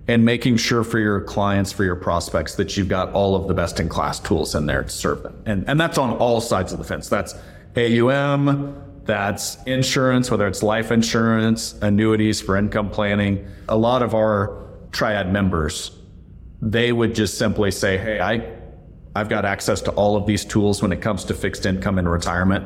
And 0.07 0.23
making 0.23 0.57
sure 0.57 0.85
for 0.85 0.99
your 0.99 1.19
clients, 1.21 1.73
for 1.73 1.83
your 1.83 1.97
prospects, 1.97 2.55
that 2.55 2.77
you've 2.77 2.87
got 2.87 3.11
all 3.11 3.35
of 3.35 3.47
the 3.47 3.53
best 3.53 3.79
in 3.79 3.89
class 3.89 4.19
tools 4.19 4.55
in 4.55 4.65
there 4.65 4.83
to 4.83 4.89
serve 4.89 5.21
them. 5.23 5.41
And, 5.45 5.67
and 5.67 5.79
that's 5.79 5.97
on 5.97 6.11
all 6.17 6.39
sides 6.39 6.71
of 6.71 6.79
the 6.79 6.85
fence. 6.85 7.09
That's 7.09 7.35
AUM, 7.75 8.81
that's 9.03 9.57
insurance, 9.63 10.29
whether 10.31 10.47
it's 10.47 10.63
life 10.63 10.91
insurance, 10.91 11.73
annuities 11.81 12.41
for 12.41 12.57
income 12.57 12.89
planning. 12.89 13.47
A 13.69 13.77
lot 13.77 14.01
of 14.01 14.13
our 14.13 14.67
triad 14.91 15.31
members, 15.31 15.91
they 16.61 16.91
would 16.91 17.15
just 17.15 17.37
simply 17.37 17.71
say, 17.71 17.97
Hey, 17.97 18.19
I, 18.19 18.49
I've 19.15 19.29
got 19.29 19.45
access 19.45 19.81
to 19.81 19.91
all 19.91 20.15
of 20.15 20.25
these 20.25 20.45
tools 20.45 20.81
when 20.81 20.91
it 20.91 21.01
comes 21.01 21.23
to 21.25 21.33
fixed 21.33 21.65
income 21.65 21.97
and 21.97 22.09
retirement. 22.09 22.65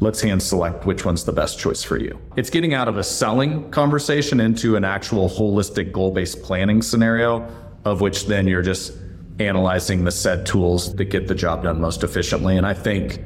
Let's 0.00 0.20
hand 0.20 0.42
select 0.42 0.86
which 0.86 1.04
one's 1.04 1.24
the 1.24 1.32
best 1.32 1.58
choice 1.58 1.82
for 1.82 1.98
you. 1.98 2.20
It's 2.36 2.50
getting 2.50 2.72
out 2.72 2.86
of 2.86 2.98
a 2.98 3.04
selling 3.04 3.68
conversation 3.70 4.38
into 4.38 4.76
an 4.76 4.84
actual 4.84 5.28
holistic 5.28 5.90
goal 5.90 6.12
based 6.12 6.42
planning 6.42 6.82
scenario, 6.82 7.48
of 7.84 8.00
which 8.00 8.26
then 8.26 8.46
you're 8.46 8.62
just 8.62 8.92
analyzing 9.40 10.04
the 10.04 10.12
said 10.12 10.46
tools 10.46 10.94
that 10.94 11.06
get 11.06 11.26
the 11.26 11.34
job 11.34 11.64
done 11.64 11.80
most 11.80 12.04
efficiently. 12.04 12.56
And 12.56 12.66
I 12.66 12.74
think 12.74 13.20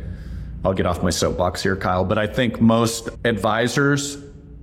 I'll 0.64 0.73
get 0.73 0.87
off 0.87 1.03
my 1.03 1.11
soapbox 1.11 1.62
here, 1.62 1.77
Kyle, 1.77 2.05
but 2.05 2.18
I 2.18 2.27
think 2.27 2.61
most 2.61 3.09
advisors, 3.25 4.16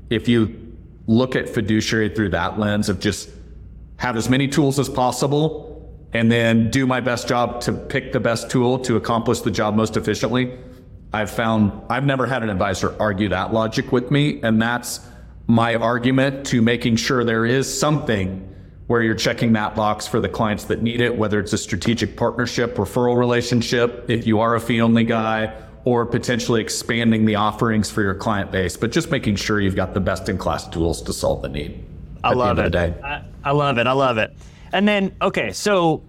if 0.09 0.27
you 0.27 0.75
look 1.07 1.35
at 1.35 1.49
fiduciary 1.49 2.09
through 2.09 2.29
that 2.29 2.59
lens 2.59 2.89
of 2.89 2.99
just 2.99 3.29
have 3.97 4.15
as 4.15 4.29
many 4.29 4.47
tools 4.47 4.79
as 4.79 4.87
possible 4.87 5.67
and 6.13 6.31
then 6.31 6.71
do 6.71 6.87
my 6.87 7.01
best 7.01 7.27
job 7.27 7.61
to 7.61 7.73
pick 7.73 8.13
the 8.13 8.19
best 8.19 8.49
tool 8.49 8.79
to 8.79 8.95
accomplish 8.95 9.41
the 9.41 9.51
job 9.51 9.75
most 9.75 9.97
efficiently, 9.97 10.57
I've 11.11 11.31
found 11.31 11.71
I've 11.89 12.05
never 12.05 12.25
had 12.25 12.43
an 12.43 12.49
advisor 12.49 12.95
argue 12.99 13.29
that 13.29 13.53
logic 13.53 13.91
with 13.91 14.11
me. 14.11 14.41
And 14.41 14.61
that's 14.61 14.99
my 15.47 15.75
argument 15.75 16.45
to 16.47 16.61
making 16.61 16.97
sure 16.97 17.23
there 17.23 17.45
is 17.45 17.79
something 17.79 18.45
where 18.87 19.01
you're 19.01 19.15
checking 19.15 19.53
that 19.53 19.75
box 19.75 20.07
for 20.07 20.19
the 20.19 20.29
clients 20.29 20.65
that 20.65 20.81
need 20.81 20.99
it, 20.99 21.15
whether 21.15 21.39
it's 21.39 21.53
a 21.53 21.57
strategic 21.57 22.17
partnership, 22.17 22.75
referral 22.75 23.17
relationship, 23.17 24.09
if 24.09 24.25
you 24.25 24.39
are 24.39 24.55
a 24.55 24.59
fee 24.59 24.81
only 24.81 25.03
guy, 25.03 25.53
or 25.85 26.05
potentially 26.05 26.59
expanding 26.59 27.25
the 27.25 27.35
offerings 27.35 27.89
for 27.89 28.01
your 28.01 28.15
client 28.15 28.51
base, 28.51 28.75
but 28.75 28.91
just 28.91 29.11
making 29.11 29.35
sure 29.35 29.59
you've 29.59 29.75
got 29.75 29.93
the 29.93 29.99
best 29.99 30.27
in 30.27 30.37
class 30.37 30.67
tools 30.67 31.01
to 31.03 31.13
solve 31.13 31.41
the 31.41 31.49
need. 31.49 31.83
I 32.23 32.33
love 32.33 32.59
it. 32.59 32.75
I, 32.75 33.23
I 33.43 33.51
love 33.51 33.77
it. 33.77 33.87
I 33.87 33.91
love 33.91 34.17
it. 34.17 34.35
And 34.73 34.87
then, 34.87 35.15
okay, 35.21 35.51
so 35.51 36.03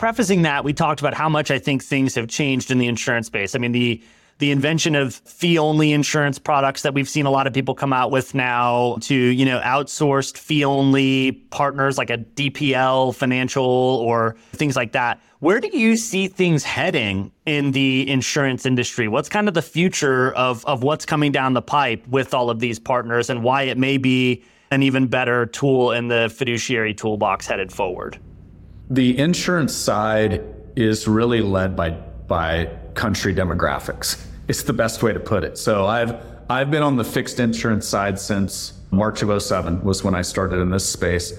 prefacing 0.00 0.40
that, 0.42 0.64
we 0.64 0.72
talked 0.72 1.00
about 1.00 1.12
how 1.12 1.28
much 1.28 1.50
I 1.50 1.58
think 1.58 1.84
things 1.84 2.14
have 2.14 2.26
changed 2.26 2.70
in 2.70 2.78
the 2.78 2.86
insurance 2.86 3.26
space. 3.26 3.54
I 3.54 3.58
mean, 3.58 3.72
the 3.72 4.02
the 4.38 4.50
invention 4.50 4.94
of 4.94 5.14
fee 5.14 5.58
only 5.58 5.92
insurance 5.92 6.38
products 6.38 6.80
that 6.80 6.94
we've 6.94 7.10
seen 7.10 7.26
a 7.26 7.30
lot 7.30 7.46
of 7.46 7.52
people 7.52 7.74
come 7.74 7.92
out 7.92 8.10
with 8.10 8.34
now 8.34 8.96
to, 9.02 9.14
you 9.14 9.44
know, 9.44 9.60
outsourced 9.60 10.38
fee 10.38 10.64
only 10.64 11.32
partners 11.50 11.98
like 11.98 12.08
a 12.08 12.16
DPL 12.16 13.14
financial 13.14 13.62
or 13.62 14.36
things 14.52 14.76
like 14.76 14.92
that. 14.92 15.20
Where 15.40 15.60
do 15.60 15.68
you 15.76 15.94
see 15.98 16.26
things 16.26 16.64
heading 16.64 17.30
in 17.44 17.72
the 17.72 18.10
insurance 18.10 18.64
industry? 18.64 19.08
What's 19.08 19.28
kind 19.28 19.46
of 19.46 19.52
the 19.52 19.60
future 19.60 20.32
of, 20.32 20.64
of 20.64 20.82
what's 20.82 21.04
coming 21.04 21.32
down 21.32 21.52
the 21.52 21.60
pipe 21.60 22.08
with 22.08 22.32
all 22.32 22.48
of 22.48 22.60
these 22.60 22.78
partners 22.78 23.28
and 23.28 23.44
why 23.44 23.64
it 23.64 23.76
may 23.76 23.98
be 23.98 24.42
an 24.70 24.82
even 24.82 25.08
better 25.08 25.44
tool 25.44 25.92
in 25.92 26.08
the 26.08 26.32
fiduciary 26.34 26.94
toolbox 26.94 27.46
headed 27.46 27.70
forward? 27.70 28.18
The 28.90 29.16
insurance 29.18 29.72
side 29.72 30.44
is 30.74 31.06
really 31.06 31.42
led 31.42 31.76
by 31.76 31.90
by 32.26 32.66
country 32.94 33.32
demographics. 33.32 34.20
It's 34.48 34.64
the 34.64 34.72
best 34.72 35.00
way 35.00 35.12
to 35.12 35.20
put 35.20 35.44
it. 35.44 35.56
So 35.58 35.86
I've 35.86 36.16
I've 36.50 36.72
been 36.72 36.82
on 36.82 36.96
the 36.96 37.04
fixed 37.04 37.38
insurance 37.38 37.86
side 37.86 38.18
since 38.18 38.72
March 38.90 39.22
of 39.22 39.40
07 39.40 39.84
was 39.84 40.02
when 40.02 40.16
I 40.16 40.22
started 40.22 40.58
in 40.58 40.70
this 40.70 40.88
space. 40.88 41.32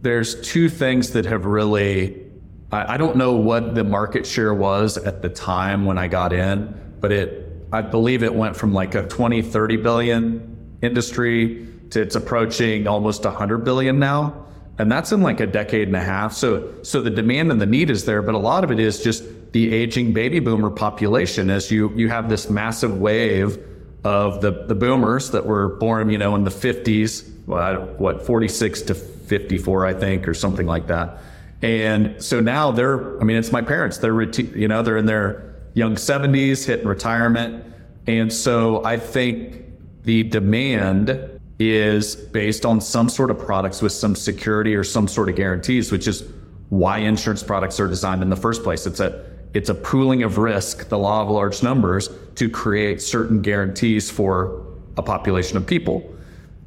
There's 0.00 0.40
two 0.40 0.70
things 0.70 1.10
that 1.10 1.26
have 1.26 1.44
really 1.44 2.24
I, 2.72 2.94
I 2.94 2.96
don't 2.96 3.16
know 3.16 3.34
what 3.34 3.74
the 3.74 3.84
market 3.84 4.26
share 4.26 4.54
was 4.54 4.96
at 4.96 5.20
the 5.20 5.28
time 5.28 5.84
when 5.84 5.98
I 5.98 6.08
got 6.08 6.32
in, 6.32 6.74
but 7.00 7.12
it 7.12 7.52
I 7.74 7.82
believe 7.82 8.22
it 8.22 8.34
went 8.34 8.56
from 8.56 8.72
like 8.72 8.94
a 8.94 9.06
20, 9.06 9.42
30 9.42 9.76
billion 9.76 10.78
industry 10.80 11.68
to 11.90 12.00
it's 12.00 12.16
approaching 12.16 12.86
almost 12.86 13.24
100 13.24 13.58
billion 13.58 13.98
now 13.98 14.46
and 14.78 14.92
that's 14.92 15.12
in 15.12 15.22
like 15.22 15.40
a 15.40 15.46
decade 15.46 15.88
and 15.88 15.96
a 15.96 16.00
half. 16.00 16.32
So 16.32 16.72
so 16.82 17.00
the 17.00 17.10
demand 17.10 17.50
and 17.50 17.60
the 17.60 17.66
need 17.66 17.90
is 17.90 18.04
there 18.04 18.22
but 18.22 18.34
a 18.34 18.38
lot 18.38 18.64
of 18.64 18.70
it 18.70 18.78
is 18.78 19.02
just 19.02 19.24
the 19.52 19.72
aging 19.72 20.12
baby 20.12 20.40
boomer 20.40 20.70
population 20.70 21.50
as 21.50 21.70
you 21.70 21.92
you 21.96 22.08
have 22.08 22.28
this 22.28 22.50
massive 22.50 22.98
wave 22.98 23.58
of 24.04 24.40
the 24.40 24.64
the 24.66 24.74
boomers 24.74 25.30
that 25.30 25.46
were 25.46 25.76
born 25.76 26.10
you 26.10 26.18
know 26.18 26.34
in 26.34 26.44
the 26.44 26.50
50s 26.50 27.32
what 27.46 28.26
46 28.26 28.82
to 28.82 28.94
54 28.94 29.86
I 29.86 29.94
think 29.94 30.28
or 30.28 30.34
something 30.34 30.66
like 30.66 30.86
that. 30.88 31.18
And 31.62 32.22
so 32.22 32.40
now 32.40 32.70
they're 32.70 33.20
I 33.20 33.24
mean 33.24 33.36
it's 33.36 33.52
my 33.52 33.62
parents. 33.62 33.98
They're 33.98 34.20
you 34.22 34.68
know 34.68 34.82
they're 34.82 34.98
in 34.98 35.06
their 35.06 35.54
young 35.74 35.94
70s 35.94 36.66
hitting 36.66 36.86
retirement. 36.86 37.64
And 38.06 38.32
so 38.32 38.84
I 38.84 38.98
think 38.98 39.64
the 40.04 40.22
demand 40.22 41.35
is 41.58 42.14
based 42.16 42.66
on 42.66 42.80
some 42.80 43.08
sort 43.08 43.30
of 43.30 43.38
products 43.38 43.80
with 43.80 43.92
some 43.92 44.14
security 44.14 44.74
or 44.74 44.84
some 44.84 45.08
sort 45.08 45.28
of 45.28 45.36
guarantees, 45.36 45.90
which 45.90 46.06
is 46.06 46.24
why 46.68 46.98
insurance 46.98 47.42
products 47.42 47.80
are 47.80 47.88
designed 47.88 48.22
in 48.22 48.28
the 48.28 48.36
first 48.36 48.62
place. 48.62 48.86
It's 48.86 49.00
a 49.00 49.24
it's 49.54 49.70
a 49.70 49.74
pooling 49.74 50.22
of 50.22 50.36
risk, 50.36 50.90
the 50.90 50.98
law 50.98 51.22
of 51.22 51.30
large 51.30 51.62
numbers, 51.62 52.10
to 52.34 52.50
create 52.50 53.00
certain 53.00 53.40
guarantees 53.40 54.10
for 54.10 54.66
a 54.98 55.02
population 55.02 55.56
of 55.56 55.66
people. 55.66 56.14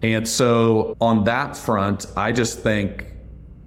And 0.01 0.27
so 0.27 0.97
on 0.99 1.23
that 1.25 1.55
front, 1.55 2.07
I 2.17 2.31
just 2.31 2.61
think 2.61 3.05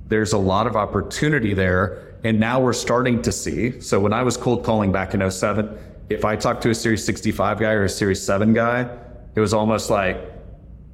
there's 0.09 0.33
a 0.33 0.39
lot 0.39 0.67
of 0.67 0.75
opportunity 0.75 1.55
there. 1.55 2.17
And 2.25 2.41
now 2.41 2.59
we're 2.59 2.73
starting 2.73 3.23
to 3.23 3.31
see. 3.31 3.81
So 3.81 4.01
when 4.01 4.13
I 4.13 4.25
was 4.25 4.37
cold 4.37 4.65
calling 4.65 4.91
back 4.91 5.15
in 5.15 5.31
07, 5.31 5.79
if 6.09 6.25
I 6.25 6.35
talked 6.35 6.63
to 6.63 6.71
a 6.71 6.75
Series 6.75 7.05
65 7.05 7.61
guy 7.61 7.73
or 7.73 7.85
a 7.85 7.89
Series 7.89 8.21
7 8.21 8.53
guy, 8.53 8.89
it 9.37 9.41
was 9.41 9.55
almost 9.55 9.89
like, 9.89 10.32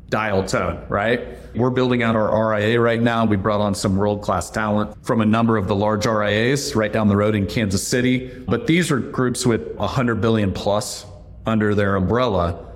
dial 0.08 0.44
tone, 0.44 0.84
right? 0.88 1.38
We're 1.54 1.70
building 1.70 2.02
out 2.02 2.16
our 2.16 2.50
RIA 2.50 2.80
right 2.80 3.00
now. 3.00 3.24
We 3.24 3.36
brought 3.36 3.60
on 3.60 3.74
some 3.74 3.96
world 3.96 4.22
class 4.22 4.50
talent 4.50 5.04
from 5.04 5.20
a 5.20 5.26
number 5.26 5.56
of 5.56 5.68
the 5.68 5.74
large 5.74 6.06
RIAs 6.06 6.74
right 6.74 6.92
down 6.92 7.08
the 7.08 7.16
road 7.16 7.34
in 7.34 7.46
Kansas 7.46 7.86
City. 7.86 8.28
But 8.46 8.66
these 8.66 8.90
are 8.90 8.98
groups 8.98 9.44
with 9.44 9.74
100 9.76 10.20
billion 10.20 10.52
plus 10.52 11.04
under 11.46 11.74
their 11.74 11.96
umbrella. 11.96 12.72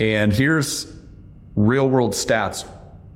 And 0.00 0.32
here's 0.32 0.92
real 1.54 1.88
world 1.88 2.12
stats. 2.12 2.66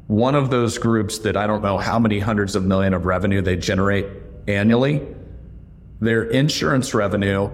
One 0.06 0.34
of 0.34 0.50
those 0.50 0.78
groups 0.78 1.18
that 1.20 1.36
I 1.36 1.46
don't 1.46 1.62
know 1.62 1.78
how 1.78 1.98
many 1.98 2.20
hundreds 2.20 2.54
of 2.54 2.64
million 2.64 2.94
of 2.94 3.06
revenue 3.06 3.42
they 3.42 3.56
generate 3.56 4.06
annually, 4.46 5.06
their 6.00 6.24
insurance 6.24 6.94
revenue 6.94 7.50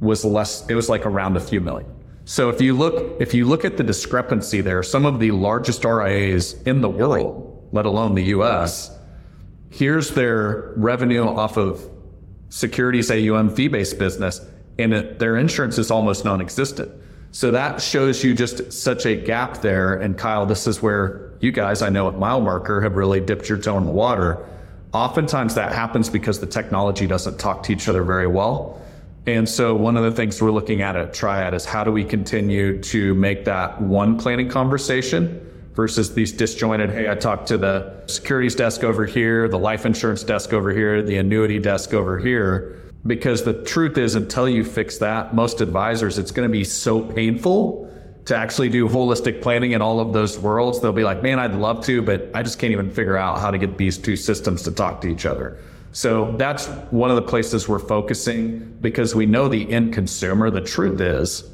was 0.00 0.24
less, 0.24 0.68
it 0.68 0.74
was 0.74 0.88
like 0.88 1.06
around 1.06 1.36
a 1.36 1.40
few 1.40 1.60
million. 1.60 1.95
So 2.28 2.48
if 2.48 2.60
you 2.60 2.76
look 2.76 3.20
if 3.20 3.34
you 3.34 3.44
look 3.46 3.64
at 3.64 3.76
the 3.76 3.84
discrepancy 3.84 4.60
there, 4.60 4.82
some 4.82 5.06
of 5.06 5.20
the 5.20 5.30
largest 5.30 5.84
RIAs 5.84 6.60
in 6.62 6.80
the 6.80 6.88
world, 6.88 7.68
let 7.70 7.86
alone 7.86 8.16
the 8.16 8.24
US, 8.24 8.90
here's 9.70 10.10
their 10.10 10.72
revenue 10.76 11.24
off 11.24 11.56
of 11.56 11.88
securities 12.48 13.12
AUM 13.12 13.54
fee 13.54 13.68
based 13.68 14.00
business, 14.00 14.40
and 14.76 14.92
it, 14.92 15.20
their 15.20 15.36
insurance 15.36 15.78
is 15.78 15.92
almost 15.92 16.24
non 16.24 16.40
existent. 16.40 16.90
So 17.30 17.52
that 17.52 17.80
shows 17.80 18.24
you 18.24 18.34
just 18.34 18.72
such 18.72 19.06
a 19.06 19.14
gap 19.14 19.62
there. 19.62 19.94
And 19.94 20.18
Kyle, 20.18 20.46
this 20.46 20.66
is 20.66 20.82
where 20.82 21.32
you 21.38 21.52
guys, 21.52 21.80
I 21.80 21.90
know 21.90 22.08
at 22.08 22.18
Mile 22.18 22.40
Marker, 22.40 22.80
have 22.80 22.96
really 22.96 23.20
dipped 23.20 23.48
your 23.48 23.58
toe 23.58 23.78
in 23.78 23.84
the 23.84 23.92
water. 23.92 24.44
Oftentimes 24.92 25.54
that 25.54 25.72
happens 25.72 26.08
because 26.08 26.40
the 26.40 26.46
technology 26.46 27.06
doesn't 27.06 27.38
talk 27.38 27.62
to 27.64 27.72
each 27.72 27.88
other 27.88 28.02
very 28.02 28.26
well. 28.26 28.82
And 29.26 29.48
so 29.48 29.74
one 29.74 29.96
of 29.96 30.04
the 30.04 30.12
things 30.12 30.40
we're 30.40 30.52
looking 30.52 30.82
at 30.82 30.94
at 30.94 31.12
Triad 31.12 31.52
is 31.52 31.64
how 31.64 31.82
do 31.82 31.90
we 31.90 32.04
continue 32.04 32.80
to 32.82 33.12
make 33.14 33.44
that 33.46 33.80
one 33.82 34.18
planning 34.18 34.48
conversation 34.48 35.42
versus 35.74 36.14
these 36.14 36.32
disjointed, 36.32 36.90
hey, 36.90 37.10
I 37.10 37.16
talked 37.16 37.48
to 37.48 37.58
the 37.58 38.04
securities 38.06 38.54
desk 38.54 38.84
over 38.84 39.04
here, 39.04 39.48
the 39.48 39.58
life 39.58 39.84
insurance 39.84 40.22
desk 40.22 40.52
over 40.52 40.70
here, 40.70 41.02
the 41.02 41.16
annuity 41.16 41.58
desk 41.58 41.92
over 41.92 42.18
here. 42.18 42.80
Because 43.04 43.42
the 43.42 43.62
truth 43.64 43.98
is, 43.98 44.14
until 44.14 44.48
you 44.48 44.64
fix 44.64 44.98
that, 44.98 45.34
most 45.34 45.60
advisors, 45.60 46.18
it's 46.18 46.30
going 46.30 46.48
to 46.48 46.52
be 46.52 46.64
so 46.64 47.00
painful 47.00 47.92
to 48.24 48.36
actually 48.36 48.68
do 48.68 48.88
holistic 48.88 49.42
planning 49.42 49.72
in 49.72 49.82
all 49.82 50.00
of 50.00 50.12
those 50.12 50.38
worlds. 50.38 50.80
They'll 50.80 50.92
be 50.92 51.04
like, 51.04 51.22
man, 51.22 51.38
I'd 51.38 51.54
love 51.54 51.84
to, 51.86 52.02
but 52.02 52.30
I 52.34 52.42
just 52.42 52.58
can't 52.58 52.72
even 52.72 52.90
figure 52.90 53.16
out 53.16 53.38
how 53.38 53.50
to 53.50 53.58
get 53.58 53.76
these 53.76 53.98
two 53.98 54.16
systems 54.16 54.62
to 54.62 54.72
talk 54.72 55.00
to 55.02 55.08
each 55.08 55.26
other. 55.26 55.58
So 55.92 56.32
that's 56.36 56.66
one 56.90 57.10
of 57.10 57.16
the 57.16 57.22
places 57.22 57.68
we're 57.68 57.78
focusing 57.78 58.76
because 58.80 59.14
we 59.14 59.26
know 59.26 59.48
the 59.48 59.70
end 59.72 59.94
consumer, 59.94 60.50
the 60.50 60.60
truth 60.60 61.00
is, 61.00 61.48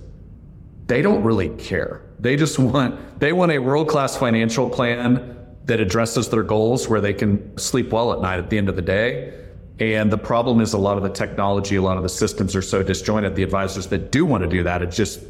they 0.87 1.01
don't 1.01 1.23
really 1.23 1.51
care. 1.51 2.03
They 2.19 2.37
just 2.37 2.59
want 2.59 3.21
they 3.21 3.33
want 3.33 3.53
a 3.53 3.59
world-class 3.59 4.17
financial 4.17 4.69
plan 4.69 5.37
that 5.65 5.81
addresses 5.81 6.29
their 6.29 6.43
goals 6.43 6.89
where 6.89 7.01
they 7.01 7.13
can 7.13 7.57
sleep 7.57 7.93
well 7.93 8.13
at 8.13 8.21
night 8.21 8.39
at 8.39 8.51
the 8.51 8.59
end 8.59 8.69
of 8.69 8.77
the 8.77 8.83
day. 8.83 9.33
And 9.79 10.11
the 10.11 10.19
problem 10.19 10.61
is 10.61 10.73
a 10.73 10.79
lot 10.79 10.97
of 10.97 11.03
the 11.03 11.09
technology, 11.09 11.77
a 11.77 11.83
lot 11.83 11.97
of 11.97 12.03
the 12.03 12.09
systems 12.09 12.55
are 12.55 12.63
so 12.63 12.83
disjointed. 12.83 13.37
The 13.37 13.43
advisors 13.43 13.87
that 13.89 14.13
do 14.13 14.27
want 14.27 14.43
to 14.43 14.49
do 14.49 14.63
that, 14.65 14.83
it 14.83 14.91
just 14.91 15.21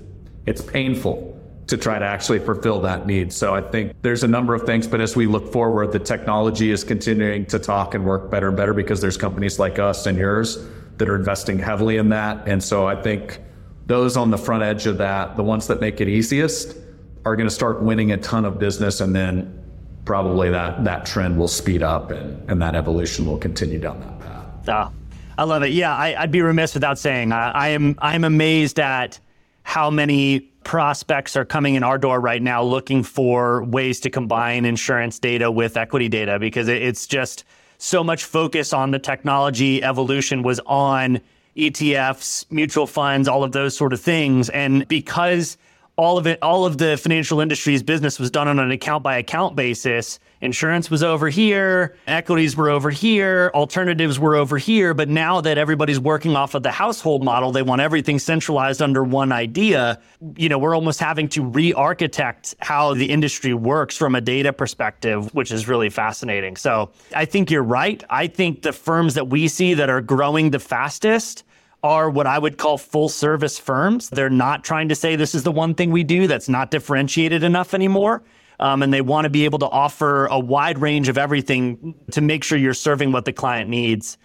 it's 0.47 0.63
painful 0.63 1.39
to 1.67 1.77
try 1.77 1.99
to 1.99 2.05
actually 2.05 2.39
fulfill 2.39 2.81
that 2.81 3.07
need. 3.07 3.33
So 3.33 3.55
I 3.55 3.61
think 3.61 3.95
there's 4.03 4.25
a 4.25 4.29
number 4.29 4.55
of 4.55 4.63
things, 4.63 4.87
but 4.87 5.01
as 5.01 5.15
we 5.15 5.27
look 5.27 5.53
forward, 5.53 5.93
the 5.93 5.99
technology 5.99 6.71
is 6.71 6.85
continuing 6.85 7.47
to 7.47 7.59
talk 7.59 7.95
and 7.95 8.05
work 8.05 8.31
better 8.31 8.49
and 8.49 8.57
better 8.57 8.75
because 8.75 9.01
there's 9.01 9.17
companies 9.17 9.59
like 9.59 9.79
us 9.79 10.07
and 10.07 10.19
yours 10.19 10.67
that 10.99 11.09
are 11.09 11.17
investing 11.17 11.59
heavily 11.59 11.97
in 11.97 12.09
that. 12.11 12.47
And 12.47 12.63
so 12.63 12.87
I 12.87 13.01
think 13.01 13.41
those 13.87 14.17
on 14.17 14.31
the 14.31 14.39
front 14.39 14.63
edge 14.63 14.87
of 14.87 14.99
that, 14.99 15.37
the 15.37 15.43
ones 15.43 15.67
that 15.69 15.81
make 15.81 16.01
it 16.01 16.09
easiest, 16.09 16.77
are 17.25 17.37
going 17.37 17.49
to 17.49 17.55
start 17.55 17.83
winning 17.83 18.13
a 18.13 18.17
ton 18.17 18.45
of 18.45 18.59
business 18.59 19.01
and 19.01 19.15
then 19.15 19.59
probably 20.05 20.51
that 20.51 20.83
that 20.85 21.07
trend 21.07 21.39
will 21.39 21.49
speed 21.49 21.83
up 21.83 22.11
and, 22.11 22.51
and 22.51 22.61
that 22.61 22.75
evolution 22.75 23.25
will 23.25 23.39
continue 23.39 23.79
down 23.79 24.01
that 24.01 24.21
path. 24.21 24.69
Ah, 24.69 24.93
I 25.39 25.45
love 25.45 25.63
it. 25.63 25.71
Yeah, 25.71 25.95
I, 25.95 26.21
would 26.21 26.33
be 26.33 26.43
remiss 26.43 26.75
without 26.75 26.99
saying 26.99 27.33
I, 27.33 27.51
I 27.51 27.69
am 27.69 27.97
I'm 27.99 28.25
amazed 28.25 28.81
at 28.81 29.21
how 29.63 29.91
many 29.91 30.41
prospects 30.65 31.37
are 31.37 31.45
coming 31.45 31.75
in 31.75 31.83
our 31.83 31.99
door 31.99 32.21
right 32.21 32.43
now 32.43 32.63
looking 32.63 33.03
for 33.03 33.65
ways 33.65 34.01
to 34.01 34.11
combine 34.11 34.65
insurance 34.65 35.19
data 35.19 35.51
with 35.51 35.77
equity 35.77 36.09
data 36.09 36.39
because 36.39 36.69
it's 36.69 37.07
just 37.07 37.45
so 37.79 38.05
much 38.05 38.25
focus 38.25 38.73
on 38.73 38.93
the 38.93 38.99
technology 38.99 39.83
evolution 39.83 40.43
was 40.43 40.61
on 40.67 41.21
ETFs, 41.57 42.47
mutual 42.51 42.87
funds, 42.87 43.29
all 43.29 43.45
of 43.45 43.53
those 43.53 43.77
sort 43.77 43.93
of 43.93 44.01
things. 44.01 44.49
And 44.51 44.87
because 44.89 45.59
all 45.97 46.17
of 46.17 46.27
it, 46.27 46.39
all 46.41 46.65
of 46.65 46.79
the 46.79 46.97
financial 46.97 47.41
industry's 47.41 47.83
business 47.83 48.19
was 48.19 48.31
done 48.31 48.49
on 48.49 48.59
an 48.59 48.71
account 48.71 49.03
by 49.03 49.19
account 49.19 49.55
basis. 49.55 50.19
Insurance 50.41 50.91
was 50.91 51.03
over 51.03 51.29
here, 51.29 51.97
equities 52.07 52.57
were 52.57 52.71
over 52.71 52.91
here, 52.91 53.51
alternatives 53.55 54.19
were 54.19 54.35
over 54.35 54.57
here. 54.57 54.95
But 54.95 55.09
now 55.09 55.41
that 55.43 55.59
everybody's 55.59 56.01
working 56.01 56.35
off 56.35 56.55
of 56.55 56.63
the 56.63 56.71
household 56.71 57.23
model, 57.23 57.53
they 57.53 57.63
want 57.63 57.83
everything 57.83 58.19
centralized 58.19 58.81
under 58.81 59.05
one 59.05 59.33
idea. 59.33 60.01
You 60.37 60.49
know, 60.49 60.59
we're 60.59 60.75
almost 60.75 60.99
having 60.99 61.29
to 61.31 61.45
re 61.45 61.75
architect 61.75 62.55
how 62.61 62.95
the 62.95 63.11
industry 63.11 63.53
works 63.53 63.97
from 63.97 64.15
a 64.15 64.21
data 64.21 64.53
perspective, 64.53 65.33
which 65.35 65.53
is 65.53 65.69
really 65.69 65.91
fascinating. 65.91 66.57
So 66.57 66.91
I 67.15 67.27
think 67.27 67.51
you're 67.51 67.63
right. 67.63 68.03
I 68.09 68.29
think 68.29 68.63
the 68.63 68.73
firms 68.73 69.15
that 69.15 69.29
we 69.29 69.47
see 69.47 69.75
that 69.75 69.91
are 69.91 70.01
growing 70.01 70.51
the 70.51 70.59
fastest 70.59 71.45
are 71.83 72.09
what 72.09 72.27
I 72.27 72.39
would 72.39 72.59
call 72.59 72.79
full 72.79 73.09
service 73.09 73.59
firms. 73.59 74.09
They're 74.11 74.31
not 74.31 74.63
trying 74.63 74.89
to 74.89 74.95
say 74.95 75.17
this 75.17 75.35
is 75.35 75.43
the 75.43 75.53
one 75.53 75.75
thing 75.75 75.91
we 75.91 76.05
do 76.05 76.27
that's 76.27 76.49
not 76.49 76.71
differentiated 76.71 77.43
enough 77.43 77.75
anymore. 77.75 78.23
Um, 78.61 78.83
and 78.83 78.93
they 78.93 79.01
want 79.01 79.25
to 79.25 79.31
be 79.31 79.45
able 79.45 79.59
to 79.61 79.67
offer 79.67 80.27
a 80.27 80.39
wide 80.39 80.79
range 80.79 81.09
of 81.09 81.19
everything 81.19 81.95
to 82.13 82.21
make 82.21 82.45
sure 82.45 82.57
you're 82.57 82.75
serving 82.75 83.11
what 83.11 83.25
the 83.25 83.33
client 83.33 83.69
needs. 83.69 84.19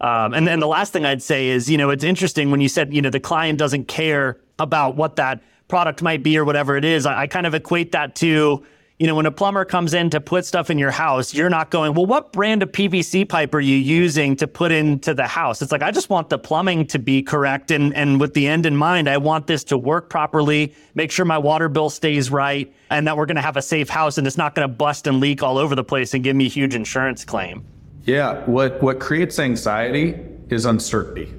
Um, 0.00 0.34
and 0.34 0.48
then 0.48 0.58
the 0.58 0.66
last 0.66 0.92
thing 0.92 1.04
I'd 1.04 1.22
say 1.22 1.48
is, 1.48 1.70
you 1.70 1.78
know, 1.78 1.90
it's 1.90 2.02
interesting 2.02 2.50
when 2.50 2.60
you 2.60 2.68
said, 2.68 2.92
you 2.92 3.00
know, 3.00 3.10
the 3.10 3.20
client 3.20 3.58
doesn't 3.58 3.86
care 3.86 4.40
about 4.58 4.96
what 4.96 5.16
that 5.16 5.42
product 5.68 6.02
might 6.02 6.24
be 6.24 6.36
or 6.36 6.44
whatever 6.44 6.76
it 6.76 6.84
is. 6.84 7.06
I, 7.06 7.22
I 7.22 7.26
kind 7.28 7.46
of 7.46 7.54
equate 7.54 7.92
that 7.92 8.16
to, 8.16 8.66
you 8.98 9.08
know, 9.08 9.16
when 9.16 9.26
a 9.26 9.30
plumber 9.30 9.64
comes 9.64 9.92
in 9.92 10.08
to 10.10 10.20
put 10.20 10.46
stuff 10.46 10.70
in 10.70 10.78
your 10.78 10.92
house, 10.92 11.34
you're 11.34 11.50
not 11.50 11.70
going, 11.70 11.94
well, 11.94 12.06
what 12.06 12.32
brand 12.32 12.62
of 12.62 12.70
PVC 12.70 13.28
pipe 13.28 13.52
are 13.52 13.60
you 13.60 13.76
using 13.76 14.36
to 14.36 14.46
put 14.46 14.70
into 14.70 15.14
the 15.14 15.26
house? 15.26 15.60
It's 15.62 15.72
like, 15.72 15.82
I 15.82 15.90
just 15.90 16.10
want 16.10 16.28
the 16.28 16.38
plumbing 16.38 16.86
to 16.88 17.00
be 17.00 17.20
correct. 17.20 17.72
And, 17.72 17.92
and 17.94 18.20
with 18.20 18.34
the 18.34 18.46
end 18.46 18.66
in 18.66 18.76
mind, 18.76 19.08
I 19.08 19.16
want 19.16 19.48
this 19.48 19.64
to 19.64 19.78
work 19.78 20.10
properly, 20.10 20.74
make 20.94 21.10
sure 21.10 21.24
my 21.24 21.38
water 21.38 21.68
bill 21.68 21.90
stays 21.90 22.30
right, 22.30 22.72
and 22.88 23.04
that 23.08 23.16
we're 23.16 23.26
going 23.26 23.34
to 23.34 23.42
have 23.42 23.56
a 23.56 23.62
safe 23.62 23.88
house 23.88 24.16
and 24.16 24.28
it's 24.28 24.38
not 24.38 24.54
going 24.54 24.68
to 24.68 24.72
bust 24.72 25.08
and 25.08 25.18
leak 25.18 25.42
all 25.42 25.58
over 25.58 25.74
the 25.74 25.84
place 25.84 26.14
and 26.14 26.22
give 26.22 26.36
me 26.36 26.46
a 26.46 26.50
huge 26.50 26.76
insurance 26.76 27.24
claim. 27.24 27.64
Yeah. 28.04 28.44
What, 28.44 28.80
what 28.80 29.00
creates 29.00 29.40
anxiety 29.40 30.14
is 30.50 30.66
uncertainty. 30.66 31.34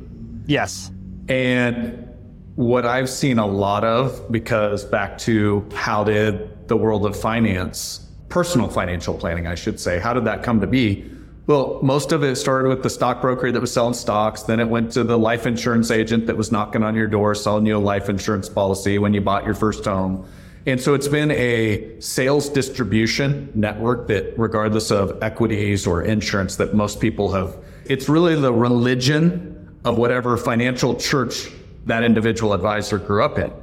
Yes. 0.46 0.92
And 1.30 2.10
what 2.56 2.86
I've 2.86 3.10
seen 3.10 3.40
a 3.40 3.46
lot 3.46 3.86
of, 3.86 4.30
because 4.30 4.84
back 4.84 5.18
to 5.20 5.66
how 5.74 6.04
did 6.04 6.50
the 6.68 6.78
world 6.78 7.06
of 7.06 7.20
finance, 7.20 8.08
personal 8.30 8.68
financial 8.68 9.14
planning, 9.14 9.48
I 9.48 9.56
should 9.56 9.80
say, 9.80 10.00
how 10.00 10.14
did 10.14 10.26
that 10.26 10.44
come 10.44 10.62
to 10.62 10.68
be? 10.68 11.10
Well, 11.48 11.80
most 11.84 12.12
of 12.12 12.24
it 12.24 12.38
started 12.38 12.70
with 12.70 12.82
the 12.82 12.90
stockbroker 12.90 13.52
that 13.52 13.62
was 13.62 13.72
selling 13.72 13.94
stocks. 13.94 14.42
Then 14.44 14.60
it 14.60 14.68
went 14.68 14.92
to 14.94 15.04
the 15.04 15.18
life 15.18 15.46
insurance 15.46 15.92
agent 15.92 16.26
that 16.26 16.36
was 16.36 16.52
knocking 16.52 16.82
on 16.82 16.96
your 16.96 17.06
door, 17.06 17.36
selling 17.36 17.68
you 17.68 17.78
a 17.78 17.80
life 17.80 18.10
insurance 18.10 18.50
policy 18.50 18.98
when 18.98 19.14
you 19.14 19.22
bought 19.22 19.46
your 19.46 19.54
first 19.54 19.86
home. 19.86 20.28
And 20.66 20.82
so 20.82 20.96
it's 20.96 21.08
been 21.08 21.30
a 21.30 22.00
sales 22.02 22.50
distribution 22.50 23.52
network 23.54 24.08
that, 24.08 24.34
regardless 24.38 24.90
of 24.90 25.22
equities 25.22 25.86
or 25.86 26.02
insurance, 26.02 26.56
that 26.56 26.74
most 26.74 27.00
people 27.00 27.32
have, 27.34 27.56
it's 27.86 28.10
really 28.10 28.34
the 28.34 28.52
religion 28.52 29.78
of 29.86 30.00
whatever 30.00 30.36
financial 30.38 30.96
church 30.96 31.52
that 31.86 32.04
individual 32.04 32.54
advisor 32.54 32.98
grew 32.98 33.24
up 33.24 33.38
in. 33.38 33.54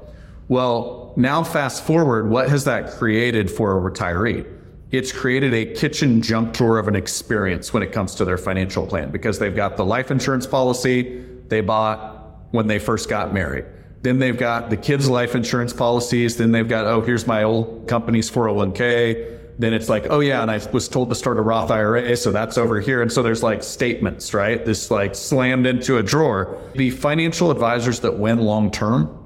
Well, 0.47 1.02
now 1.17 1.43
fast 1.43 1.85
forward, 1.85 2.29
what 2.29 2.49
has 2.49 2.65
that 2.65 2.91
created 2.91 3.51
for 3.51 3.77
a 3.77 3.91
retiree? 3.91 4.47
It's 4.91 5.11
created 5.11 5.55
a 5.55 5.67
kitchen 5.75 6.21
junk 6.21 6.55
drawer 6.55 6.79
of 6.79 6.89
an 6.89 6.97
experience 6.97 7.73
when 7.73 7.83
it 7.83 7.93
comes 7.93 8.15
to 8.17 8.25
their 8.25 8.37
financial 8.37 8.87
plan 8.87 9.11
because 9.11 9.39
they've 9.39 9.57
got 9.57 9.77
the 9.77 9.85
life 9.85 10.11
insurance 10.11 10.47
policy 10.47 11.25
they 11.49 11.61
bought 11.61 12.39
when 12.51 12.67
they 12.67 12.79
first 12.79 13.09
got 13.09 13.33
married. 13.33 13.65
Then 14.03 14.19
they've 14.19 14.37
got 14.37 14.69
the 14.69 14.77
kids' 14.77 15.09
life 15.09 15.35
insurance 15.35 15.73
policies. 15.73 16.37
Then 16.37 16.53
they've 16.53 16.69
got, 16.69 16.87
oh, 16.87 17.01
here's 17.01 17.27
my 17.27 17.45
old 17.45 17.89
company's 17.89 18.31
401k 18.31 19.41
then 19.59 19.75
it's 19.75 19.89
like, 19.89 20.07
oh 20.11 20.21
yeah, 20.21 20.43
and 20.43 20.51
I 20.51 20.61
was 20.73 20.89
told 20.89 21.09
to 21.11 21.15
start 21.15 21.39
a 21.39 21.43
Roth 21.43 21.71
IRA, 21.71 22.17
so 22.17 22.33
that's 22.33 22.59
over 22.59 22.81
here. 22.81 23.03
And 23.03 23.13
so 23.13 23.23
there's 23.23 23.43
like 23.43 23.63
statements, 23.63 24.35
right? 24.35 24.65
This 24.65 24.91
like 24.91 25.15
slammed 25.15 25.67
into 25.67 25.99
a 25.99 26.03
drawer. 26.03 26.61
The 26.75 26.91
financial 26.91 27.51
advisors 27.51 28.01
that 28.01 28.19
win 28.19 28.39
long 28.39 28.71
term 28.71 29.22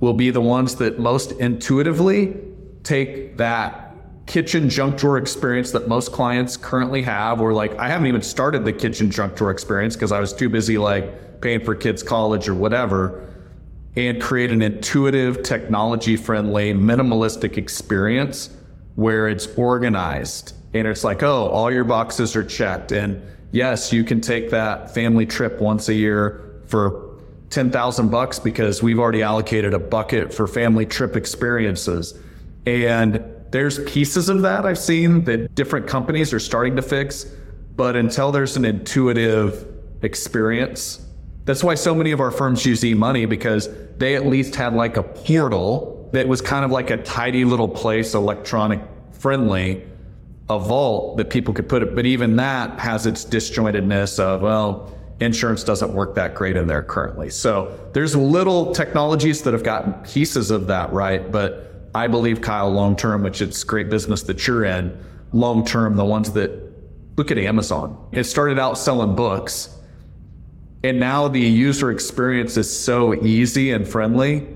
will 0.00 0.12
be 0.12 0.30
the 0.30 0.40
ones 0.40 0.76
that 0.76 0.98
most 0.98 1.32
intuitively 1.32 2.36
take 2.82 3.36
that 3.36 3.94
kitchen 4.26 4.68
junk 4.68 4.98
drawer 4.98 5.18
experience 5.18 5.70
that 5.70 5.88
most 5.88 6.12
clients 6.12 6.56
currently 6.56 7.02
have, 7.02 7.40
or 7.40 7.52
like 7.52 7.76
I 7.78 7.88
haven't 7.88 8.08
even 8.08 8.22
started 8.22 8.64
the 8.64 8.72
kitchen 8.72 9.10
junk 9.10 9.36
drawer 9.36 9.50
experience 9.50 9.94
because 9.94 10.12
I 10.12 10.20
was 10.20 10.32
too 10.32 10.48
busy 10.48 10.78
like 10.78 11.40
paying 11.40 11.64
for 11.64 11.74
kids' 11.74 12.02
college 12.02 12.48
or 12.48 12.54
whatever, 12.54 13.32
and 13.94 14.20
create 14.20 14.50
an 14.50 14.62
intuitive, 14.62 15.42
technology 15.42 16.16
friendly, 16.16 16.74
minimalistic 16.74 17.56
experience 17.56 18.50
where 18.96 19.28
it's 19.28 19.46
organized 19.56 20.54
and 20.74 20.86
it's 20.86 21.04
like, 21.04 21.22
oh, 21.22 21.48
all 21.48 21.72
your 21.72 21.84
boxes 21.84 22.36
are 22.36 22.44
checked. 22.44 22.92
And 22.92 23.22
yes, 23.52 23.92
you 23.92 24.04
can 24.04 24.20
take 24.20 24.50
that 24.50 24.92
family 24.92 25.24
trip 25.24 25.60
once 25.60 25.88
a 25.88 25.94
year 25.94 26.60
for 26.66 27.05
10,000 27.50 28.10
bucks 28.10 28.38
because 28.38 28.82
we've 28.82 28.98
already 28.98 29.22
allocated 29.22 29.74
a 29.74 29.78
bucket 29.78 30.32
for 30.32 30.46
family 30.46 30.86
trip 30.86 31.16
experiences. 31.16 32.18
And 32.66 33.24
there's 33.50 33.82
pieces 33.84 34.28
of 34.28 34.42
that 34.42 34.66
I've 34.66 34.78
seen 34.78 35.24
that 35.24 35.54
different 35.54 35.86
companies 35.86 36.32
are 36.32 36.40
starting 36.40 36.76
to 36.76 36.82
fix. 36.82 37.26
But 37.76 37.94
until 37.94 38.32
there's 38.32 38.56
an 38.56 38.64
intuitive 38.64 39.66
experience, 40.02 41.06
that's 41.44 41.62
why 41.62 41.76
so 41.76 41.94
many 41.94 42.10
of 42.10 42.20
our 42.20 42.30
firms 42.30 42.66
use 42.66 42.80
eMoney 42.80 43.28
because 43.28 43.68
they 43.98 44.16
at 44.16 44.26
least 44.26 44.54
had 44.56 44.74
like 44.74 44.96
a 44.96 45.02
portal 45.02 46.08
that 46.12 46.26
was 46.26 46.40
kind 46.40 46.64
of 46.64 46.70
like 46.70 46.90
a 46.90 46.96
tidy 46.96 47.44
little 47.44 47.68
place, 47.68 48.14
electronic 48.14 48.80
friendly, 49.12 49.84
a 50.48 50.58
vault 50.58 51.16
that 51.18 51.30
people 51.30 51.54
could 51.54 51.68
put 51.68 51.82
it. 51.82 51.94
But 51.94 52.06
even 52.06 52.36
that 52.36 52.78
has 52.80 53.06
its 53.06 53.24
disjointedness 53.24 54.18
of, 54.18 54.42
well, 54.42 54.95
insurance 55.20 55.64
doesn't 55.64 55.92
work 55.92 56.14
that 56.14 56.34
great 56.34 56.56
in 56.56 56.66
there 56.66 56.82
currently. 56.82 57.30
So 57.30 57.78
there's 57.92 58.14
little 58.14 58.72
technologies 58.74 59.42
that 59.42 59.54
have 59.54 59.62
gotten 59.62 59.94
pieces 60.04 60.50
of 60.50 60.66
that 60.66 60.92
right, 60.92 61.30
but 61.30 61.90
I 61.94 62.06
believe 62.06 62.40
Kyle 62.40 62.70
long 62.70 62.96
term, 62.96 63.22
which 63.22 63.40
it's 63.40 63.64
great 63.64 63.88
business 63.88 64.22
that 64.24 64.46
you're 64.46 64.64
in, 64.64 65.02
long 65.32 65.64
term, 65.64 65.96
the 65.96 66.04
ones 66.04 66.32
that 66.32 66.62
look 67.16 67.30
at 67.30 67.38
Amazon. 67.38 68.08
It 68.12 68.24
started 68.24 68.58
out 68.58 68.76
selling 68.76 69.16
books, 69.16 69.74
and 70.84 71.00
now 71.00 71.28
the 71.28 71.40
user 71.40 71.90
experience 71.90 72.58
is 72.58 72.78
so 72.78 73.14
easy 73.14 73.70
and 73.70 73.88
friendly. 73.88 74.46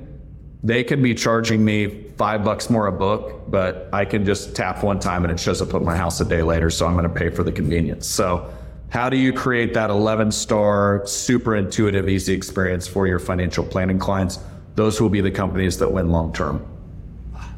They 0.62 0.84
can 0.84 1.02
be 1.02 1.14
charging 1.14 1.64
me 1.64 2.10
five 2.18 2.44
bucks 2.44 2.68
more 2.68 2.86
a 2.86 2.92
book, 2.92 3.50
but 3.50 3.88
I 3.94 4.04
can 4.04 4.26
just 4.26 4.54
tap 4.54 4.84
one 4.84 5.00
time 5.00 5.24
and 5.24 5.32
it 5.32 5.40
shows 5.40 5.62
up 5.62 5.72
at 5.72 5.80
my 5.80 5.96
house 5.96 6.20
a 6.20 6.24
day 6.26 6.42
later. 6.42 6.68
So 6.68 6.86
I'm 6.86 6.92
going 6.92 7.08
to 7.08 7.08
pay 7.08 7.30
for 7.30 7.42
the 7.42 7.50
convenience. 7.50 8.06
So 8.06 8.52
how 8.90 9.08
do 9.08 9.16
you 9.16 9.32
create 9.32 9.72
that 9.74 9.88
11 9.88 10.32
star, 10.32 11.06
super 11.06 11.56
intuitive, 11.56 12.08
easy 12.08 12.34
experience 12.34 12.86
for 12.86 13.06
your 13.06 13.20
financial 13.20 13.64
planning 13.64 13.98
clients? 13.98 14.40
Those 14.74 15.00
will 15.00 15.08
be 15.08 15.20
the 15.20 15.30
companies 15.30 15.78
that 15.78 15.90
win 15.90 16.10
long 16.10 16.32
term. 16.32 16.66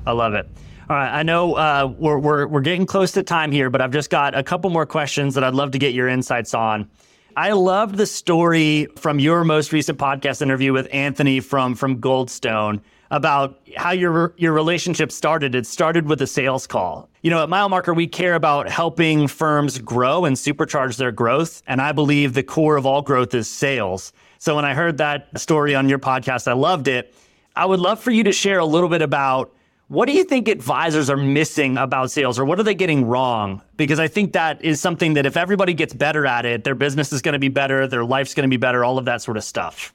I 0.06 0.12
love 0.12 0.34
it. 0.34 0.46
All 0.90 0.96
right, 0.96 1.10
I 1.10 1.22
know 1.22 1.54
uh, 1.54 1.92
we're, 1.98 2.18
we're, 2.18 2.46
we're 2.46 2.60
getting 2.60 2.84
close 2.84 3.12
to 3.12 3.22
time 3.22 3.50
here, 3.50 3.70
but 3.70 3.80
I've 3.80 3.92
just 3.92 4.10
got 4.10 4.36
a 4.36 4.42
couple 4.42 4.68
more 4.68 4.84
questions 4.84 5.34
that 5.34 5.42
I'd 5.42 5.54
love 5.54 5.70
to 5.70 5.78
get 5.78 5.94
your 5.94 6.06
insights 6.06 6.52
on. 6.52 6.90
I 7.34 7.52
loved 7.52 7.96
the 7.96 8.04
story 8.04 8.88
from 8.96 9.18
your 9.18 9.42
most 9.42 9.72
recent 9.72 9.98
podcast 9.98 10.42
interview 10.42 10.74
with 10.74 10.86
Anthony 10.92 11.40
from 11.40 11.74
from 11.74 11.98
Goldstone 11.98 12.82
about 13.12 13.60
how 13.76 13.92
your 13.92 14.34
your 14.38 14.52
relationship 14.52 15.12
started. 15.12 15.54
It 15.54 15.66
started 15.66 16.08
with 16.08 16.20
a 16.22 16.26
sales 16.26 16.66
call. 16.66 17.08
You 17.20 17.30
know, 17.30 17.42
at 17.42 17.48
MileMarker, 17.48 17.94
we 17.94 18.06
care 18.06 18.34
about 18.34 18.68
helping 18.68 19.28
firms 19.28 19.78
grow 19.78 20.24
and 20.24 20.34
supercharge 20.34 20.96
their 20.96 21.12
growth, 21.12 21.62
and 21.68 21.80
I 21.80 21.92
believe 21.92 22.32
the 22.32 22.42
core 22.42 22.76
of 22.76 22.86
all 22.86 23.02
growth 23.02 23.34
is 23.34 23.48
sales. 23.48 24.12
So 24.38 24.56
when 24.56 24.64
I 24.64 24.74
heard 24.74 24.96
that 24.98 25.38
story 25.38 25.74
on 25.74 25.88
your 25.88 25.98
podcast, 25.98 26.48
I 26.48 26.54
loved 26.54 26.88
it. 26.88 27.14
I 27.54 27.66
would 27.66 27.80
love 27.80 28.00
for 28.00 28.10
you 28.10 28.24
to 28.24 28.32
share 28.32 28.58
a 28.58 28.64
little 28.64 28.88
bit 28.88 29.02
about 29.02 29.54
what 29.88 30.06
do 30.06 30.14
you 30.14 30.24
think 30.24 30.48
advisors 30.48 31.10
are 31.10 31.18
missing 31.18 31.76
about 31.76 32.10
sales 32.10 32.38
or 32.38 32.46
what 32.46 32.58
are 32.58 32.62
they 32.62 32.74
getting 32.74 33.04
wrong? 33.04 33.60
Because 33.76 34.00
I 34.00 34.08
think 34.08 34.32
that 34.32 34.64
is 34.64 34.80
something 34.80 35.12
that 35.14 35.26
if 35.26 35.36
everybody 35.36 35.74
gets 35.74 35.92
better 35.92 36.24
at 36.24 36.46
it, 36.46 36.64
their 36.64 36.74
business 36.74 37.12
is 37.12 37.20
going 37.20 37.34
to 37.34 37.38
be 37.38 37.48
better, 37.48 37.86
their 37.86 38.06
life's 38.06 38.32
going 38.32 38.48
to 38.48 38.52
be 38.52 38.56
better, 38.56 38.86
all 38.86 38.96
of 38.96 39.04
that 39.04 39.20
sort 39.20 39.36
of 39.36 39.44
stuff. 39.44 39.92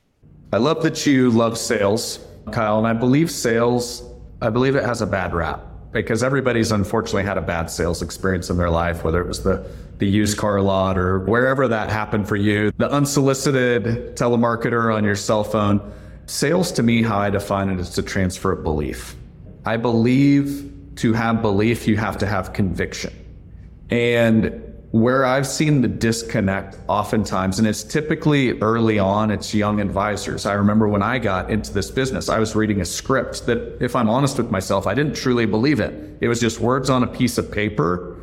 I 0.53 0.57
love 0.57 0.83
that 0.83 1.07
you 1.07 1.31
love 1.31 1.57
sales. 1.57 2.19
Kyle, 2.51 2.77
and 2.77 2.87
I 2.87 2.93
believe 2.93 3.29
sales, 3.31 4.03
I 4.41 4.49
believe 4.49 4.75
it 4.75 4.83
has 4.83 5.01
a 5.01 5.07
bad 5.07 5.33
rap 5.33 5.61
because 5.91 6.23
everybody's 6.23 6.71
unfortunately 6.71 7.23
had 7.23 7.37
a 7.37 7.41
bad 7.41 7.69
sales 7.71 8.01
experience 8.01 8.49
in 8.49 8.57
their 8.57 8.69
life, 8.69 9.03
whether 9.03 9.21
it 9.21 9.27
was 9.27 9.43
the, 9.43 9.65
the 9.97 10.07
used 10.07 10.37
car 10.37 10.61
lot 10.61 10.97
or 10.97 11.19
wherever 11.19 11.67
that 11.67 11.89
happened 11.89 12.27
for 12.27 12.35
you, 12.35 12.71
the 12.77 12.89
unsolicited 12.91 14.15
telemarketer 14.15 14.93
on 14.93 15.03
your 15.03 15.15
cell 15.15 15.43
phone. 15.43 15.79
Sales 16.25 16.71
to 16.73 16.83
me, 16.83 17.01
how 17.01 17.17
I 17.17 17.29
define 17.29 17.69
it 17.69 17.79
is 17.79 17.91
to 17.91 18.03
transfer 18.03 18.55
belief. 18.55 19.15
I 19.65 19.77
believe 19.77 20.71
to 20.97 21.13
have 21.13 21.41
belief, 21.41 21.87
you 21.87 21.97
have 21.97 22.17
to 22.19 22.27
have 22.27 22.53
conviction. 22.53 23.13
And 23.89 24.66
where 24.91 25.25
I've 25.25 25.45
seen 25.45 25.81
the 25.81 25.87
disconnect 25.87 26.77
oftentimes, 26.87 27.59
and 27.59 27.67
it's 27.67 27.83
typically 27.83 28.57
early 28.59 28.99
on, 28.99 29.31
it's 29.31 29.53
young 29.53 29.81
advisors. 29.81 30.45
I 30.45 30.53
remember 30.53 30.87
when 30.87 31.03
I 31.03 31.19
got 31.19 31.51
into 31.51 31.73
this 31.73 31.91
business, 31.91 32.29
I 32.29 32.39
was 32.39 32.55
reading 32.55 32.79
a 32.79 32.85
script 32.85 33.45
that, 33.47 33.81
if 33.81 33.95
I'm 33.95 34.09
honest 34.09 34.37
with 34.37 34.49
myself, 34.49 34.87
I 34.87 34.93
didn't 34.93 35.15
truly 35.15 35.45
believe 35.45 35.79
it. 35.79 36.17
It 36.21 36.29
was 36.29 36.39
just 36.39 36.59
words 36.59 36.89
on 36.89 37.03
a 37.03 37.07
piece 37.07 37.37
of 37.37 37.51
paper 37.51 38.15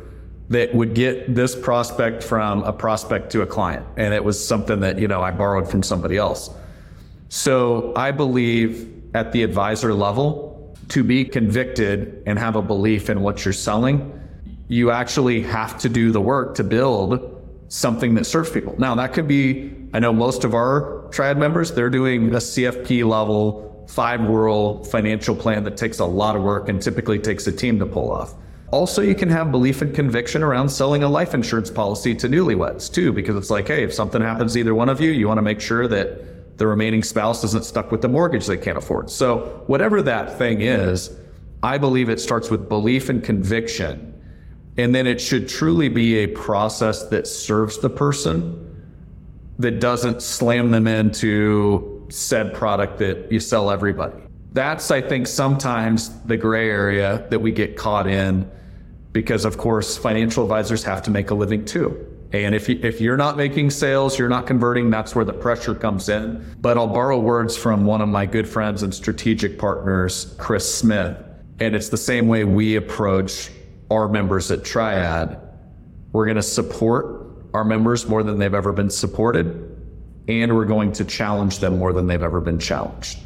that 0.49 0.73
would 0.73 0.93
get 0.93 1.33
this 1.33 1.55
prospect 1.55 2.23
from 2.23 2.63
a 2.63 2.73
prospect 2.73 3.31
to 3.31 3.41
a 3.41 3.47
client. 3.47 3.85
And 3.97 4.13
it 4.13 4.23
was 4.23 4.43
something 4.43 4.79
that, 4.79 4.99
you 4.99 5.07
know, 5.07 5.21
I 5.21 5.31
borrowed 5.31 5.69
from 5.69 5.83
somebody 5.83 6.17
else. 6.17 6.49
So 7.29 7.93
I 7.95 8.11
believe 8.11 8.91
at 9.15 9.31
the 9.31 9.43
advisor 9.43 9.93
level, 9.93 10.75
to 10.89 11.03
be 11.03 11.25
convicted 11.25 12.21
and 12.25 12.37
have 12.37 12.55
a 12.55 12.61
belief 12.61 13.09
in 13.09 13.21
what 13.21 13.45
you're 13.45 13.53
selling 13.53 14.11
you 14.67 14.91
actually 14.91 15.41
have 15.41 15.77
to 15.79 15.89
do 15.89 16.11
the 16.11 16.21
work 16.21 16.55
to 16.55 16.63
build 16.63 17.31
something 17.67 18.15
that 18.15 18.25
serves 18.25 18.49
people. 18.49 18.75
Now, 18.77 18.95
that 18.95 19.13
could 19.13 19.27
be, 19.27 19.75
I 19.93 19.99
know 19.99 20.13
most 20.13 20.43
of 20.43 20.53
our 20.53 21.07
triad 21.11 21.37
members, 21.37 21.71
they're 21.71 21.89
doing 21.89 22.29
a 22.29 22.37
CFP 22.37 23.05
level, 23.07 23.85
five 23.89 24.21
world 24.21 24.89
financial 24.89 25.35
plan 25.35 25.63
that 25.63 25.77
takes 25.77 25.99
a 25.99 26.05
lot 26.05 26.35
of 26.35 26.41
work 26.41 26.69
and 26.69 26.81
typically 26.81 27.19
takes 27.19 27.47
a 27.47 27.51
team 27.51 27.79
to 27.79 27.85
pull 27.85 28.11
off. 28.11 28.33
Also, 28.71 29.01
you 29.01 29.13
can 29.13 29.29
have 29.29 29.51
belief 29.51 29.81
and 29.81 29.93
conviction 29.93 30.41
around 30.41 30.69
selling 30.69 31.03
a 31.03 31.07
life 31.07 31.33
insurance 31.33 31.69
policy 31.69 32.15
to 32.15 32.27
newlyweds 32.27 32.91
too, 32.91 33.13
because 33.13 33.35
it's 33.35 33.51
like, 33.51 33.67
hey, 33.67 33.83
if 33.83 33.93
something 33.93 34.21
happens 34.21 34.53
to 34.53 34.59
either 34.59 34.73
one 34.73 34.89
of 34.89 34.99
you, 34.99 35.11
you 35.11 35.27
want 35.27 35.37
to 35.37 35.43
make 35.43 35.61
sure 35.61 35.87
that 35.87 36.57
the 36.57 36.65
remaining 36.65 37.03
spouse 37.03 37.43
isn't 37.43 37.63
stuck 37.63 37.91
with 37.91 38.01
the 38.01 38.07
mortgage 38.07 38.47
they 38.47 38.57
can't 38.57 38.77
afford. 38.77 39.09
So, 39.09 39.63
whatever 39.67 40.01
that 40.01 40.37
thing 40.37 40.61
is, 40.61 41.15
I 41.61 41.77
believe 41.77 42.09
it 42.09 42.19
starts 42.19 42.49
with 42.49 42.67
belief 42.67 43.09
and 43.09 43.23
conviction 43.23 44.14
and 44.77 44.93
then 44.93 45.07
it 45.07 45.21
should 45.21 45.47
truly 45.47 45.89
be 45.89 46.17
a 46.17 46.27
process 46.27 47.03
that 47.07 47.27
serves 47.27 47.77
the 47.79 47.89
person 47.89 48.61
that 49.59 49.79
doesn't 49.79 50.21
slam 50.21 50.71
them 50.71 50.87
into 50.87 52.05
said 52.09 52.53
product 52.53 52.99
that 52.99 53.31
you 53.31 53.39
sell 53.39 53.71
everybody. 53.71 54.21
That's, 54.51 54.91
I 54.91 55.01
think, 55.01 55.27
sometimes 55.27 56.21
the 56.23 56.37
gray 56.37 56.69
area 56.69 57.25
that 57.29 57.39
we 57.39 57.51
get 57.51 57.77
caught 57.77 58.07
in 58.07 58.49
because, 59.11 59.45
of 59.45 59.57
course, 59.57 59.97
financial 59.97 60.43
advisors 60.43 60.83
have 60.83 61.01
to 61.03 61.11
make 61.11 61.29
a 61.29 61.35
living 61.35 61.63
too. 61.63 62.05
And 62.33 62.53
if, 62.53 62.67
you, 62.67 62.79
if 62.83 62.99
you're 62.99 63.17
not 63.17 63.37
making 63.37 63.69
sales, 63.69 64.19
you're 64.19 64.29
not 64.29 64.45
converting, 64.45 64.89
that's 64.89 65.15
where 65.15 65.23
the 65.23 65.33
pressure 65.33 65.73
comes 65.73 66.09
in. 66.09 66.45
But 66.59 66.77
I'll 66.77 66.87
borrow 66.87 67.17
words 67.17 67.55
from 67.55 67.85
one 67.85 68.01
of 68.01 68.09
my 68.09 68.25
good 68.25 68.47
friends 68.47 68.83
and 68.83 68.93
strategic 68.93 69.57
partners, 69.57 70.35
Chris 70.37 70.73
Smith. 70.73 71.17
And 71.59 71.75
it's 71.75 71.87
the 71.87 71.97
same 71.97 72.27
way 72.27 72.43
we 72.43 72.75
approach 72.75 73.51
our 73.95 74.09
members 74.09 74.51
at 74.51 74.63
Triad. 74.63 75.39
We're 76.11 76.25
going 76.25 76.35
to 76.35 76.43
support 76.43 77.25
our 77.53 77.63
members 77.63 78.07
more 78.07 78.23
than 78.23 78.37
they've 78.37 78.53
ever 78.53 78.73
been 78.73 78.89
supported, 78.89 79.47
and 80.27 80.55
we're 80.55 80.65
going 80.65 80.91
to 80.93 81.05
challenge 81.05 81.59
them 81.59 81.79
more 81.79 81.93
than 81.93 82.07
they've 82.07 82.21
ever 82.21 82.41
been 82.41 82.59
challenged. 82.59 83.19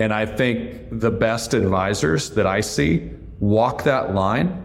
And 0.00 0.12
I 0.12 0.26
think 0.26 1.00
the 1.00 1.10
best 1.10 1.54
advisors 1.54 2.30
that 2.30 2.46
I 2.46 2.60
see 2.60 3.10
walk 3.40 3.84
that 3.84 4.14
line 4.14 4.62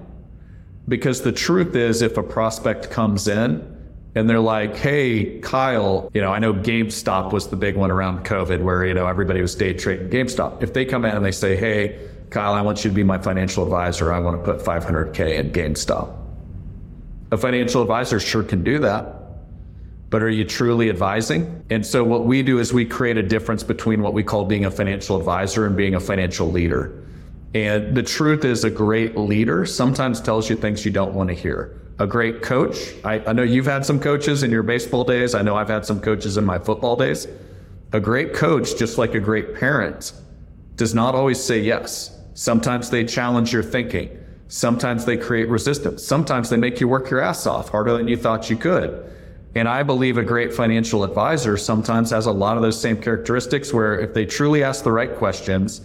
because 0.87 1.21
the 1.21 1.31
truth 1.31 1.75
is, 1.75 2.01
if 2.01 2.17
a 2.17 2.23
prospect 2.23 2.89
comes 2.89 3.27
in 3.27 3.75
and 4.15 4.29
they're 4.29 4.39
like, 4.39 4.75
hey, 4.75 5.39
Kyle, 5.41 6.09
you 6.13 6.21
know, 6.21 6.31
I 6.31 6.39
know 6.39 6.53
GameStop 6.53 7.33
was 7.33 7.49
the 7.49 7.55
big 7.55 7.75
one 7.75 7.91
around 7.91 8.25
COVID 8.25 8.61
where, 8.63 8.85
you 8.85 8.93
know, 8.93 9.05
everybody 9.05 9.41
was 9.41 9.53
day 9.53 9.73
trading 9.73 10.09
GameStop. 10.09 10.63
If 10.63 10.73
they 10.73 10.85
come 10.85 11.05
in 11.05 11.15
and 11.15 11.25
they 11.25 11.31
say, 11.31 11.55
hey, 11.55 11.99
Kyle, 12.29 12.53
I 12.53 12.61
want 12.61 12.83
you 12.83 12.89
to 12.89 12.95
be 12.95 13.03
my 13.03 13.17
financial 13.17 13.63
advisor. 13.63 14.11
I 14.11 14.19
want 14.19 14.43
to 14.43 14.53
put 14.53 14.63
500K 14.63 15.35
in 15.39 15.51
GameStop. 15.51 16.15
A 17.31 17.37
financial 17.37 17.81
advisor 17.81 18.19
sure 18.19 18.43
can 18.43 18.63
do 18.63 18.79
that. 18.79 19.15
But 20.09 20.23
are 20.23 20.29
you 20.29 20.45
truly 20.45 20.89
advising? 20.89 21.65
And 21.69 21.85
so 21.85 22.03
what 22.03 22.25
we 22.25 22.41
do 22.41 22.59
is 22.59 22.71
we 22.71 22.85
create 22.85 23.17
a 23.17 23.23
difference 23.23 23.63
between 23.63 24.01
what 24.01 24.13
we 24.13 24.23
call 24.23 24.45
being 24.45 24.65
a 24.65 24.71
financial 24.71 25.17
advisor 25.17 25.65
and 25.65 25.75
being 25.75 25.95
a 25.95 25.99
financial 25.99 26.49
leader. 26.49 27.03
And 27.53 27.95
the 27.95 28.03
truth 28.03 28.45
is 28.45 28.63
a 28.63 28.69
great 28.69 29.17
leader 29.17 29.65
sometimes 29.65 30.21
tells 30.21 30.49
you 30.49 30.55
things 30.55 30.85
you 30.85 30.91
don't 30.91 31.13
want 31.13 31.29
to 31.29 31.35
hear. 31.35 31.81
A 31.99 32.07
great 32.07 32.41
coach, 32.41 32.93
I, 33.03 33.19
I 33.25 33.33
know 33.33 33.43
you've 33.43 33.65
had 33.65 33.85
some 33.85 33.99
coaches 33.99 34.43
in 34.43 34.51
your 34.51 34.63
baseball 34.63 35.03
days. 35.03 35.33
I 35.33 35.41
know 35.41 35.55
I've 35.55 35.67
had 35.67 35.85
some 35.85 35.99
coaches 35.99 36.37
in 36.37 36.45
my 36.45 36.59
football 36.59 36.95
days. 36.95 37.27
A 37.91 37.99
great 37.99 38.33
coach, 38.33 38.77
just 38.77 38.97
like 38.97 39.15
a 39.15 39.19
great 39.19 39.55
parent, 39.55 40.13
does 40.75 40.93
not 40.93 41.15
always 41.15 41.43
say 41.43 41.59
yes. 41.59 42.16
Sometimes 42.37 42.91
they 42.91 43.03
challenge 43.03 43.51
your 43.51 43.63
thinking. 43.63 44.15
Sometimes 44.47 45.05
they 45.05 45.17
create 45.17 45.49
resistance. 45.49 46.03
Sometimes 46.03 46.51
they 46.51 46.55
make 46.55 46.79
you 46.79 46.87
work 46.87 47.09
your 47.09 47.19
ass 47.19 47.47
off 47.47 47.69
harder 47.69 47.97
than 47.97 48.07
you 48.07 48.15
thought 48.15 48.47
you 48.47 48.55
could. 48.55 49.11
And 49.55 49.67
I 49.67 49.81
believe 49.81 50.19
a 50.19 50.23
great 50.23 50.53
financial 50.53 51.03
advisor 51.03 51.57
sometimes 51.57 52.11
has 52.11 52.27
a 52.27 52.31
lot 52.31 52.55
of 52.55 52.61
those 52.61 52.79
same 52.79 53.01
characteristics 53.01 53.73
where 53.73 53.99
if 53.99 54.13
they 54.13 54.27
truly 54.27 54.63
ask 54.63 54.83
the 54.83 54.91
right 54.91 55.15
questions, 55.15 55.81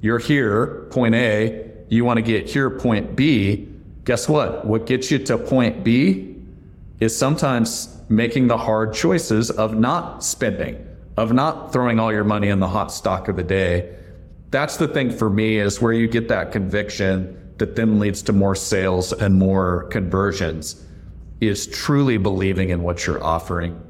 you're 0.00 0.20
here, 0.20 0.86
point 0.90 1.16
A, 1.16 1.72
you 1.88 2.04
want 2.04 2.18
to 2.18 2.22
get 2.22 2.48
here, 2.48 2.70
point 2.70 3.16
B. 3.16 3.68
Guess 4.04 4.28
what? 4.28 4.64
What 4.64 4.86
gets 4.86 5.10
you 5.10 5.18
to 5.18 5.36
point 5.36 5.82
B 5.82 6.36
is 7.00 7.18
sometimes 7.18 8.00
making 8.08 8.46
the 8.46 8.58
hard 8.58 8.94
choices 8.94 9.50
of 9.50 9.74
not 9.74 10.22
spending, 10.22 10.86
of 11.16 11.32
not 11.32 11.72
throwing 11.72 11.98
all 11.98 12.12
your 12.12 12.22
money 12.22 12.46
in 12.46 12.60
the 12.60 12.68
hot 12.68 12.92
stock 12.92 13.26
of 13.26 13.34
the 13.34 13.42
day 13.42 13.92
that's 14.50 14.76
the 14.76 14.88
thing 14.88 15.10
for 15.10 15.28
me 15.28 15.58
is 15.58 15.80
where 15.80 15.92
you 15.92 16.08
get 16.08 16.28
that 16.28 16.52
conviction 16.52 17.54
that 17.58 17.74
then 17.74 17.98
leads 17.98 18.22
to 18.22 18.32
more 18.32 18.54
sales 18.54 19.12
and 19.12 19.34
more 19.34 19.84
conversions 19.84 20.84
is 21.40 21.66
truly 21.66 22.16
believing 22.16 22.70
in 22.70 22.82
what 22.82 23.06
you're 23.06 23.22
offering. 23.22 23.80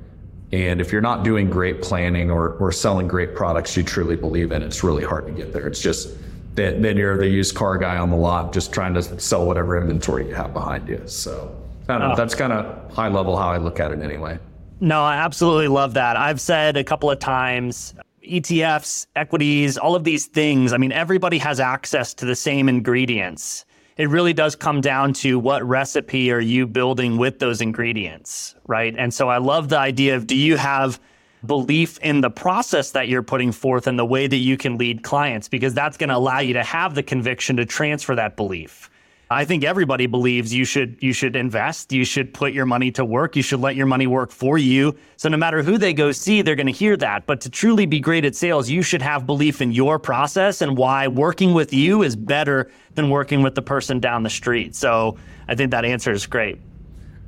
And 0.52 0.80
if 0.80 0.92
you're 0.92 1.02
not 1.02 1.24
doing 1.24 1.50
great 1.50 1.82
planning 1.82 2.30
or, 2.30 2.54
or 2.54 2.70
selling 2.72 3.08
great 3.08 3.34
products 3.34 3.76
you 3.76 3.82
truly 3.82 4.16
believe 4.16 4.52
in, 4.52 4.62
it's 4.62 4.82
really 4.82 5.04
hard 5.04 5.26
to 5.26 5.32
get 5.32 5.52
there. 5.52 5.66
It's 5.66 5.82
just 5.82 6.16
then, 6.54 6.80
then 6.80 6.96
you're 6.96 7.18
the 7.18 7.28
used 7.28 7.54
car 7.54 7.76
guy 7.76 7.98
on 7.98 8.10
the 8.10 8.16
lot 8.16 8.52
just 8.52 8.72
trying 8.72 8.94
to 8.94 9.20
sell 9.20 9.46
whatever 9.46 9.76
inventory 9.76 10.26
you 10.28 10.34
have 10.34 10.54
behind 10.54 10.88
you. 10.88 11.02
So 11.06 11.54
I 11.88 11.98
don't 11.98 12.08
know. 12.08 12.12
Oh. 12.12 12.16
That's 12.16 12.34
kind 12.34 12.52
of 12.52 12.94
high 12.94 13.08
level 13.08 13.36
how 13.36 13.48
I 13.48 13.58
look 13.58 13.80
at 13.80 13.92
it 13.92 14.00
anyway. 14.00 14.38
No, 14.80 15.02
I 15.02 15.16
absolutely 15.16 15.68
love 15.68 15.94
that. 15.94 16.16
I've 16.16 16.40
said 16.40 16.76
a 16.76 16.84
couple 16.84 17.10
of 17.10 17.18
times 17.18 17.94
ETFs, 18.26 19.06
equities, 19.16 19.78
all 19.78 19.94
of 19.94 20.04
these 20.04 20.26
things. 20.26 20.72
I 20.72 20.76
mean, 20.76 20.92
everybody 20.92 21.38
has 21.38 21.60
access 21.60 22.14
to 22.14 22.24
the 22.24 22.36
same 22.36 22.68
ingredients. 22.68 23.64
It 23.96 24.08
really 24.08 24.32
does 24.32 24.54
come 24.54 24.80
down 24.80 25.14
to 25.14 25.38
what 25.38 25.66
recipe 25.66 26.30
are 26.30 26.40
you 26.40 26.66
building 26.66 27.16
with 27.16 27.38
those 27.38 27.60
ingredients, 27.60 28.54
right? 28.66 28.94
And 28.96 29.12
so 29.14 29.28
I 29.28 29.38
love 29.38 29.70
the 29.70 29.78
idea 29.78 30.16
of 30.16 30.26
do 30.26 30.36
you 30.36 30.56
have 30.56 31.00
belief 31.46 31.98
in 31.98 32.20
the 32.20 32.30
process 32.30 32.90
that 32.92 33.08
you're 33.08 33.22
putting 33.22 33.52
forth 33.52 33.86
and 33.86 33.98
the 33.98 34.04
way 34.04 34.26
that 34.26 34.36
you 34.36 34.56
can 34.56 34.78
lead 34.78 35.02
clients 35.02 35.48
because 35.48 35.74
that's 35.74 35.96
going 35.96 36.08
to 36.08 36.16
allow 36.16 36.40
you 36.40 36.52
to 36.54 36.62
have 36.62 36.94
the 36.94 37.02
conviction 37.02 37.56
to 37.56 37.64
transfer 37.64 38.14
that 38.14 38.36
belief. 38.36 38.90
I 39.28 39.44
think 39.44 39.64
everybody 39.64 40.06
believes 40.06 40.54
you 40.54 40.64
should 40.64 40.98
you 41.00 41.12
should 41.12 41.34
invest, 41.34 41.92
you 41.92 42.04
should 42.04 42.32
put 42.32 42.52
your 42.52 42.64
money 42.64 42.92
to 42.92 43.04
work, 43.04 43.34
you 43.34 43.42
should 43.42 43.60
let 43.60 43.74
your 43.74 43.86
money 43.86 44.06
work 44.06 44.30
for 44.30 44.56
you. 44.56 44.94
So 45.16 45.28
no 45.28 45.36
matter 45.36 45.62
who 45.64 45.78
they 45.78 45.92
go 45.92 46.12
see, 46.12 46.42
they're 46.42 46.54
going 46.54 46.68
to 46.68 46.72
hear 46.72 46.96
that. 46.98 47.26
But 47.26 47.40
to 47.40 47.50
truly 47.50 47.86
be 47.86 47.98
great 47.98 48.24
at 48.24 48.36
sales, 48.36 48.70
you 48.70 48.82
should 48.82 49.02
have 49.02 49.26
belief 49.26 49.60
in 49.60 49.72
your 49.72 49.98
process 49.98 50.62
and 50.62 50.76
why 50.76 51.08
working 51.08 51.54
with 51.54 51.72
you 51.72 52.04
is 52.04 52.14
better 52.14 52.70
than 52.94 53.10
working 53.10 53.42
with 53.42 53.56
the 53.56 53.62
person 53.62 53.98
down 53.98 54.22
the 54.22 54.30
street. 54.30 54.76
So 54.76 55.16
I 55.48 55.56
think 55.56 55.72
that 55.72 55.84
answer 55.84 56.12
is 56.12 56.24
great. 56.26 56.60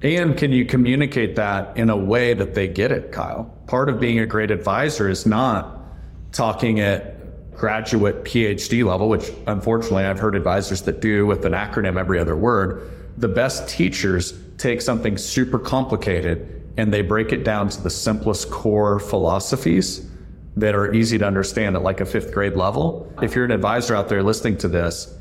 And 0.01 0.37
can 0.37 0.53
you 0.53 0.65
communicate 0.65 1.35
that 1.35 1.77
in 1.77 1.91
a 1.91 1.97
way 1.97 2.33
that 2.33 2.55
they 2.55 2.69
get 2.69 2.93
it, 2.93 3.11
Kyle? 3.11 3.53
Part 3.67 3.89
of 3.89 3.99
being 3.99 4.21
a 4.21 4.27
great 4.27 4.53
advisor 4.53 5.09
is 5.09 5.27
not 5.27 5.81
talking 6.31 6.79
at 6.79 7.18
graduate 7.59 8.25
PhD 8.25 8.85
level, 8.85 9.09
which 9.09 9.33
unfortunately 9.49 10.05
I've 10.05 10.19
heard 10.19 10.37
advisors 10.37 10.81
that 10.83 11.01
do 11.01 11.27
with 11.27 11.45
an 11.45 11.53
acronym 11.53 11.99
every 11.99 12.19
other 12.19 12.37
word. 12.37 12.91
The 13.19 13.29
best 13.29 13.69
teachers 13.69 14.39
take 14.59 14.81
something 14.81 15.19
super 15.19 15.59
complicated 15.59 16.63
and 16.77 16.95
they 16.95 17.03
break 17.03 17.33
it 17.33 17.43
down 17.43 17.69
to 17.69 17.83
the 17.83 17.91
simplest 17.91 18.51
core 18.51 19.01
philosophies 19.01 20.09
that 20.57 20.75
are 20.75 20.95
easy 20.95 21.19
to 21.19 21.27
understand 21.27 21.75
at 21.75 21.83
like 21.83 22.01
a 22.01 22.07
fifth 22.07 22.33
grade 22.33 22.55
level. 22.55 23.13
If 23.21 23.35
you're 23.35 23.45
an 23.45 23.51
advisor 23.51 23.95
out 23.97 24.09
there 24.09 24.23
listening 24.23 24.57
to 24.59 24.69
this, 24.69 25.17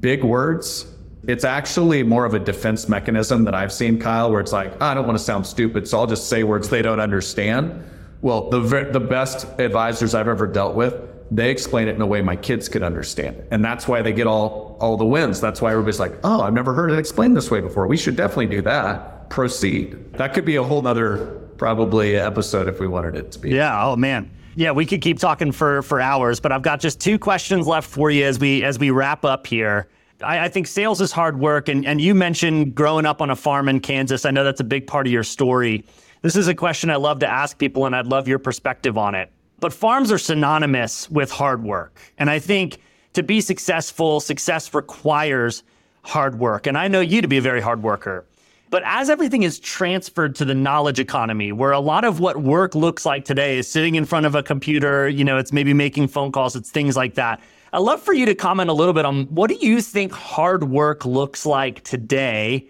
big 0.00 0.24
words, 0.24 0.86
it's 1.28 1.44
actually 1.44 2.02
more 2.02 2.24
of 2.24 2.34
a 2.34 2.38
defense 2.38 2.88
mechanism 2.88 3.44
that 3.44 3.54
I've 3.54 3.72
seen, 3.72 3.98
Kyle, 3.98 4.30
where 4.30 4.40
it's 4.40 4.52
like, 4.52 4.72
ah, 4.80 4.90
I 4.90 4.94
don't 4.94 5.06
want 5.06 5.18
to 5.18 5.24
sound 5.24 5.46
stupid, 5.46 5.86
so 5.86 5.98
I'll 5.98 6.06
just 6.06 6.28
say 6.28 6.42
words 6.42 6.68
they 6.68 6.82
don't 6.82 7.00
understand. 7.00 7.84
Well, 8.22 8.50
the, 8.50 8.88
the 8.90 9.00
best 9.00 9.46
advisors 9.60 10.14
I've 10.14 10.28
ever 10.28 10.46
dealt 10.46 10.74
with, 10.74 10.94
they 11.36 11.50
explain 11.50 11.88
it 11.88 11.94
in 11.94 12.02
a 12.02 12.06
way 12.06 12.20
my 12.20 12.36
kids 12.36 12.68
could 12.68 12.82
understand 12.82 13.36
it. 13.36 13.48
And 13.50 13.64
that's 13.64 13.88
why 13.88 14.02
they 14.02 14.12
get 14.12 14.26
all, 14.26 14.76
all 14.80 14.98
the 14.98 15.04
wins. 15.04 15.40
That's 15.40 15.62
why 15.62 15.72
everybody's 15.72 15.98
like, 15.98 16.12
oh, 16.24 16.42
I've 16.42 16.52
never 16.52 16.74
heard 16.74 16.90
it 16.90 16.98
explained 16.98 17.36
this 17.36 17.50
way 17.50 17.60
before. 17.60 17.86
We 17.86 17.96
should 17.96 18.16
definitely 18.16 18.48
do 18.48 18.60
that. 18.62 19.30
Proceed. 19.30 20.12
That 20.14 20.34
could 20.34 20.44
be 20.44 20.56
a 20.56 20.62
whole 20.62 20.82
nother 20.82 21.40
probably 21.56 22.16
episode 22.16 22.68
if 22.68 22.80
we 22.80 22.86
wanted 22.86 23.16
it 23.16 23.32
to 23.32 23.38
be. 23.38 23.50
Yeah. 23.50 23.86
Oh 23.86 23.96
man. 23.96 24.30
Yeah, 24.54 24.72
we 24.72 24.84
could 24.84 25.00
keep 25.00 25.18
talking 25.18 25.50
for 25.50 25.80
for 25.80 25.98
hours, 25.98 26.38
but 26.38 26.52
I've 26.52 26.60
got 26.60 26.78
just 26.80 27.00
two 27.00 27.18
questions 27.18 27.66
left 27.66 27.88
for 27.88 28.10
you 28.10 28.26
as 28.26 28.38
we 28.38 28.62
as 28.64 28.78
we 28.78 28.90
wrap 28.90 29.24
up 29.24 29.46
here. 29.46 29.88
I, 30.22 30.44
I, 30.44 30.48
think 30.50 30.66
sales 30.66 31.00
is 31.00 31.10
hard 31.10 31.40
work. 31.40 31.68
And, 31.68 31.86
and 31.86 32.00
you 32.00 32.14
mentioned 32.14 32.74
growing 32.74 33.06
up 33.06 33.20
on 33.20 33.30
a 33.30 33.34
farm 33.34 33.68
in 33.68 33.80
Kansas. 33.80 34.24
I 34.24 34.30
know 34.30 34.44
that's 34.44 34.60
a 34.60 34.64
big 34.64 34.86
part 34.86 35.06
of 35.06 35.12
your 35.12 35.24
story. 35.24 35.84
This 36.20 36.36
is 36.36 36.46
a 36.46 36.54
question 36.54 36.90
I 36.90 36.96
love 36.96 37.18
to 37.20 37.26
ask 37.26 37.58
people, 37.58 37.86
and 37.86 37.96
I'd 37.96 38.06
love 38.06 38.28
your 38.28 38.38
perspective 38.38 38.96
on 38.96 39.14
it. 39.16 39.32
But 39.62 39.72
farms 39.72 40.10
are 40.10 40.18
synonymous 40.18 41.08
with 41.08 41.30
hard 41.30 41.62
work. 41.62 41.96
And 42.18 42.28
I 42.28 42.40
think 42.40 42.78
to 43.12 43.22
be 43.22 43.40
successful, 43.40 44.18
success 44.18 44.74
requires 44.74 45.62
hard 46.02 46.40
work. 46.40 46.66
And 46.66 46.76
I 46.76 46.88
know 46.88 46.98
you 46.98 47.22
to 47.22 47.28
be 47.28 47.38
a 47.38 47.40
very 47.40 47.60
hard 47.60 47.80
worker. 47.80 48.26
But 48.70 48.82
as 48.84 49.08
everything 49.08 49.44
is 49.44 49.60
transferred 49.60 50.34
to 50.34 50.44
the 50.44 50.54
knowledge 50.54 50.98
economy, 50.98 51.52
where 51.52 51.70
a 51.70 51.78
lot 51.78 52.02
of 52.02 52.18
what 52.18 52.38
work 52.38 52.74
looks 52.74 53.06
like 53.06 53.24
today 53.24 53.56
is 53.56 53.68
sitting 53.68 53.94
in 53.94 54.04
front 54.04 54.26
of 54.26 54.34
a 54.34 54.42
computer, 54.42 55.08
you 55.08 55.22
know, 55.22 55.38
it's 55.38 55.52
maybe 55.52 55.72
making 55.72 56.08
phone 56.08 56.32
calls, 56.32 56.56
it's 56.56 56.72
things 56.72 56.96
like 56.96 57.14
that. 57.14 57.40
I'd 57.72 57.78
love 57.78 58.02
for 58.02 58.14
you 58.14 58.26
to 58.26 58.34
comment 58.34 58.68
a 58.68 58.72
little 58.72 58.94
bit 58.94 59.04
on 59.04 59.26
what 59.26 59.48
do 59.48 59.54
you 59.64 59.80
think 59.80 60.10
hard 60.10 60.64
work 60.64 61.06
looks 61.06 61.46
like 61.46 61.84
today 61.84 62.66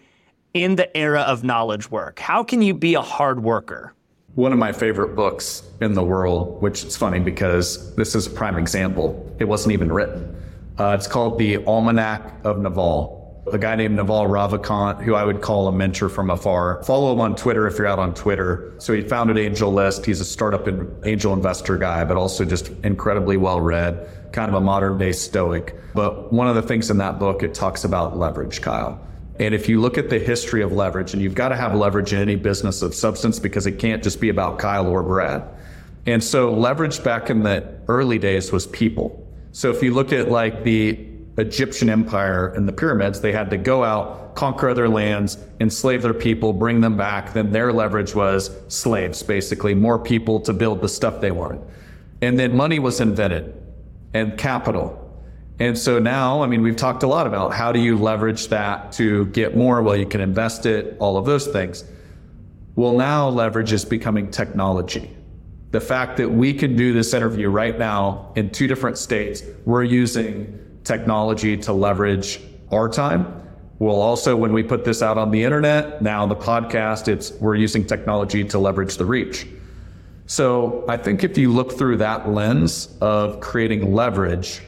in 0.52 0.76
the 0.76 0.94
era 0.94 1.22
of 1.22 1.42
knowledge 1.42 1.90
work? 1.90 2.18
How 2.18 2.44
can 2.44 2.60
you 2.60 2.74
be 2.74 2.92
a 2.92 3.00
hard 3.00 3.42
worker? 3.42 3.94
One 4.34 4.52
of 4.52 4.58
my 4.58 4.72
favorite 4.72 5.14
books 5.14 5.62
in 5.80 5.92
the 5.94 6.02
world, 6.02 6.62
which 6.62 6.84
is 6.84 6.96
funny 6.96 7.20
because 7.20 7.94
this 7.96 8.14
is 8.14 8.26
a 8.26 8.30
prime 8.30 8.56
example. 8.56 9.34
It 9.38 9.44
wasn't 9.44 9.72
even 9.74 9.92
written. 9.92 10.36
Uh, 10.78 10.96
it's 10.98 11.06
called 11.06 11.38
The 11.38 11.58
Almanac 11.66 12.44
of 12.44 12.58
Naval 12.58 13.22
a 13.50 13.58
guy 13.58 13.74
named 13.74 13.96
Naval 13.96 14.26
Ravikant, 14.26 15.02
who 15.02 15.14
I 15.14 15.24
would 15.24 15.40
call 15.40 15.66
a 15.66 15.72
mentor 15.72 16.08
from 16.08 16.30
afar. 16.30 16.82
Follow 16.84 17.12
him 17.12 17.20
on 17.20 17.34
Twitter 17.34 17.66
if 17.66 17.76
you're 17.76 17.86
out 17.86 17.98
on 17.98 18.14
Twitter. 18.14 18.74
So 18.78 18.92
he 18.92 19.02
founded 19.02 19.36
AngelList. 19.36 20.04
He's 20.04 20.20
a 20.20 20.24
startup 20.24 20.66
and 20.66 21.04
angel 21.04 21.32
investor 21.32 21.76
guy, 21.76 22.04
but 22.04 22.16
also 22.16 22.44
just 22.44 22.68
incredibly 22.84 23.36
well 23.36 23.60
read, 23.60 24.08
kind 24.32 24.48
of 24.48 24.54
a 24.54 24.60
modern 24.60 24.98
day 24.98 25.12
stoic. 25.12 25.76
But 25.94 26.32
one 26.32 26.46
of 26.46 26.54
the 26.54 26.62
things 26.62 26.90
in 26.90 26.98
that 26.98 27.18
book, 27.18 27.42
it 27.42 27.54
talks 27.54 27.84
about 27.84 28.16
leverage, 28.16 28.62
Kyle. 28.62 29.00
And 29.38 29.54
if 29.54 29.68
you 29.68 29.80
look 29.80 29.98
at 29.98 30.10
the 30.10 30.18
history 30.18 30.62
of 30.62 30.72
leverage, 30.72 31.14
and 31.14 31.22
you've 31.22 31.34
got 31.34 31.48
to 31.48 31.56
have 31.56 31.74
leverage 31.74 32.12
in 32.12 32.20
any 32.20 32.36
business 32.36 32.82
of 32.82 32.94
substance 32.94 33.38
because 33.38 33.66
it 33.66 33.78
can't 33.78 34.02
just 34.02 34.20
be 34.20 34.28
about 34.28 34.58
Kyle 34.58 34.86
or 34.86 35.02
Brad. 35.02 35.42
And 36.06 36.22
so 36.22 36.52
leverage 36.52 37.02
back 37.02 37.30
in 37.30 37.42
the 37.42 37.78
early 37.88 38.18
days 38.18 38.52
was 38.52 38.66
people. 38.66 39.26
So 39.52 39.70
if 39.70 39.82
you 39.82 39.94
look 39.94 40.12
at 40.12 40.30
like 40.30 40.64
the 40.64 40.98
Egyptian 41.38 41.88
empire 41.88 42.48
and 42.48 42.68
the 42.68 42.72
pyramids, 42.72 43.20
they 43.20 43.32
had 43.32 43.50
to 43.50 43.56
go 43.56 43.84
out, 43.84 44.34
conquer 44.34 44.68
other 44.68 44.88
lands, 44.88 45.38
enslave 45.60 46.02
their 46.02 46.14
people, 46.14 46.52
bring 46.52 46.80
them 46.80 46.96
back. 46.96 47.32
Then 47.32 47.52
their 47.52 47.72
leverage 47.72 48.14
was 48.14 48.50
slaves, 48.68 49.22
basically, 49.22 49.74
more 49.74 49.98
people 49.98 50.40
to 50.40 50.52
build 50.52 50.80
the 50.80 50.88
stuff 50.88 51.20
they 51.20 51.30
wanted. 51.30 51.62
And 52.20 52.38
then 52.38 52.56
money 52.56 52.78
was 52.78 53.00
invented 53.00 53.54
and 54.12 54.36
capital. 54.36 54.98
And 55.62 55.78
so 55.78 56.00
now, 56.00 56.42
I 56.42 56.48
mean, 56.48 56.60
we've 56.60 56.74
talked 56.74 57.04
a 57.04 57.06
lot 57.06 57.24
about 57.24 57.52
how 57.52 57.70
do 57.70 57.78
you 57.78 57.96
leverage 57.96 58.48
that 58.48 58.90
to 58.94 59.26
get 59.26 59.56
more? 59.56 59.80
Well, 59.80 59.96
you 59.96 60.06
can 60.06 60.20
invest 60.20 60.66
it, 60.66 60.96
all 60.98 61.16
of 61.16 61.24
those 61.24 61.46
things. 61.46 61.84
Well, 62.74 62.94
now 62.94 63.28
leverage 63.28 63.72
is 63.72 63.84
becoming 63.84 64.28
technology. 64.28 65.08
The 65.70 65.80
fact 65.80 66.16
that 66.16 66.28
we 66.28 66.52
can 66.52 66.74
do 66.74 66.92
this 66.92 67.14
interview 67.14 67.48
right 67.48 67.78
now 67.78 68.32
in 68.34 68.50
two 68.50 68.66
different 68.66 68.98
states, 68.98 69.44
we're 69.64 69.84
using 69.84 70.58
technology 70.82 71.56
to 71.58 71.72
leverage 71.72 72.40
our 72.72 72.88
time. 72.88 73.48
We'll 73.78 74.02
also, 74.02 74.34
when 74.34 74.52
we 74.52 74.64
put 74.64 74.84
this 74.84 75.00
out 75.00 75.16
on 75.16 75.30
the 75.30 75.44
internet, 75.44 76.02
now 76.02 76.26
the 76.26 76.34
podcast, 76.34 77.06
it's 77.06 77.30
we're 77.34 77.54
using 77.54 77.86
technology 77.86 78.42
to 78.42 78.58
leverage 78.58 78.96
the 78.96 79.04
reach. 79.04 79.46
So 80.26 80.84
I 80.88 80.96
think 80.96 81.22
if 81.22 81.38
you 81.38 81.52
look 81.52 81.78
through 81.78 81.98
that 81.98 82.28
lens 82.28 82.96
of 83.00 83.38
creating 83.38 83.94
leverage, 83.94 84.60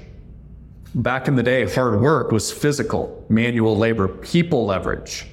back 0.95 1.29
in 1.29 1.37
the 1.37 1.43
day, 1.43 1.69
hard 1.73 2.01
work 2.01 2.31
was 2.31 2.53
physical, 2.53 3.25
manual 3.29 3.77
labor, 3.77 4.09
people 4.09 4.67
leverage. 4.67 5.27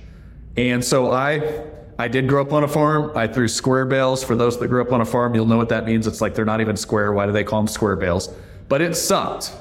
And 0.57 0.83
so 0.83 1.11
I 1.11 1.65
I 1.99 2.07
did 2.07 2.27
grow 2.27 2.41
up 2.41 2.51
on 2.51 2.63
a 2.63 2.67
farm. 2.67 3.11
I 3.15 3.27
threw 3.27 3.47
square 3.47 3.85
bales. 3.85 4.23
For 4.23 4.35
those 4.35 4.57
that 4.59 4.67
grew 4.69 4.81
up 4.81 4.91
on 4.91 5.01
a 5.01 5.05
farm, 5.05 5.35
you'll 5.35 5.45
know 5.45 5.57
what 5.57 5.69
that 5.69 5.85
means. 5.85 6.07
It's 6.07 6.19
like 6.19 6.33
they're 6.33 6.45
not 6.45 6.59
even 6.59 6.75
square. 6.75 7.13
Why 7.13 7.27
do 7.27 7.31
they 7.31 7.43
call 7.43 7.59
them 7.59 7.67
square 7.67 7.95
bales? 7.95 8.33
But 8.69 8.81
it 8.81 8.95
sucked. 8.95 9.53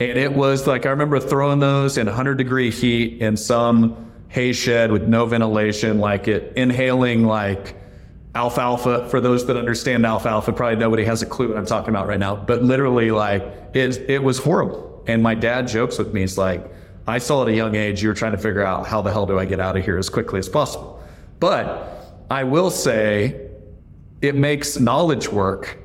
And 0.00 0.18
it 0.18 0.32
was 0.32 0.66
like, 0.66 0.86
I 0.86 0.90
remember 0.90 1.20
throwing 1.20 1.58
those 1.58 1.98
in 1.98 2.06
100 2.06 2.38
degree 2.38 2.70
heat 2.70 3.20
in 3.20 3.36
some 3.36 4.10
hay 4.28 4.54
shed 4.54 4.90
with 4.90 5.02
no 5.02 5.26
ventilation, 5.26 5.98
like 5.98 6.28
it 6.28 6.54
inhaling 6.56 7.26
like 7.26 7.76
alfalfa. 8.34 9.10
For 9.10 9.20
those 9.20 9.46
that 9.46 9.58
understand 9.58 10.06
alfalfa, 10.06 10.52
probably 10.54 10.76
nobody 10.78 11.04
has 11.04 11.20
a 11.20 11.26
clue 11.26 11.48
what 11.48 11.58
I'm 11.58 11.66
talking 11.66 11.90
about 11.90 12.06
right 12.06 12.18
now, 12.18 12.36
but 12.36 12.62
literally 12.62 13.10
like 13.10 13.42
it, 13.74 13.98
it 14.08 14.22
was 14.22 14.38
horrible. 14.38 14.91
And 15.06 15.22
my 15.22 15.34
dad 15.34 15.68
jokes 15.68 15.98
with 15.98 16.12
me, 16.12 16.20
he's 16.20 16.38
like, 16.38 16.72
I 17.06 17.18
saw 17.18 17.42
at 17.42 17.48
a 17.48 17.52
young 17.52 17.74
age, 17.74 18.02
you 18.02 18.08
were 18.08 18.14
trying 18.14 18.32
to 18.32 18.38
figure 18.38 18.64
out 18.64 18.86
how 18.86 19.02
the 19.02 19.10
hell 19.10 19.26
do 19.26 19.38
I 19.38 19.44
get 19.44 19.58
out 19.58 19.76
of 19.76 19.84
here 19.84 19.98
as 19.98 20.08
quickly 20.08 20.38
as 20.38 20.48
possible. 20.48 21.02
But 21.40 22.24
I 22.30 22.44
will 22.44 22.70
say 22.70 23.50
it 24.20 24.36
makes 24.36 24.78
knowledge 24.78 25.28
work, 25.28 25.78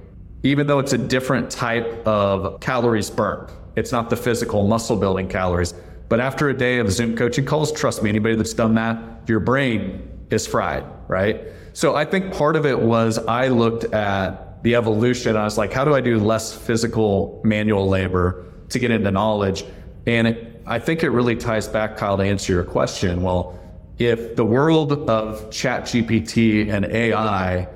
even 0.44 0.68
though 0.68 0.80
it's 0.80 0.94
a 0.94 0.98
different 0.98 1.50
type 1.50 2.06
of 2.06 2.60
calories 2.60 3.10
burned. 3.10 3.52
It's 3.76 3.92
not 3.92 4.10
the 4.10 4.16
physical 4.16 4.68
muscle 4.68 4.96
building 4.96 5.28
calories. 5.28 5.74
But 6.10 6.20
after 6.20 6.50
a 6.50 6.54
day 6.54 6.78
of 6.78 6.92
Zoom 6.92 7.16
coaching 7.16 7.46
calls, 7.46 7.72
trust 7.72 8.04
me, 8.04 8.10
anybody 8.10 8.36
that's 8.36 8.54
done 8.54 8.76
that, 8.76 8.98
your 9.28 9.40
brain 9.40 10.08
is 10.30 10.46
fried, 10.46 10.86
right? 11.08 11.42
So 11.74 11.96
I 11.96 12.06
think 12.06 12.34
part 12.34 12.56
of 12.56 12.66
it 12.66 12.80
was 12.80 13.18
I 13.18 13.50
looked 13.50 13.86
at 13.86 14.64
the 14.64 14.76
evolution. 14.76 15.36
I 15.36 15.44
was 15.44 15.58
like, 15.58 15.74
how 15.74 15.84
do 15.84 15.94
I 15.94 16.02
do 16.02 16.20
less 16.20 16.54
physical 16.54 17.42
manual 17.44 17.88
labor 17.88 18.47
to 18.70 18.80
get 18.80 18.92
into 18.92 19.12
knowledge? 19.12 19.66
And 20.06 20.28
it, 20.28 20.62
I 20.66 20.80
think 20.80 21.04
it 21.04 21.10
really 21.10 21.36
ties 21.36 21.68
back, 21.68 21.98
Kyle, 21.98 22.18
to 22.18 22.24
answer 22.24 22.54
your 22.54 22.64
question. 22.64 23.22
Well, 23.22 23.58
if 23.98 24.36
the 24.36 24.46
world 24.46 25.10
of 25.10 25.50
chat 25.52 25.84
GPT 25.84 26.72
and 26.72 26.86
AI 26.86 27.68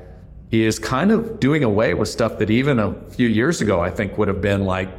is 0.52 0.78
kind 0.78 1.12
of 1.12 1.40
doing 1.40 1.64
away 1.64 1.94
with 1.94 2.10
stuff 2.10 2.38
that 2.40 2.50
even 2.50 2.80
a 2.80 2.94
few 3.12 3.28
years 3.28 3.62
ago, 3.62 3.80
I 3.80 3.90
think 3.90 4.18
would 4.18 4.28
have 4.28 4.42
been 4.42 4.66
like 4.66 4.90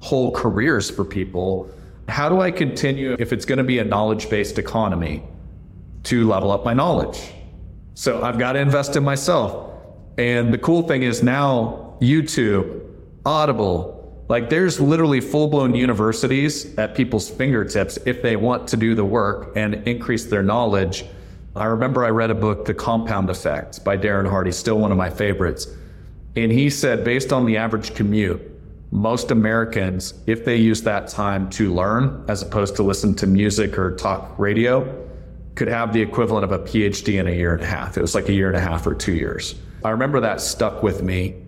whole 0.00 0.32
careers 0.32 0.90
for 0.90 1.04
people. 1.04 1.70
How 2.08 2.28
do 2.28 2.40
I 2.40 2.50
continue, 2.50 3.16
if 3.18 3.32
it's 3.32 3.44
going 3.44 3.58
to 3.58 3.64
be 3.64 3.78
a 3.78 3.84
knowledge 3.84 4.28
based 4.28 4.58
economy, 4.58 5.22
to 6.04 6.28
level 6.28 6.50
up 6.50 6.64
my 6.64 6.74
knowledge? 6.74 7.32
So 7.94 8.22
I've 8.22 8.38
got 8.38 8.52
to 8.52 8.58
invest 8.58 8.96
in 8.96 9.04
myself. 9.04 9.72
And 10.18 10.52
the 10.52 10.58
cool 10.58 10.82
thing 10.82 11.02
is 11.02 11.22
now 11.22 11.96
YouTube, 12.00 12.82
Audible, 13.24 13.95
like 14.28 14.50
there's 14.50 14.80
literally 14.80 15.20
full 15.20 15.48
blown 15.48 15.74
universities 15.74 16.76
at 16.78 16.94
people's 16.94 17.30
fingertips 17.30 17.96
if 18.06 18.22
they 18.22 18.36
want 18.36 18.66
to 18.68 18.76
do 18.76 18.94
the 18.94 19.04
work 19.04 19.52
and 19.56 19.74
increase 19.86 20.26
their 20.26 20.42
knowledge. 20.42 21.04
I 21.54 21.66
remember 21.66 22.04
I 22.04 22.10
read 22.10 22.30
a 22.30 22.34
book, 22.34 22.64
The 22.64 22.74
Compound 22.74 23.30
Effect 23.30 23.84
by 23.84 23.96
Darren 23.96 24.28
Hardy, 24.28 24.52
still 24.52 24.78
one 24.78 24.90
of 24.90 24.98
my 24.98 25.10
favorites. 25.10 25.68
And 26.34 26.52
he 26.52 26.68
said, 26.68 27.04
based 27.04 27.32
on 27.32 27.46
the 27.46 27.56
average 27.56 27.94
commute, 27.94 28.42
most 28.90 29.30
Americans, 29.30 30.14
if 30.26 30.44
they 30.44 30.56
use 30.56 30.82
that 30.82 31.08
time 31.08 31.48
to 31.50 31.72
learn 31.72 32.24
as 32.28 32.42
opposed 32.42 32.76
to 32.76 32.82
listen 32.82 33.14
to 33.16 33.26
music 33.26 33.78
or 33.78 33.96
talk 33.96 34.38
radio, 34.38 35.02
could 35.54 35.68
have 35.68 35.92
the 35.92 36.02
equivalent 36.02 36.44
of 36.44 36.52
a 36.52 36.58
PhD 36.58 37.18
in 37.18 37.26
a 37.26 37.30
year 37.30 37.54
and 37.54 37.62
a 37.62 37.66
half. 37.66 37.96
It 37.96 38.02
was 38.02 38.14
like 38.14 38.28
a 38.28 38.32
year 38.32 38.48
and 38.48 38.56
a 38.56 38.60
half 38.60 38.86
or 38.86 38.94
two 38.94 39.14
years. 39.14 39.54
I 39.84 39.90
remember 39.90 40.20
that 40.20 40.40
stuck 40.40 40.82
with 40.82 41.02
me. 41.02 41.42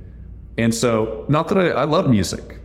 And 0.57 0.75
so, 0.75 1.27
not 1.29 1.49
that 1.49 1.59
I, 1.59 1.69
I 1.69 1.85
love 1.85 2.09
music, 2.09 2.58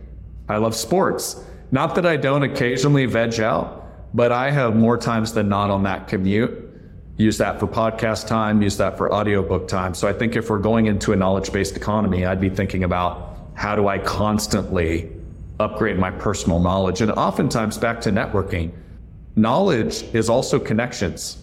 I 0.48 0.58
love 0.58 0.74
sports. 0.74 1.42
Not 1.70 1.94
that 1.94 2.06
I 2.06 2.16
don't 2.16 2.42
occasionally 2.42 3.06
veg 3.06 3.40
out, 3.40 3.84
but 4.14 4.30
I 4.30 4.50
have 4.50 4.76
more 4.76 4.96
times 4.96 5.32
than 5.32 5.48
not 5.48 5.70
on 5.70 5.82
that 5.84 6.06
commute. 6.08 6.70
Use 7.16 7.38
that 7.38 7.60
for 7.60 7.66
podcast 7.66 8.26
time, 8.26 8.60
use 8.60 8.76
that 8.76 8.98
for 8.98 9.12
audiobook 9.12 9.68
time. 9.68 9.94
So 9.94 10.08
I 10.08 10.12
think 10.12 10.36
if 10.36 10.50
we're 10.50 10.58
going 10.58 10.86
into 10.86 11.12
a 11.12 11.16
knowledge 11.16 11.52
based 11.52 11.76
economy, 11.76 12.26
I'd 12.26 12.40
be 12.40 12.50
thinking 12.50 12.84
about 12.84 13.38
how 13.54 13.76
do 13.76 13.86
I 13.86 13.98
constantly 13.98 15.12
upgrade 15.60 15.98
my 15.98 16.10
personal 16.10 16.58
knowledge? 16.58 17.00
And 17.00 17.12
oftentimes, 17.12 17.78
back 17.78 18.00
to 18.02 18.10
networking, 18.10 18.72
knowledge 19.36 20.02
is 20.12 20.28
also 20.28 20.58
connections. 20.58 21.38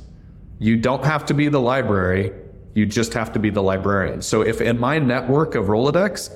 You 0.60 0.76
don't 0.78 1.04
have 1.06 1.26
to 1.28 1.34
be 1.34 1.48
the 1.48 1.62
library, 1.62 2.34
you 2.74 2.86
just 2.86 3.14
have 3.14 3.32
to 3.34 3.40
be 3.40 3.50
the 3.50 3.64
librarian. 3.64 4.22
So 4.22 4.42
if 4.42 4.62
in 4.62 4.80
my 4.80 5.00
network 5.00 5.56
of 5.56 5.66
Rolodex, 5.66 6.36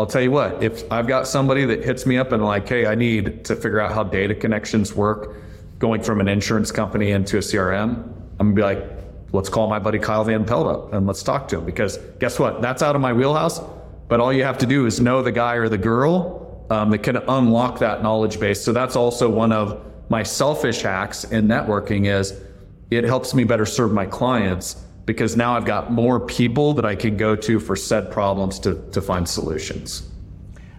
I'll 0.00 0.06
tell 0.06 0.22
you 0.22 0.30
what, 0.30 0.62
if 0.62 0.90
I've 0.90 1.06
got 1.06 1.28
somebody 1.28 1.66
that 1.66 1.84
hits 1.84 2.06
me 2.06 2.16
up 2.16 2.32
and 2.32 2.42
like, 2.42 2.66
hey, 2.66 2.86
I 2.86 2.94
need 2.94 3.44
to 3.44 3.54
figure 3.54 3.80
out 3.80 3.92
how 3.92 4.02
data 4.02 4.34
connections 4.34 4.94
work 4.94 5.36
going 5.78 6.02
from 6.02 6.20
an 6.20 6.28
insurance 6.28 6.72
company 6.72 7.10
into 7.10 7.36
a 7.36 7.40
CRM, 7.40 7.96
I'm 8.38 8.54
gonna 8.54 8.54
be 8.54 8.62
like, 8.62 8.82
let's 9.32 9.50
call 9.50 9.68
my 9.68 9.78
buddy 9.78 9.98
Kyle 9.98 10.24
Van 10.24 10.46
Pelt 10.46 10.66
up 10.66 10.94
and 10.94 11.06
let's 11.06 11.22
talk 11.22 11.48
to 11.48 11.58
him 11.58 11.66
because 11.66 11.98
guess 12.18 12.38
what? 12.38 12.62
That's 12.62 12.82
out 12.82 12.96
of 12.96 13.02
my 13.02 13.12
wheelhouse. 13.12 13.60
But 14.08 14.20
all 14.20 14.32
you 14.32 14.42
have 14.42 14.56
to 14.58 14.66
do 14.66 14.86
is 14.86 15.00
know 15.00 15.22
the 15.22 15.32
guy 15.32 15.56
or 15.56 15.68
the 15.68 15.78
girl 15.78 16.66
um, 16.70 16.90
that 16.90 17.02
can 17.02 17.16
unlock 17.16 17.78
that 17.80 18.02
knowledge 18.02 18.40
base. 18.40 18.62
So 18.62 18.72
that's 18.72 18.96
also 18.96 19.28
one 19.28 19.52
of 19.52 19.84
my 20.08 20.22
selfish 20.22 20.80
hacks 20.80 21.24
in 21.24 21.46
networking 21.46 22.06
is 22.06 22.40
it 22.90 23.04
helps 23.04 23.34
me 23.34 23.44
better 23.44 23.66
serve 23.66 23.92
my 23.92 24.06
clients 24.06 24.82
because 25.10 25.36
now 25.36 25.56
I've 25.56 25.64
got 25.64 25.90
more 25.90 26.20
people 26.20 26.72
that 26.74 26.84
I 26.84 26.94
can 26.94 27.16
go 27.16 27.34
to 27.34 27.58
for 27.58 27.74
said 27.74 28.12
problems 28.12 28.60
to, 28.60 28.80
to 28.92 29.02
find 29.02 29.28
solutions. 29.28 30.08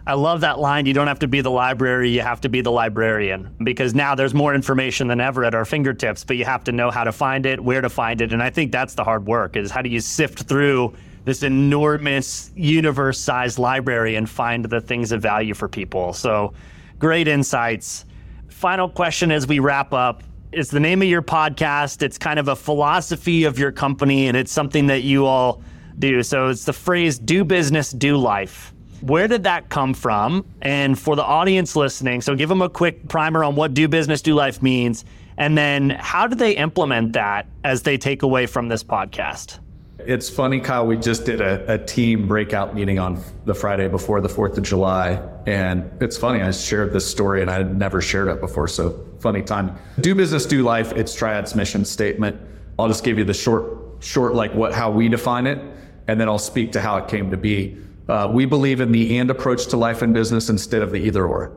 I 0.08 0.14
love 0.14 0.40
that 0.42 0.58
line. 0.58 0.86
You 0.86 0.94
don't 0.94 1.08
have 1.08 1.20
to 1.20 1.28
be 1.28 1.42
the 1.42 1.52
library, 1.52 2.10
you 2.10 2.22
have 2.22 2.40
to 2.42 2.50
be 2.50 2.62
the 2.62 2.72
librarian 2.72 3.54
because 3.62 3.94
now 3.94 4.16
there's 4.16 4.34
more 4.34 4.56
information 4.56 5.10
than 5.10 5.20
ever 5.20 5.44
at 5.44 5.54
our 5.54 5.66
fingertips, 5.66 6.24
but 6.24 6.38
you 6.38 6.46
have 6.46 6.64
to 6.64 6.72
know 6.72 6.90
how 6.90 7.04
to 7.04 7.12
find 7.12 7.46
it, 7.46 7.60
where 7.60 7.82
to 7.82 7.90
find 7.90 8.22
it. 8.22 8.32
And 8.32 8.42
I 8.42 8.50
think 8.50 8.72
that's 8.72 8.96
the 8.96 9.04
hard 9.04 9.28
work 9.28 9.58
is 9.58 9.70
how 9.70 9.82
do 9.82 9.90
you 9.90 10.00
sift 10.00 10.44
through 10.44 10.94
this 11.26 11.44
enormous 11.44 12.52
universe 12.56 13.20
sized 13.20 13.60
library 13.60 14.16
and 14.16 14.30
find 14.30 14.64
the 14.64 14.80
things 14.80 15.12
of 15.12 15.22
value 15.22 15.54
for 15.54 15.68
people. 15.68 16.14
So 16.14 16.54
great 16.98 17.28
insights. 17.28 18.06
Final 18.48 18.88
question 18.88 19.30
as 19.30 19.46
we 19.46 19.60
wrap 19.60 19.94
up. 19.94 20.24
It's 20.54 20.70
the 20.70 20.82
name 20.82 21.02
of 21.02 21.08
your 21.08 21.22
podcast. 21.22 22.02
It's 22.02 22.18
kind 22.18 22.38
of 22.38 22.50
a 22.50 22.58
philosophy 22.58 23.46
of 23.46 23.58
your 23.58 23.72
company, 23.72 24.28
and 24.28 24.36
it's 24.36 24.52
something 24.52 24.88
that 24.88 25.02
you 25.02 25.26
all 25.26 25.62
do. 25.98 26.22
So 26.24 26.50
it's 26.50 26.66
the 26.66 26.74
phrase 26.74 27.18
do 27.18 27.46
business, 27.46 27.92
do 27.92 28.18
life. 28.18 28.74
Where 29.00 29.30
did 29.30 29.44
that 29.44 29.70
come 29.70 29.94
from? 29.94 30.46
And 30.62 31.00
for 31.00 31.16
the 31.16 31.24
audience 31.24 31.78
listening, 31.78 32.20
so 32.20 32.36
give 32.36 32.50
them 32.50 32.62
a 32.62 32.68
quick 32.68 33.08
primer 33.08 33.46
on 33.46 33.56
what 33.56 33.74
do 33.74 33.88
business, 33.88 34.22
do 34.22 34.36
life 34.36 34.62
means. 34.62 35.06
And 35.38 35.58
then 35.58 35.92
how 35.92 36.28
do 36.28 36.36
they 36.36 36.52
implement 36.52 37.14
that 37.14 37.48
as 37.64 37.84
they 37.84 37.98
take 37.98 38.22
away 38.22 38.46
from 38.46 38.68
this 38.68 38.84
podcast? 38.84 39.60
It's 40.00 40.30
funny, 40.30 40.60
Kyle. 40.60 40.86
We 40.86 40.98
just 40.98 41.24
did 41.26 41.40
a, 41.40 41.76
a, 41.76 41.78
team 41.78 42.28
breakout 42.28 42.76
meeting 42.76 43.00
on 43.00 43.24
the 43.46 43.54
Friday 43.54 43.88
before 43.88 44.20
the 44.20 44.28
4th 44.28 44.58
of 44.58 44.64
July. 44.64 45.22
And 45.46 45.90
it's 46.02 46.18
funny, 46.18 46.42
I 46.42 46.52
shared 46.52 46.92
this 46.92 47.10
story 47.10 47.42
and 47.42 47.50
I 47.50 47.54
had 47.54 47.78
never 47.78 48.02
shared 48.02 48.28
it 48.28 48.42
before. 48.42 48.68
So 48.68 49.06
funny 49.22 49.42
time. 49.42 49.78
Do 50.00 50.16
business, 50.16 50.46
do 50.46 50.64
life. 50.64 50.92
It's 50.94 51.14
Triad's 51.14 51.56
mission 51.56 51.86
statement. 51.86 52.40
I'll 52.80 52.88
just 52.88 53.04
give 53.04 53.18
you 53.18 53.24
the 53.24 53.34
short, 53.34 54.04
short, 54.04 54.34
like 54.34 54.54
what, 54.54 54.74
how 54.74 54.90
we 54.92 55.08
define 55.08 55.48
it. 55.48 55.60
And 56.08 56.20
then 56.20 56.28
I'll 56.28 56.40
speak 56.40 56.72
to 56.74 56.82
how 56.82 56.98
it 56.98 57.08
came 57.08 57.30
to 57.32 57.38
be. 57.38 57.78
Uh, 58.10 58.30
we 58.34 58.46
believe 58.46 58.82
in 58.82 58.92
the 58.92 59.18
and 59.20 59.30
approach 59.30 59.68
to 59.68 59.78
life 59.78 60.02
and 60.02 60.14
business 60.14 60.50
instead 60.50 60.82
of 60.82 60.92
the 60.92 60.98
either 60.98 61.26
or. 61.26 61.54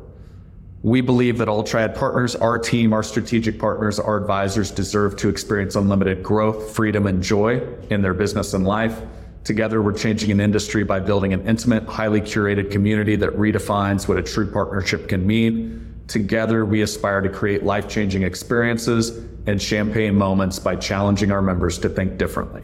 We 0.83 1.01
believe 1.01 1.39
that 1.39 1.49
all 1.49 1.65
Triad 1.65 1.95
partners, 1.95 2.37
our 2.37 2.59
team, 2.59 2.93
our 2.93 3.03
strategic 3.03 3.59
partners, 3.59 3.99
our 3.99 4.19
advisors 4.19 4.71
deserve 4.71 5.17
to 5.17 5.31
experience 5.31 5.77
unlimited 5.77 6.23
growth, 6.23 6.77
freedom, 6.77 7.07
and 7.07 7.23
joy 7.23 7.67
in 7.89 8.03
their 8.03 8.13
business 8.13 8.53
and 8.53 8.67
life. 8.67 9.01
Together, 9.45 9.81
we're 9.81 9.97
changing 9.97 10.31
an 10.31 10.41
industry 10.41 10.85
by 10.85 11.01
building 11.01 11.33
an 11.33 11.47
intimate, 11.49 11.85
highly 11.85 12.21
curated 12.21 12.71
community 12.71 13.17
that 13.17 13.31
redefines 13.31 14.07
what 14.07 14.19
a 14.19 14.23
true 14.23 14.51
partnership 14.51 15.09
can 15.09 15.27
mean. 15.27 15.84
Together, 16.09 16.65
we 16.65 16.83
aspire 16.83 17.21
to 17.21 17.29
create 17.29 17.63
life 17.63 17.89
changing 17.89 18.23
experiences 18.23 19.27
and 19.47 19.61
champagne 19.61 20.15
moments 20.15 20.59
by 20.59 20.77
challenging 20.77 21.31
our 21.31 21.43
members 21.43 21.79
to 21.79 21.89
think 21.89 22.19
differently. 22.19 22.63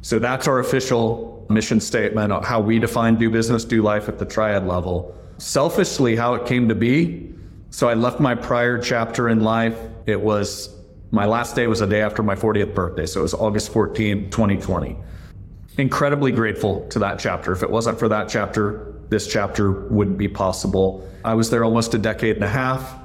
So 0.00 0.18
that's 0.18 0.48
our 0.48 0.58
official 0.58 1.46
mission 1.48 1.80
statement, 1.80 2.32
of 2.32 2.44
how 2.44 2.60
we 2.60 2.78
define 2.78 3.16
do 3.16 3.30
business, 3.30 3.64
do 3.64 3.82
life 3.82 4.08
at 4.08 4.18
the 4.18 4.24
triad 4.24 4.66
level. 4.66 5.16
Selfishly, 5.38 6.16
how 6.16 6.34
it 6.34 6.46
came 6.46 6.68
to 6.68 6.74
be, 6.74 7.32
so 7.70 7.88
I 7.88 7.94
left 7.94 8.20
my 8.20 8.34
prior 8.34 8.78
chapter 8.78 9.30
in 9.30 9.40
life. 9.40 9.78
It 10.06 10.20
was 10.20 10.76
my 11.10 11.24
last 11.24 11.56
day 11.56 11.66
was 11.66 11.80
a 11.80 11.86
day 11.86 12.02
after 12.02 12.22
my 12.22 12.34
40th 12.34 12.74
birthday. 12.74 13.06
So 13.06 13.20
it 13.20 13.22
was 13.22 13.34
August 13.34 13.72
14, 13.72 14.30
2020. 14.30 14.96
Incredibly 15.78 16.32
grateful 16.32 16.86
to 16.88 16.98
that 16.98 17.18
chapter. 17.18 17.52
If 17.52 17.62
it 17.62 17.70
wasn't 17.70 17.98
for 17.98 18.08
that 18.08 18.28
chapter, 18.28 18.91
this 19.12 19.28
chapter 19.28 19.70
wouldn't 19.88 20.18
be 20.18 20.26
possible. 20.26 21.08
I 21.24 21.34
was 21.34 21.50
there 21.50 21.62
almost 21.62 21.94
a 21.94 21.98
decade 21.98 22.36
and 22.36 22.44
a 22.44 22.48
half. 22.48 22.98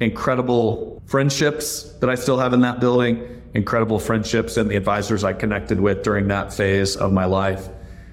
Incredible 0.00 1.00
friendships 1.06 1.94
that 2.00 2.10
I 2.10 2.16
still 2.16 2.38
have 2.38 2.52
in 2.52 2.60
that 2.60 2.80
building, 2.80 3.42
incredible 3.54 3.98
friendships 3.98 4.56
and 4.56 4.68
the 4.70 4.76
advisors 4.76 5.24
I 5.24 5.32
connected 5.32 5.80
with 5.80 6.02
during 6.02 6.28
that 6.28 6.52
phase 6.52 6.96
of 6.96 7.12
my 7.12 7.24
life. 7.24 7.68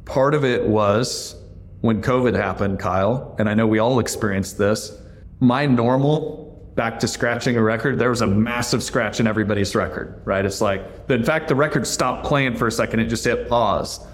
Part 0.05 0.35
of 0.35 0.45
it 0.45 0.65
was 0.67 1.35
when 1.81 2.01
COVID 2.01 2.35
happened, 2.35 2.79
Kyle, 2.79 3.35
and 3.39 3.49
I 3.49 3.55
know 3.55 3.67
we 3.67 3.79
all 3.79 3.99
experienced 3.99 4.57
this 4.57 4.97
my 5.39 5.65
normal 5.65 6.45
back 6.75 6.99
to 6.99 7.07
scratching 7.07 7.57
a 7.57 7.61
record, 7.61 7.97
there 7.97 8.09
was 8.09 8.21
a 8.21 8.27
massive 8.27 8.83
scratch 8.83 9.19
in 9.19 9.27
everybody's 9.27 9.75
record, 9.75 10.21
right? 10.25 10.45
It's 10.45 10.61
like, 10.61 10.81
in 11.09 11.23
fact, 11.23 11.47
the 11.47 11.55
record 11.55 11.87
stopped 11.87 12.25
playing 12.25 12.55
for 12.55 12.67
a 12.67 12.71
second, 12.71 12.99
it 12.99 13.05
just 13.07 13.23
hit 13.23 13.47
pause. 13.47 14.05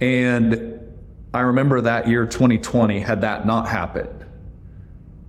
And 0.00 0.79
I 1.32 1.40
remember 1.40 1.80
that 1.80 2.08
year 2.08 2.26
2020, 2.26 3.00
had 3.00 3.20
that 3.20 3.46
not 3.46 3.68
happened, 3.68 4.26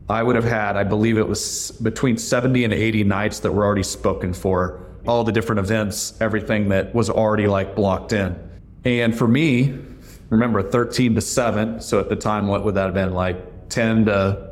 I 0.09 0.23
would 0.23 0.35
have 0.35 0.45
had, 0.45 0.75
I 0.75 0.83
believe 0.83 1.17
it 1.17 1.27
was 1.27 1.71
between 1.83 2.17
70 2.17 2.65
and 2.65 2.73
80 2.73 3.03
nights 3.03 3.39
that 3.39 3.51
were 3.51 3.63
already 3.63 3.83
spoken 3.83 4.33
for, 4.33 4.79
all 5.07 5.23
the 5.23 5.31
different 5.31 5.59
events, 5.59 6.19
everything 6.19 6.69
that 6.69 6.93
was 6.93 7.09
already 7.09 7.47
like 7.47 7.75
blocked 7.75 8.13
in. 8.13 8.37
And 8.83 9.17
for 9.17 9.27
me, 9.27 9.77
remember 10.29 10.61
13 10.61 11.15
to 11.15 11.21
7, 11.21 11.79
so 11.79 11.99
at 11.99 12.09
the 12.09 12.15
time, 12.15 12.47
what 12.47 12.65
would 12.65 12.75
that 12.75 12.85
have 12.85 12.93
been 12.93 13.13
like 13.13 13.69
10 13.69 14.05
to 14.05 14.51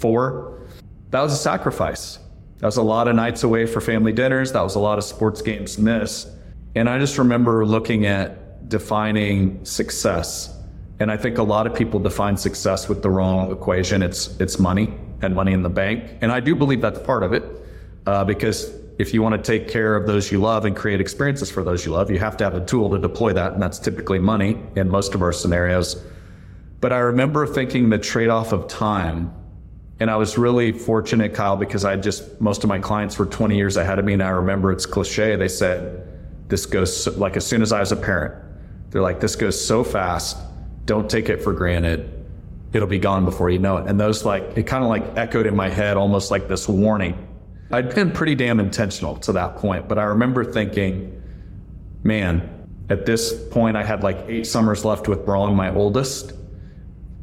four, 0.00 0.66
that 1.10 1.20
was 1.20 1.32
a 1.32 1.36
sacrifice. 1.36 2.18
That 2.58 2.66
was 2.66 2.76
a 2.76 2.82
lot 2.82 3.08
of 3.08 3.14
nights 3.14 3.42
away 3.42 3.66
for 3.66 3.80
family 3.80 4.12
dinners. 4.12 4.52
That 4.52 4.62
was 4.62 4.74
a 4.74 4.78
lot 4.78 4.98
of 4.98 5.04
sports 5.04 5.42
games 5.42 5.78
missed. 5.78 6.28
And 6.74 6.88
I 6.88 6.98
just 6.98 7.18
remember 7.18 7.64
looking 7.64 8.06
at 8.06 8.68
defining 8.68 9.64
success. 9.64 10.56
And 11.00 11.10
I 11.10 11.16
think 11.16 11.38
a 11.38 11.42
lot 11.42 11.66
of 11.66 11.74
people 11.74 11.98
define 11.98 12.36
success 12.36 12.88
with 12.88 13.02
the 13.02 13.10
wrong 13.10 13.50
equation. 13.50 14.02
It's 14.02 14.38
it's 14.38 14.58
money 14.58 14.94
and 15.22 15.34
money 15.34 15.52
in 15.52 15.62
the 15.62 15.70
bank. 15.70 16.18
And 16.20 16.30
I 16.30 16.40
do 16.40 16.54
believe 16.54 16.80
that's 16.80 17.00
part 17.00 17.22
of 17.22 17.32
it, 17.32 17.42
uh, 18.06 18.24
because 18.24 18.72
if 18.98 19.12
you 19.12 19.22
want 19.22 19.34
to 19.34 19.42
take 19.42 19.66
care 19.66 19.96
of 19.96 20.06
those 20.06 20.30
you 20.30 20.38
love 20.38 20.66
and 20.66 20.76
create 20.76 21.00
experiences 21.00 21.50
for 21.50 21.64
those 21.64 21.86
you 21.86 21.92
love, 21.92 22.10
you 22.10 22.18
have 22.18 22.36
to 22.36 22.44
have 22.44 22.54
a 22.54 22.64
tool 22.64 22.90
to 22.90 22.98
deploy 22.98 23.32
that, 23.32 23.54
and 23.54 23.62
that's 23.62 23.78
typically 23.78 24.18
money 24.18 24.62
in 24.76 24.88
most 24.88 25.14
of 25.14 25.22
our 25.22 25.32
scenarios. 25.32 26.04
But 26.80 26.92
I 26.92 26.98
remember 26.98 27.46
thinking 27.46 27.88
the 27.88 27.98
trade-off 27.98 28.52
of 28.52 28.68
time 28.68 29.34
and 30.00 30.10
I 30.10 30.16
was 30.16 30.38
really 30.38 30.72
fortunate, 30.72 31.34
Kyle, 31.34 31.56
because 31.56 31.84
I 31.84 31.94
just, 31.96 32.40
most 32.40 32.64
of 32.64 32.68
my 32.68 32.78
clients 32.78 33.18
were 33.18 33.26
20 33.26 33.54
years 33.54 33.76
ahead 33.76 33.98
of 33.98 34.04
me. 34.06 34.14
And 34.14 34.22
I 34.22 34.30
remember 34.30 34.72
it's 34.72 34.86
cliche. 34.86 35.36
They 35.36 35.46
said, 35.46 36.08
this 36.48 36.64
goes, 36.64 37.04
so, 37.04 37.10
like, 37.12 37.36
as 37.36 37.46
soon 37.46 37.60
as 37.60 37.70
I 37.70 37.80
was 37.80 37.92
a 37.92 37.96
parent, 37.96 38.34
they're 38.88 39.02
like, 39.02 39.20
this 39.20 39.36
goes 39.36 39.62
so 39.62 39.84
fast. 39.84 40.38
Don't 40.84 41.08
take 41.10 41.28
it 41.28 41.42
for 41.42 41.52
granted. 41.52 42.08
It'll 42.72 42.88
be 42.88 42.98
gone 42.98 43.24
before 43.24 43.50
you 43.50 43.58
know 43.58 43.78
it. 43.78 43.86
And 43.88 43.98
those, 43.98 44.24
like, 44.24 44.44
it 44.56 44.64
kind 44.64 44.84
of 44.84 44.90
like 44.90 45.16
echoed 45.16 45.46
in 45.46 45.56
my 45.56 45.68
head, 45.68 45.96
almost 45.96 46.30
like 46.30 46.48
this 46.48 46.68
warning. 46.68 47.26
I'd 47.72 47.94
been 47.94 48.10
pretty 48.10 48.34
damn 48.34 48.60
intentional 48.60 49.16
to 49.18 49.32
that 49.32 49.56
point, 49.56 49.88
but 49.88 49.98
I 49.98 50.04
remember 50.04 50.44
thinking, 50.44 51.22
man, 52.02 52.48
At 52.90 53.06
this 53.06 53.32
point, 53.50 53.76
I 53.76 53.84
had 53.84 54.02
like 54.02 54.18
eight 54.26 54.48
summers 54.48 54.84
left 54.84 55.06
with 55.06 55.24
Braun, 55.24 55.54
my 55.54 55.72
oldest. 55.72 56.32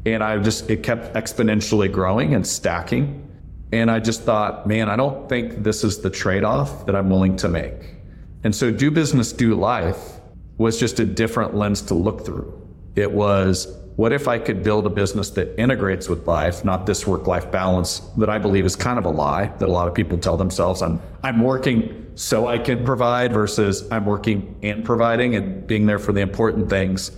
And 0.06 0.24
I 0.24 0.38
just, 0.38 0.70
it 0.70 0.82
kept 0.82 1.14
exponentially 1.14 1.92
growing 1.92 2.34
and 2.34 2.46
stacking. 2.46 3.24
And 3.70 3.90
I 3.90 4.00
just 4.00 4.22
thought, 4.22 4.66
man, 4.66 4.88
I 4.88 4.96
don't 4.96 5.28
think 5.28 5.62
this 5.62 5.84
is 5.84 6.00
the 6.00 6.08
trade 6.08 6.42
off 6.42 6.86
that 6.86 6.96
I'm 6.96 7.10
willing 7.10 7.36
to 7.36 7.50
make. 7.50 7.96
And 8.44 8.56
so, 8.56 8.70
do 8.70 8.90
business, 8.90 9.30
do 9.30 9.54
life 9.54 10.20
was 10.56 10.80
just 10.80 11.00
a 11.00 11.04
different 11.04 11.54
lens 11.54 11.82
to 11.82 11.94
look 11.94 12.24
through. 12.24 12.50
It 12.96 13.12
was, 13.12 13.66
what 13.96 14.12
if 14.12 14.28
I 14.28 14.38
could 14.38 14.62
build 14.62 14.86
a 14.86 14.90
business 14.90 15.30
that 15.30 15.58
integrates 15.60 16.08
with 16.08 16.26
life, 16.26 16.64
not 16.64 16.86
this 16.86 17.06
work 17.06 17.26
life 17.26 17.50
balance 17.50 18.00
that 18.16 18.30
I 18.30 18.38
believe 18.38 18.64
is 18.64 18.76
kind 18.76 18.98
of 18.98 19.04
a 19.04 19.10
lie 19.10 19.46
that 19.58 19.68
a 19.68 19.72
lot 19.72 19.88
of 19.88 19.94
people 19.94 20.18
tell 20.18 20.36
themselves 20.36 20.82
I'm, 20.82 21.00
I'm 21.22 21.42
working 21.42 22.06
so 22.14 22.48
I 22.48 22.58
can 22.58 22.84
provide 22.84 23.32
versus 23.32 23.88
I'm 23.90 24.04
working 24.04 24.56
and 24.62 24.84
providing 24.84 25.36
and 25.36 25.66
being 25.66 25.86
there 25.86 25.98
for 25.98 26.12
the 26.12 26.20
important 26.20 26.68
things. 26.68 27.12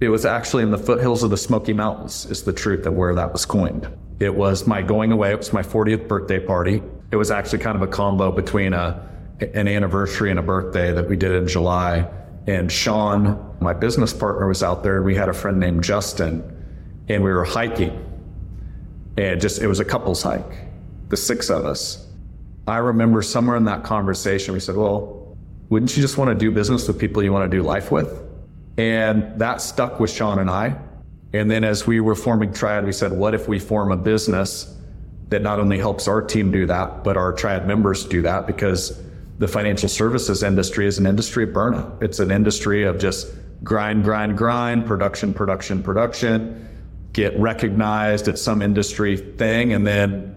It 0.00 0.08
was 0.08 0.24
actually 0.24 0.62
in 0.62 0.70
the 0.70 0.78
foothills 0.78 1.22
of 1.22 1.30
the 1.30 1.36
Smoky 1.36 1.72
Mountains, 1.72 2.26
is 2.26 2.42
the 2.42 2.52
truth 2.52 2.86
of 2.86 2.94
where 2.94 3.14
that 3.14 3.32
was 3.32 3.44
coined. 3.44 3.88
It 4.20 4.34
was 4.34 4.66
my 4.66 4.82
going 4.82 5.12
away. 5.12 5.32
It 5.32 5.38
was 5.38 5.52
my 5.52 5.62
40th 5.62 6.08
birthday 6.08 6.40
party. 6.40 6.82
It 7.10 7.16
was 7.16 7.30
actually 7.30 7.58
kind 7.58 7.76
of 7.76 7.82
a 7.82 7.86
combo 7.86 8.32
between 8.32 8.72
a, 8.72 9.08
an 9.40 9.68
anniversary 9.68 10.30
and 10.30 10.38
a 10.38 10.42
birthday 10.42 10.92
that 10.92 11.08
we 11.08 11.16
did 11.16 11.32
in 11.32 11.46
July. 11.46 12.08
And 12.46 12.70
Sean, 12.70 13.56
my 13.60 13.72
business 13.72 14.12
partner, 14.12 14.48
was 14.48 14.62
out 14.62 14.82
there. 14.82 15.02
We 15.02 15.14
had 15.14 15.28
a 15.28 15.32
friend 15.32 15.60
named 15.60 15.84
Justin, 15.84 16.42
and 17.08 17.22
we 17.22 17.30
were 17.32 17.44
hiking. 17.44 18.04
And 19.16 19.40
just, 19.40 19.60
it 19.60 19.66
was 19.66 19.80
a 19.80 19.84
couple's 19.84 20.22
hike, 20.22 20.66
the 21.08 21.16
six 21.16 21.50
of 21.50 21.64
us. 21.66 22.08
I 22.66 22.78
remember 22.78 23.22
somewhere 23.22 23.56
in 23.56 23.64
that 23.64 23.84
conversation, 23.84 24.54
we 24.54 24.60
said, 24.60 24.76
Well, 24.76 25.36
wouldn't 25.68 25.96
you 25.96 26.02
just 26.02 26.18
want 26.18 26.28
to 26.28 26.34
do 26.34 26.50
business 26.50 26.86
with 26.86 26.98
people 26.98 27.22
you 27.22 27.32
want 27.32 27.50
to 27.50 27.56
do 27.56 27.62
life 27.62 27.90
with? 27.90 28.22
And 28.78 29.38
that 29.38 29.60
stuck 29.60 30.00
with 30.00 30.10
Sean 30.10 30.38
and 30.38 30.50
I. 30.50 30.76
And 31.32 31.50
then 31.50 31.64
as 31.64 31.86
we 31.86 32.00
were 32.00 32.14
forming 32.14 32.52
Triad, 32.52 32.84
we 32.84 32.92
said, 32.92 33.12
what 33.12 33.34
if 33.34 33.48
we 33.48 33.58
form 33.58 33.90
a 33.90 33.96
business 33.96 34.76
that 35.28 35.40
not 35.40 35.58
only 35.58 35.78
helps 35.78 36.08
our 36.08 36.20
team 36.20 36.50
do 36.50 36.66
that, 36.66 37.04
but 37.04 37.16
our 37.16 37.32
Triad 37.32 37.66
members 37.66 38.04
do 38.04 38.22
that? 38.22 38.46
Because 38.46 39.00
the 39.42 39.48
financial 39.48 39.88
services 39.88 40.44
industry 40.44 40.86
is 40.86 40.98
an 40.98 41.06
industry 41.06 41.42
of 41.42 41.50
burnout. 41.50 42.00
It's 42.00 42.20
an 42.20 42.30
industry 42.30 42.84
of 42.84 42.96
just 43.00 43.26
grind, 43.64 44.04
grind, 44.04 44.38
grind, 44.38 44.86
production, 44.86 45.34
production, 45.34 45.82
production, 45.82 46.68
get 47.12 47.36
recognized 47.36 48.28
at 48.28 48.38
some 48.38 48.62
industry 48.62 49.16
thing, 49.16 49.72
and 49.72 49.84
then 49.84 50.36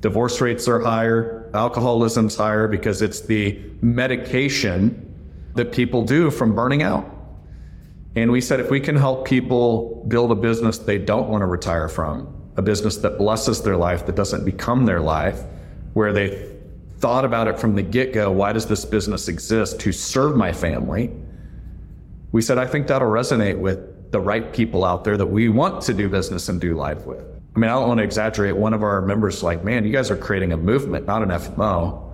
divorce 0.00 0.40
rates 0.40 0.66
are 0.66 0.80
higher, 0.80 1.50
alcoholism's 1.52 2.34
higher 2.34 2.68
because 2.68 3.02
it's 3.02 3.20
the 3.20 3.60
medication 3.82 5.14
that 5.54 5.70
people 5.70 6.02
do 6.02 6.30
from 6.30 6.54
burning 6.54 6.82
out. 6.82 7.06
And 8.16 8.32
we 8.32 8.40
said 8.40 8.60
if 8.60 8.70
we 8.70 8.80
can 8.80 8.96
help 8.96 9.26
people 9.26 10.06
build 10.08 10.32
a 10.32 10.34
business 10.34 10.78
they 10.78 10.96
don't 10.96 11.28
want 11.28 11.42
to 11.42 11.46
retire 11.46 11.88
from, 11.88 12.34
a 12.56 12.62
business 12.62 12.96
that 12.98 13.18
blesses 13.18 13.62
their 13.62 13.76
life, 13.76 14.06
that 14.06 14.16
doesn't 14.16 14.46
become 14.46 14.86
their 14.86 15.00
life, 15.00 15.42
where 15.92 16.14
they 16.14 16.51
thought 17.02 17.24
about 17.24 17.48
it 17.48 17.58
from 17.58 17.74
the 17.74 17.82
get 17.82 18.14
go 18.14 18.30
why 18.30 18.52
does 18.52 18.64
this 18.64 18.84
business 18.84 19.28
exist? 19.28 19.80
To 19.80 19.92
serve 19.92 20.36
my 20.36 20.52
family. 20.52 21.10
We 22.30 22.40
said, 22.40 22.56
I 22.56 22.66
think 22.66 22.86
that'll 22.86 23.10
resonate 23.10 23.58
with 23.58 24.10
the 24.12 24.20
right 24.20 24.52
people 24.52 24.84
out 24.84 25.04
there 25.04 25.16
that 25.16 25.26
we 25.26 25.48
want 25.48 25.82
to 25.82 25.94
do 25.94 26.08
business 26.08 26.48
and 26.48 26.60
do 26.60 26.74
life 26.74 27.04
with. 27.04 27.24
I 27.54 27.58
mean, 27.58 27.68
I 27.68 27.74
don't 27.74 27.88
want 27.88 27.98
to 27.98 28.04
exaggerate. 28.04 28.56
One 28.56 28.72
of 28.72 28.82
our 28.82 29.02
members, 29.02 29.42
like, 29.42 29.64
man, 29.64 29.84
you 29.84 29.92
guys 29.92 30.10
are 30.10 30.16
creating 30.16 30.52
a 30.52 30.56
movement, 30.56 31.06
not 31.06 31.22
an 31.22 31.28
FMO. 31.28 32.08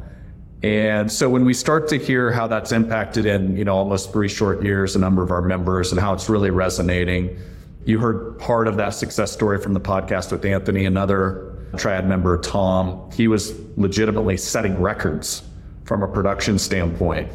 And 0.65 1.13
so 1.13 1.29
when 1.29 1.45
we 1.45 1.55
start 1.55 1.87
to 1.89 1.99
hear 1.99 2.33
how 2.33 2.49
that's 2.49 2.73
impacted 2.73 3.27
in, 3.27 3.57
you 3.57 3.65
know, 3.65 3.77
almost 3.77 4.11
three 4.11 4.29
short 4.29 4.65
years, 4.65 4.97
a 4.97 4.99
number 4.99 5.23
of 5.23 5.31
our 5.31 5.43
members 5.43 5.93
and 5.93 6.01
how 6.01 6.15
it's 6.15 6.29
really 6.29 6.51
resonating, 6.51 7.39
you 7.85 8.01
heard 8.01 8.39
part 8.39 8.67
of 8.67 8.77
that 8.79 8.91
success 8.91 9.31
story 9.31 9.61
from 9.61 9.75
the 9.75 9.81
podcast 9.81 10.33
with 10.33 10.45
Anthony, 10.45 10.87
another 10.87 11.48
triad 11.77 12.09
member, 12.09 12.39
Tom. 12.39 13.11
He 13.13 13.29
was 13.29 13.55
legitimately 13.77 14.37
setting 14.37 14.81
records 14.81 15.43
from 15.85 16.03
a 16.03 16.09
production 16.09 16.59
standpoint. 16.59 17.31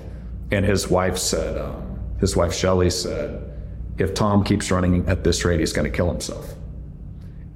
And 0.52 0.66
his 0.66 0.90
wife 0.90 1.18
said, 1.18 1.58
um, 1.58 2.00
his 2.20 2.36
wife 2.36 2.54
Shelly 2.54 2.90
said, 2.90 3.52
if 3.98 4.14
Tom 4.14 4.44
keeps 4.44 4.72
running 4.72 5.08
at 5.08 5.24
this 5.24 5.46
rate, 5.46 5.60
he's 5.60 5.74
going 5.74 5.90
to 5.90 5.96
kill 5.96 6.10
himself. 6.10 6.54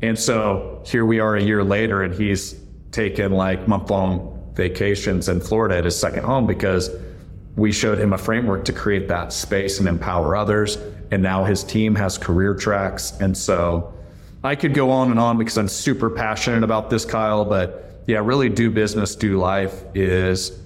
And 0.01 0.17
so 0.17 0.83
here 0.85 1.05
we 1.05 1.19
are 1.19 1.35
a 1.35 1.41
year 1.41 1.63
later, 1.63 2.03
and 2.03 2.13
he's 2.13 2.55
taken 2.91 3.31
like 3.31 3.67
month 3.67 3.89
long 3.89 4.51
vacations 4.53 5.29
in 5.29 5.39
Florida 5.39 5.77
at 5.77 5.85
his 5.85 5.97
second 5.97 6.23
home 6.23 6.45
because 6.45 6.89
we 7.55 7.71
showed 7.71 7.99
him 7.99 8.13
a 8.13 8.17
framework 8.17 8.65
to 8.65 8.73
create 8.73 9.07
that 9.07 9.33
space 9.33 9.79
and 9.79 9.87
empower 9.87 10.35
others. 10.35 10.77
And 11.11 11.23
now 11.23 11.43
his 11.43 11.63
team 11.63 11.95
has 11.95 12.17
career 12.17 12.53
tracks. 12.53 13.13
And 13.19 13.35
so 13.35 13.93
I 14.47 14.55
could 14.55 14.73
go 14.73 14.91
on 14.91 15.11
and 15.11 15.19
on 15.19 15.37
because 15.37 15.57
I'm 15.57 15.67
super 15.67 16.09
passionate 16.09 16.63
about 16.63 16.89
this, 16.89 17.03
Kyle. 17.03 17.43
But 17.43 18.03
yeah, 18.07 18.19
really 18.19 18.47
do 18.47 18.71
business, 18.71 19.13
do 19.13 19.37
life 19.37 19.83
is, 19.93 20.57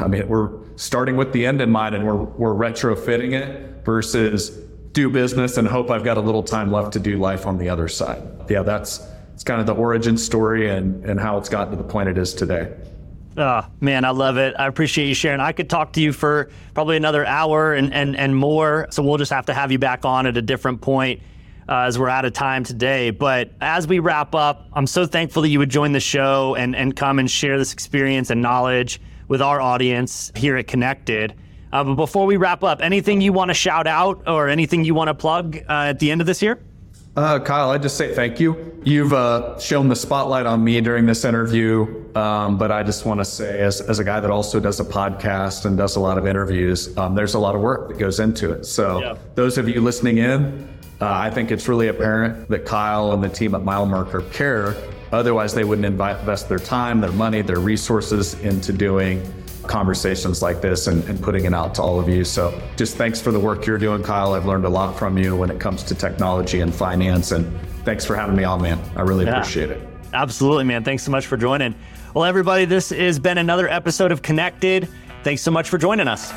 I 0.00 0.08
mean, 0.08 0.26
we're 0.28 0.50
starting 0.76 1.18
with 1.18 1.30
the 1.34 1.44
end 1.44 1.60
in 1.60 1.70
mind 1.70 1.94
and 1.94 2.06
we're, 2.06 2.16
we're 2.16 2.54
retrofitting 2.54 3.34
it 3.34 3.84
versus 3.84 4.48
do 4.92 5.10
business 5.10 5.58
and 5.58 5.68
hope 5.68 5.90
I've 5.90 6.04
got 6.04 6.16
a 6.16 6.22
little 6.22 6.42
time 6.42 6.72
left 6.72 6.94
to 6.94 7.00
do 7.00 7.18
life 7.18 7.46
on 7.46 7.58
the 7.58 7.68
other 7.68 7.86
side. 7.86 8.22
Yeah, 8.48 8.62
that's, 8.62 9.06
it's 9.34 9.44
kind 9.44 9.60
of 9.60 9.66
the 9.66 9.74
origin 9.74 10.16
story 10.16 10.70
and, 10.70 11.04
and 11.04 11.20
how 11.20 11.36
it's 11.36 11.50
gotten 11.50 11.76
to 11.76 11.76
the 11.76 11.88
point 11.88 12.08
it 12.08 12.16
is 12.16 12.32
today. 12.32 12.72
Oh, 13.36 13.66
man, 13.82 14.06
I 14.06 14.10
love 14.10 14.38
it. 14.38 14.54
I 14.58 14.66
appreciate 14.66 15.08
you 15.08 15.14
sharing. 15.14 15.40
I 15.40 15.52
could 15.52 15.68
talk 15.68 15.92
to 15.94 16.00
you 16.00 16.14
for 16.14 16.50
probably 16.72 16.96
another 16.96 17.26
hour 17.26 17.74
and, 17.74 17.92
and, 17.92 18.16
and 18.16 18.34
more. 18.34 18.86
So 18.90 19.02
we'll 19.02 19.18
just 19.18 19.32
have 19.32 19.46
to 19.46 19.54
have 19.54 19.70
you 19.70 19.78
back 19.78 20.06
on 20.06 20.26
at 20.26 20.38
a 20.38 20.42
different 20.42 20.80
point 20.80 21.20
uh, 21.68 21.80
as 21.80 21.98
we're 21.98 22.08
out 22.08 22.24
of 22.24 22.32
time 22.32 22.64
today. 22.64 23.10
But 23.10 23.50
as 23.60 23.86
we 23.86 23.98
wrap 23.98 24.34
up, 24.34 24.68
I'm 24.72 24.86
so 24.86 25.06
thankful 25.06 25.42
that 25.42 25.48
you 25.48 25.58
would 25.58 25.70
join 25.70 25.92
the 25.92 26.00
show 26.00 26.54
and, 26.54 26.74
and 26.74 26.94
come 26.94 27.18
and 27.18 27.30
share 27.30 27.58
this 27.58 27.72
experience 27.72 28.30
and 28.30 28.42
knowledge 28.42 29.00
with 29.28 29.40
our 29.40 29.60
audience 29.60 30.32
here 30.34 30.56
at 30.56 30.66
Connected. 30.66 31.34
Uh, 31.72 31.84
but 31.84 31.94
before 31.94 32.26
we 32.26 32.36
wrap 32.36 32.62
up, 32.62 32.82
anything 32.82 33.20
you 33.20 33.32
want 33.32 33.48
to 33.48 33.54
shout 33.54 33.86
out 33.86 34.22
or 34.26 34.48
anything 34.48 34.84
you 34.84 34.94
want 34.94 35.08
to 35.08 35.14
plug 35.14 35.56
uh, 35.68 35.86
at 35.88 35.98
the 35.98 36.10
end 36.10 36.20
of 36.20 36.26
this 36.26 36.42
year? 36.42 36.58
Uh, 37.14 37.38
Kyle, 37.38 37.70
I 37.70 37.76
just 37.76 37.98
say 37.98 38.14
thank 38.14 38.40
you. 38.40 38.80
You've 38.84 39.12
uh, 39.12 39.58
shown 39.58 39.88
the 39.88 39.96
spotlight 39.96 40.46
on 40.46 40.64
me 40.64 40.80
during 40.80 41.04
this 41.04 41.26
interview, 41.26 42.10
um, 42.16 42.56
but 42.56 42.72
I 42.72 42.82
just 42.82 43.04
want 43.04 43.20
to 43.20 43.24
say, 43.24 43.60
as, 43.60 43.82
as 43.82 43.98
a 43.98 44.04
guy 44.04 44.18
that 44.18 44.30
also 44.30 44.58
does 44.58 44.80
a 44.80 44.84
podcast 44.84 45.66
and 45.66 45.76
does 45.76 45.96
a 45.96 46.00
lot 46.00 46.16
of 46.16 46.26
interviews, 46.26 46.96
um, 46.96 47.14
there's 47.14 47.34
a 47.34 47.38
lot 47.38 47.54
of 47.54 47.60
work 47.60 47.88
that 47.88 47.98
goes 47.98 48.18
into 48.18 48.50
it. 48.52 48.64
So, 48.64 49.00
yeah. 49.00 49.18
those 49.34 49.58
of 49.58 49.68
you 49.68 49.82
listening 49.82 50.18
in, 50.18 50.71
uh, 51.02 51.12
I 51.12 51.30
think 51.30 51.50
it's 51.50 51.66
really 51.66 51.88
apparent 51.88 52.48
that 52.48 52.64
Kyle 52.64 53.12
and 53.12 53.22
the 53.22 53.28
team 53.28 53.56
at 53.56 53.64
Mile 53.64 53.86
Marker 53.86 54.20
care. 54.30 54.76
Otherwise, 55.10 55.52
they 55.52 55.64
wouldn't 55.64 55.84
invest 55.84 56.48
their 56.48 56.60
time, 56.60 57.00
their 57.00 57.10
money, 57.10 57.42
their 57.42 57.58
resources 57.58 58.34
into 58.40 58.72
doing 58.72 59.20
conversations 59.64 60.42
like 60.42 60.60
this 60.60 60.86
and, 60.86 61.02
and, 61.08 61.20
putting 61.20 61.44
it 61.44 61.54
out 61.54 61.74
to 61.74 61.82
all 61.82 61.98
of 61.98 62.08
you. 62.08 62.24
So 62.24 62.60
just 62.76 62.96
thanks 62.96 63.20
for 63.20 63.30
the 63.32 63.38
work 63.38 63.66
you're 63.66 63.78
doing, 63.78 64.02
Kyle. 64.02 64.34
I've 64.34 64.46
learned 64.46 64.64
a 64.64 64.68
lot 64.68 64.98
from 64.98 65.18
you 65.18 65.36
when 65.36 65.50
it 65.50 65.60
comes 65.60 65.82
to 65.84 65.94
technology 65.94 66.60
and 66.60 66.74
finance. 66.74 67.32
And 67.32 67.52
thanks 67.84 68.04
for 68.04 68.16
having 68.16 68.36
me 68.36 68.44
on, 68.44 68.62
man. 68.62 68.80
I 68.96 69.02
really 69.02 69.24
yeah, 69.24 69.38
appreciate 69.38 69.70
it. 69.70 69.80
Absolutely, 70.12 70.64
man. 70.64 70.84
Thanks 70.84 71.02
so 71.02 71.10
much 71.10 71.26
for 71.26 71.36
joining. 71.36 71.74
Well, 72.14 72.24
everybody, 72.24 72.64
this 72.64 72.90
has 72.90 73.18
been 73.18 73.38
another 73.38 73.68
episode 73.68 74.12
of 74.12 74.22
Connected. 74.22 74.88
Thanks 75.24 75.42
so 75.42 75.50
much 75.50 75.68
for 75.68 75.78
joining 75.78 76.08
us. 76.08 76.32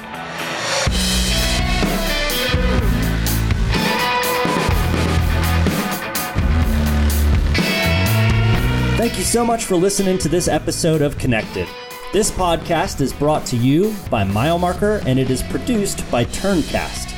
Thank 9.16 9.28
you 9.28 9.32
so 9.32 9.46
much 9.46 9.64
for 9.64 9.78
listening 9.78 10.18
to 10.18 10.28
this 10.28 10.50
episode 10.50 11.02
of 11.02 11.18
Connected. 11.18 11.70
This 12.12 12.30
podcast 12.30 13.00
is 13.00 13.14
brought 13.14 13.46
to 13.46 13.56
you 13.56 13.96
by 14.10 14.26
MileMarker 14.26 15.06
and 15.06 15.18
it 15.18 15.30
is 15.30 15.42
produced 15.42 16.04
by 16.12 16.26
Turncast. 16.26 17.14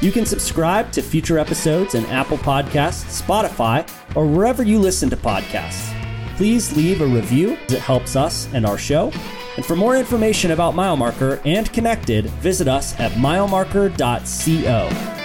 You 0.00 0.12
can 0.12 0.24
subscribe 0.24 0.92
to 0.92 1.02
future 1.02 1.40
episodes 1.40 1.96
in 1.96 2.06
Apple 2.06 2.38
Podcasts, 2.38 3.20
Spotify, 3.20 3.84
or 4.14 4.28
wherever 4.28 4.62
you 4.62 4.78
listen 4.78 5.10
to 5.10 5.16
podcasts. 5.16 5.92
Please 6.36 6.76
leave 6.76 7.00
a 7.00 7.06
review, 7.06 7.58
it 7.68 7.80
helps 7.80 8.14
us 8.14 8.46
and 8.54 8.64
our 8.64 8.78
show. 8.78 9.10
And 9.56 9.66
for 9.66 9.74
more 9.74 9.96
information 9.96 10.52
about 10.52 10.74
MileMarker 10.74 11.44
and 11.44 11.72
Connected, 11.72 12.26
visit 12.26 12.68
us 12.68 12.96
at 13.00 13.10
milemarker.co. 13.14 15.19